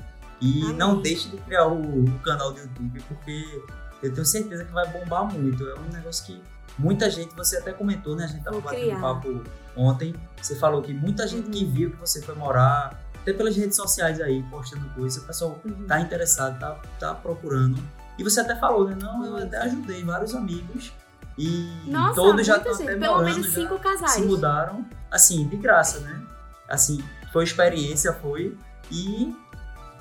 E 0.41 0.63
Amém. 0.63 0.77
não 0.77 1.01
deixe 1.03 1.29
de 1.29 1.37
criar 1.39 1.67
o, 1.67 2.05
o 2.05 2.19
canal 2.21 2.53
do 2.53 2.61
YouTube, 2.61 3.03
porque 3.09 3.63
eu 4.03 4.13
tenho 4.13 4.25
certeza 4.27 4.65
que 4.65 4.73
vai 4.73 4.87
bombar 4.91 5.31
muito. 5.33 5.67
É 5.69 5.75
um 5.79 5.89
negócio 5.93 6.25
que 6.27 6.43
muita 6.79 7.11
gente, 7.11 7.35
você 7.35 7.57
até 7.59 7.73
comentou, 7.73 8.15
né? 8.17 8.25
A 8.25 8.27
gente 8.29 8.43
tava 8.45 8.53
Vou 8.59 8.63
batendo 8.63 8.83
criar. 8.83 9.01
papo 9.01 9.43
ontem. 9.77 10.15
Você 10.41 10.57
falou 10.57 10.83
que 10.83 10.93
muita 10.93 11.27
gente 11.27 11.51
que 11.51 11.65
Uhum. 11.65 11.71
viu 11.71 11.91
que 11.91 11.97
você 11.97 12.23
foi 12.23 12.35
morar, 12.35 13.03
até 13.21 13.33
pelas 13.33 13.57
redes 13.57 13.77
sociais 13.77 14.21
aí, 14.21 14.43
postando 14.45 14.89
coisa, 14.91 15.21
o 15.21 15.25
pessoal 15.25 15.59
Uhum. 15.65 15.87
tá 15.87 16.01
interessado, 16.01 16.59
tá, 16.59 16.81
tá 16.99 17.15
procurando. 17.15 17.83
E 18.19 18.23
você 18.25 18.41
até 18.41 18.55
falou, 18.57 18.89
né? 18.89 18.97
Não, 19.01 19.25
eu 19.27 19.37
até 19.37 19.59
ajudei 19.59 20.03
vários 20.05 20.35
amigos. 20.35 20.93
E 21.39 21.83
Nossa, 21.87 22.15
todos 22.15 22.47
já 22.47 22.57
estão 22.57 22.73
até. 22.73 22.97
Pelo 22.97 23.23
menos 23.23 23.47
já 23.47 23.53
cinco 23.53 23.79
casais. 23.79 24.13
se 24.13 24.23
mudaram, 24.23 24.87
assim, 25.11 25.47
de 25.49 25.57
graça, 25.57 26.01
né? 26.01 26.23
Assim, 26.69 27.05
foi 27.33 27.45
experiência, 27.45 28.13
foi. 28.15 28.57
E 28.91 29.35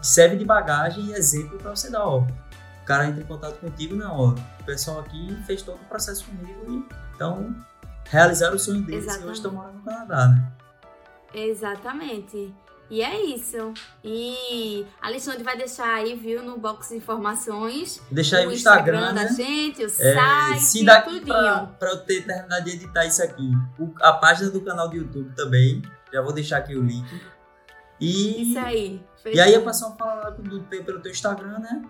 serve 0.02 0.38
de 0.38 0.46
bagagem 0.46 1.08
e 1.08 1.14
exemplo 1.14 1.58
pra 1.58 1.72
você 1.76 1.90
dar, 1.90 2.06
ó. 2.08 2.26
O 2.86 2.88
cara 2.88 3.08
entra 3.08 3.24
em 3.24 3.26
contato 3.26 3.60
contigo, 3.60 3.96
não, 3.96 4.16
ó. 4.16 4.36
O 4.60 4.64
pessoal 4.64 5.00
aqui 5.00 5.36
fez 5.48 5.64
todo 5.64 5.78
o 5.82 5.86
processo 5.86 6.24
comigo 6.26 6.66
e 6.72 6.96
então 7.16 7.56
realizaram 8.08 8.56
o 8.56 8.60
sonho 8.60 8.84
deles 8.84 9.06
e 9.06 9.08
Exatamente. 9.08 9.26
hoje 9.30 9.40
estão 9.40 9.52
morando 9.54 9.74
no 9.78 9.82
Canadá, 9.84 10.28
né? 10.28 10.52
Exatamente. 11.34 12.54
E 12.90 13.02
é 13.02 13.20
isso. 13.26 13.74
E 14.04 14.86
a 15.02 15.08
Alexandre 15.08 15.44
vai 15.44 15.58
deixar 15.58 15.92
aí, 15.96 16.16
viu, 16.16 16.44
no 16.44 16.58
box 16.60 16.90
de 16.90 16.98
informações. 16.98 18.00
Deixa 18.12 18.38
aí 18.38 18.46
o 18.46 18.50
o 18.50 18.54
Instagram, 18.54 19.12
né? 19.14 19.24
da 19.24 19.28
gente, 19.32 19.82
o 19.84 19.88
É, 19.88 19.90
site, 19.90 20.62
se 20.62 20.86
daqui 20.86 21.10
tudinho. 21.20 21.26
pra, 21.26 21.66
pra 21.80 21.90
eu 21.90 21.98
ter 22.06 22.24
terminado 22.26 22.64
de 22.64 22.72
editar 22.72 23.04
isso 23.06 23.24
aqui, 23.24 23.52
o- 23.80 23.92
a 24.02 24.14
página 24.14 24.52
do 24.52 24.62
canal 24.62 24.88
do 24.88 24.96
YouTube 24.96 25.34
também, 25.36 25.82
já 26.14 26.22
vou 26.22 26.32
deixar 26.32 26.58
aqui 26.60 26.76
o 26.76 26.84
link. 26.84 27.08
E, 28.00 28.52
Isso 28.52 28.60
aí. 28.60 29.04
e 29.26 29.40
aí 29.40 29.40
a 29.40 29.58
fechou. 29.58 29.64
pessoa 29.64 29.96
fala 29.98 30.16
lá 30.26 30.32
pelo 30.32 31.00
teu 31.00 31.12
Instagram, 31.12 31.58
né? 31.60 31.82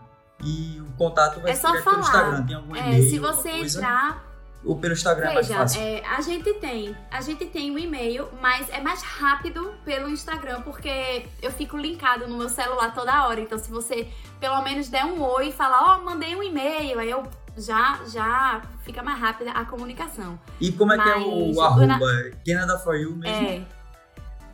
E 0.43 0.81
o 0.81 0.91
contato 0.97 1.39
vai 1.39 1.51
É 1.51 1.55
ser 1.55 1.67
pelo. 1.83 1.99
Instagram. 1.99 2.45
Tem 2.45 2.55
algum 2.55 2.75
É, 2.75 2.79
e-mail, 2.79 3.09
se 3.09 3.19
você 3.19 3.49
entrar, 3.51 4.23
Ou 4.63 4.75
pelo 4.77 4.93
Instagram 4.93 5.29
é 5.29 5.33
mais 5.35 5.47
veja, 5.47 5.59
fácil. 5.59 5.81
é, 5.81 6.03
a 6.05 6.21
gente 6.21 6.53
tem, 6.55 6.95
a 7.11 7.21
gente 7.21 7.45
tem 7.45 7.71
um 7.71 7.77
e-mail, 7.79 8.27
mas 8.41 8.67
é 8.69 8.81
mais 8.81 9.01
rápido 9.01 9.73
pelo 9.85 10.09
Instagram, 10.09 10.61
porque 10.61 11.25
eu 11.41 11.51
fico 11.51 11.77
linkado 11.77 12.27
no 12.27 12.37
meu 12.37 12.49
celular 12.49 12.93
toda 12.93 13.27
hora. 13.27 13.39
Então, 13.39 13.57
se 13.57 13.69
você 13.71 14.07
pelo 14.39 14.61
menos 14.61 14.89
der 14.89 15.05
um 15.05 15.21
oi 15.21 15.49
e 15.49 15.51
falar, 15.51 15.95
ó, 15.95 16.03
mandei 16.03 16.35
um 16.35 16.43
e-mail, 16.43 16.99
aí 16.99 17.09
eu 17.11 17.23
já, 17.57 17.99
já 18.07 18.61
fica 18.83 19.01
mais 19.01 19.17
rápida 19.19 19.51
a 19.51 19.63
comunicação. 19.65 20.37
E 20.59 20.71
como 20.71 20.91
é 20.93 20.97
que 20.97 21.09
é 21.09 21.15
mas 21.15 21.25
o 21.25 21.51
eu- 21.53 21.61
arroba? 21.61 22.31
Canada 22.45 22.77
for 22.79 22.95
you 22.95 23.15
mesmo? 23.15 23.47
É. 23.47 23.61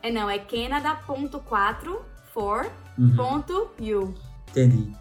É 0.04 0.12
não, 0.12 0.30
é 0.30 0.38
canada.4 0.40 2.02
for 2.34 2.70
Uhum, 2.98 3.16
ponto 3.16 3.72
you. 3.80 4.14
entendi. 4.50 4.92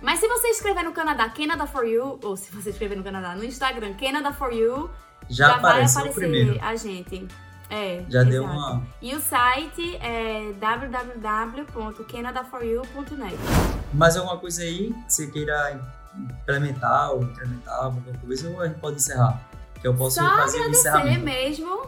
Mas 0.00 0.18
se 0.18 0.26
você 0.28 0.48
escrever 0.48 0.82
no 0.82 0.92
Canadá 0.92 1.28
Canada 1.28 1.66
for 1.66 1.84
you, 1.84 2.18
ou 2.22 2.34
se 2.36 2.50
você 2.50 2.70
escrever 2.70 2.96
no 2.96 3.04
Canadá 3.04 3.34
no 3.34 3.44
Instagram 3.44 3.92
Canada 3.94 4.32
for 4.32 4.50
you, 4.52 4.88
Já, 5.28 5.48
já, 5.48 5.56
vai 5.58 5.72
apareceu 5.72 6.00
aparecer 6.00 6.20
primeiro. 6.20 6.58
a 6.62 6.74
gente. 6.76 7.28
É, 7.68 8.02
Já 8.08 8.22
deu 8.24 8.44
uma. 8.44 8.82
E 9.00 9.14
o 9.14 9.20
site 9.20 9.94
é 9.96 10.52
www.canadaforyou.net. 10.58 13.36
Mais 13.94 14.16
alguma 14.16 14.38
coisa 14.38 14.62
aí 14.62 14.92
que 15.06 15.12
você 15.12 15.26
queira 15.28 15.80
implementar 16.16 17.12
ou 17.12 17.22
incrementar 17.22 17.84
alguma 17.84 18.12
coisa, 18.18 18.50
ou 18.50 18.60
a 18.60 18.66
gente 18.66 18.80
pode 18.80 18.96
encerrar? 18.96 19.40
Que 19.80 19.86
eu 19.86 19.94
posso 19.94 20.16
Só 20.16 20.28
fazer 20.28 20.58
agradecer 20.58 21.18
mesmo. 21.18 21.82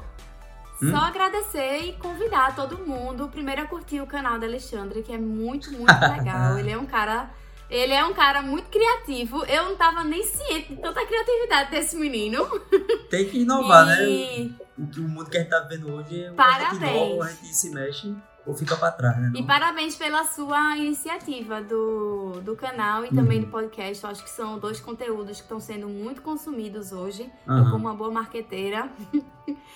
Hum? 0.80 0.90
Só 0.90 0.98
agradecer 0.98 1.78
e 1.80 1.92
convidar 1.94 2.54
todo 2.54 2.78
mundo 2.78 3.28
primeiro 3.28 3.62
a 3.62 3.66
curtir 3.66 4.00
o 4.00 4.06
canal 4.06 4.38
da 4.38 4.46
Alexandre, 4.46 5.02
que 5.02 5.12
é 5.12 5.18
muito, 5.18 5.72
muito 5.72 5.92
legal. 5.92 6.56
Ele 6.62 6.70
é 6.70 6.78
um 6.78 6.86
cara. 6.86 7.28
Ele 7.72 7.94
é 7.94 8.04
um 8.04 8.12
cara 8.12 8.42
muito 8.42 8.68
criativo. 8.68 9.44
Eu 9.46 9.64
não 9.64 9.76
tava 9.76 10.04
nem 10.04 10.22
ciente 10.22 10.74
de 10.74 10.80
tanta 10.80 11.04
criatividade 11.06 11.70
desse 11.70 11.96
menino. 11.96 12.46
Tem 13.08 13.26
que 13.26 13.40
inovar, 13.40 13.86
né? 13.86 14.08
e... 14.08 14.48
né? 14.48 14.54
O, 14.78 15.00
o 15.00 15.08
mundo 15.08 15.30
que 15.30 15.38
a 15.38 15.40
gente 15.40 15.50
tá 15.50 15.60
vendo 15.60 15.90
hoje 15.90 16.24
é 16.24 16.30
Parabéns. 16.32 17.20
a 17.22 17.28
gente 17.28 17.54
se 17.54 17.70
mexe 17.70 18.14
ou 18.44 18.54
fica 18.54 18.76
para 18.76 18.90
trás, 18.90 19.16
né? 19.18 19.30
Não? 19.32 19.40
E 19.40 19.46
parabéns 19.46 19.94
pela 19.96 20.24
sua 20.24 20.76
iniciativa 20.76 21.62
do, 21.62 22.40
do 22.42 22.56
canal 22.56 23.04
e 23.04 23.10
também 23.10 23.38
uhum. 23.38 23.44
do 23.44 23.50
podcast. 23.50 24.02
Eu 24.02 24.10
acho 24.10 24.22
que 24.22 24.30
são 24.30 24.58
dois 24.58 24.80
conteúdos 24.80 25.36
que 25.36 25.42
estão 25.42 25.60
sendo 25.60 25.88
muito 25.88 26.22
consumidos 26.22 26.92
hoje. 26.92 27.30
Uhum. 27.46 27.58
Eu, 27.58 27.64
como 27.70 27.86
uma 27.86 27.94
boa 27.94 28.10
marqueteira. 28.10 28.90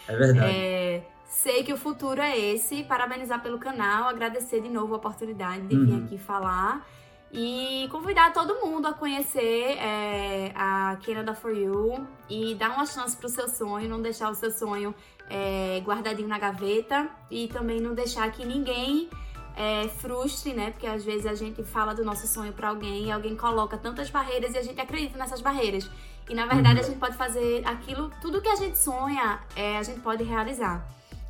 É 0.09 0.17
verdade. 0.17 0.53
É, 0.53 1.09
sei 1.27 1.63
que 1.63 1.73
o 1.73 1.77
futuro 1.77 2.21
é 2.21 2.37
esse. 2.39 2.83
Parabenizar 2.85 3.43
pelo 3.43 3.59
canal, 3.59 4.09
agradecer 4.09 4.61
de 4.61 4.69
novo 4.69 4.95
a 4.95 4.97
oportunidade 4.97 5.67
de 5.67 5.77
uhum. 5.77 5.87
vir 5.87 6.05
aqui 6.05 6.19
falar. 6.19 6.87
E 7.33 7.89
convidar 7.91 8.33
todo 8.33 8.55
mundo 8.65 8.87
a 8.87 8.93
conhecer 8.93 9.77
é, 9.79 10.53
a 10.55 10.97
Canada 11.05 11.35
For 11.35 11.51
You 11.51 12.07
e 12.31 12.55
dar 12.55 12.71
uma 12.71 12.87
chance 12.87 13.17
pro 13.17 13.29
seu 13.29 13.49
sonho, 13.49 13.89
não 13.89 14.01
deixar 14.01 14.31
o 14.31 14.35
seu 14.35 14.51
sonho 14.51 14.95
é, 15.29 15.83
guardadinho 15.85 16.29
na 16.29 16.39
gaveta 16.39 17.09
e 17.31 17.49
também 17.49 17.81
não 17.81 17.95
deixar 17.95 18.31
que 18.31 18.45
ninguém 18.45 19.11
é, 19.57 19.89
frustre, 19.89 20.53
né? 20.53 20.71
Porque 20.71 20.87
às 20.87 21.05
vezes 21.05 21.27
a 21.27 21.35
gente 21.35 21.65
fala 21.65 21.95
do 21.95 22.05
nosso 22.05 22.27
sonho 22.27 22.53
para 22.53 22.69
alguém 22.69 23.07
e 23.07 23.11
alguém 23.11 23.35
coloca 23.35 23.77
tantas 23.77 24.09
barreiras 24.11 24.55
e 24.55 24.59
a 24.59 24.63
gente 24.63 24.81
acredita 24.81 25.19
nessas 25.19 25.41
barreiras. 25.41 25.91
E 26.29 26.35
na 26.35 26.47
verdade 26.47 26.81
uhum. 26.81 26.85
a 26.85 26.89
gente 26.89 26.99
pode 26.99 27.17
fazer 27.17 27.67
aquilo, 27.67 28.11
tudo 28.21 28.41
que 28.41 28.49
a 28.49 28.57
gente 28.57 28.79
sonha, 28.79 29.41
é, 29.55 29.79
a 29.79 29.83
gente 29.83 30.01
pode 30.01 30.23
realizar. 30.23 30.87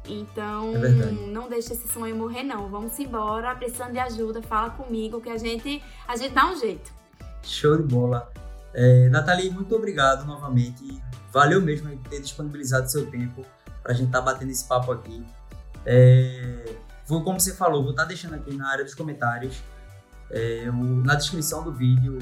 Então, 0.09 0.75
é 0.77 0.89
não 1.33 1.49
deixe 1.49 1.73
esse 1.73 1.89
sonho 1.89 2.17
morrer, 2.17 2.43
não. 2.43 2.69
Vamos 2.69 2.99
embora, 2.99 3.55
precisando 3.55 3.93
de 3.93 3.99
ajuda, 3.99 4.43
fala 4.43 4.71
comigo 4.71 5.21
que 5.21 5.29
a 5.29 5.37
gente, 5.37 5.83
a 6.07 6.17
gente 6.17 6.35
dá 6.35 6.47
um 6.47 6.57
jeito. 6.59 6.93
Show 7.43 7.77
de 7.77 7.83
bola. 7.83 8.33
É, 8.75 9.09
Nathalie, 9.09 9.51
muito 9.51 9.75
obrigado 9.75 10.25
novamente. 10.25 11.03
Valeu 11.33 11.61
mesmo 11.61 11.89
por 11.97 12.11
ter 12.11 12.21
disponibilizado 12.21 12.91
seu 12.91 13.11
tempo 13.11 13.45
para 13.83 13.93
a 13.93 13.95
gente 13.95 14.09
estar 14.09 14.19
tá 14.19 14.25
batendo 14.33 14.51
esse 14.51 14.65
papo 14.65 14.93
aqui. 14.93 15.25
É, 15.85 16.75
vou, 17.07 17.23
como 17.23 17.41
você 17.41 17.55
falou, 17.55 17.83
vou 17.83 17.93
estar 17.93 18.03
tá 18.03 18.09
deixando 18.09 18.35
aqui 18.35 18.55
na 18.55 18.69
área 18.69 18.85
dos 18.85 18.95
comentários, 18.95 19.63
é, 20.31 20.69
o, 20.69 21.05
na 21.05 21.15
descrição 21.15 21.63
do 21.63 21.73
vídeo, 21.73 22.19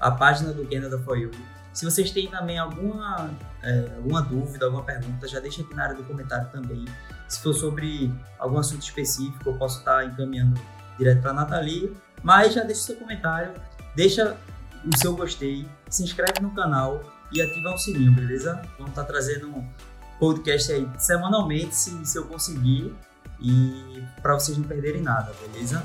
a 0.00 0.10
página 0.10 0.52
do 0.52 0.66
Canada 0.66 0.98
For 0.98 1.16
You. 1.16 1.30
Se 1.72 1.84
vocês 1.84 2.10
têm 2.10 2.28
também 2.28 2.58
alguma, 2.58 3.30
é, 3.62 3.92
alguma 3.96 4.22
dúvida, 4.22 4.66
alguma 4.66 4.84
pergunta, 4.84 5.26
já 5.26 5.40
deixa 5.40 5.62
aqui 5.62 5.74
na 5.74 5.84
área 5.84 5.96
do 5.96 6.04
comentário 6.04 6.48
também. 6.50 6.84
Se 7.28 7.40
for 7.42 7.54
sobre 7.54 8.12
algum 8.38 8.58
assunto 8.58 8.82
específico, 8.82 9.50
eu 9.50 9.58
posso 9.58 9.78
estar 9.78 9.98
tá 9.98 10.04
encaminhando 10.04 10.60
direto 10.98 11.22
para 11.22 11.30
a 11.30 11.34
Nathalie. 11.34 11.96
Mas 12.22 12.54
já 12.54 12.62
deixa 12.62 12.80
o 12.80 12.84
seu 12.84 12.96
comentário, 12.96 13.52
deixa 13.94 14.36
o 14.84 14.98
seu 14.98 15.14
gostei, 15.14 15.68
se 15.88 16.02
inscreve 16.02 16.40
no 16.40 16.50
canal 16.54 17.02
e 17.32 17.40
ativa 17.40 17.70
o 17.70 17.78
sininho, 17.78 18.12
beleza? 18.12 18.62
Vamos 18.78 18.90
estar 18.90 19.04
trazendo 19.04 19.64
podcast 20.18 20.72
aí 20.72 20.88
semanalmente, 20.98 21.74
se, 21.74 22.04
se 22.06 22.16
eu 22.16 22.24
conseguir, 22.26 22.94
e 23.40 24.02
para 24.22 24.34
vocês 24.34 24.56
não 24.56 24.64
perderem 24.64 25.02
nada, 25.02 25.32
beleza? 25.40 25.82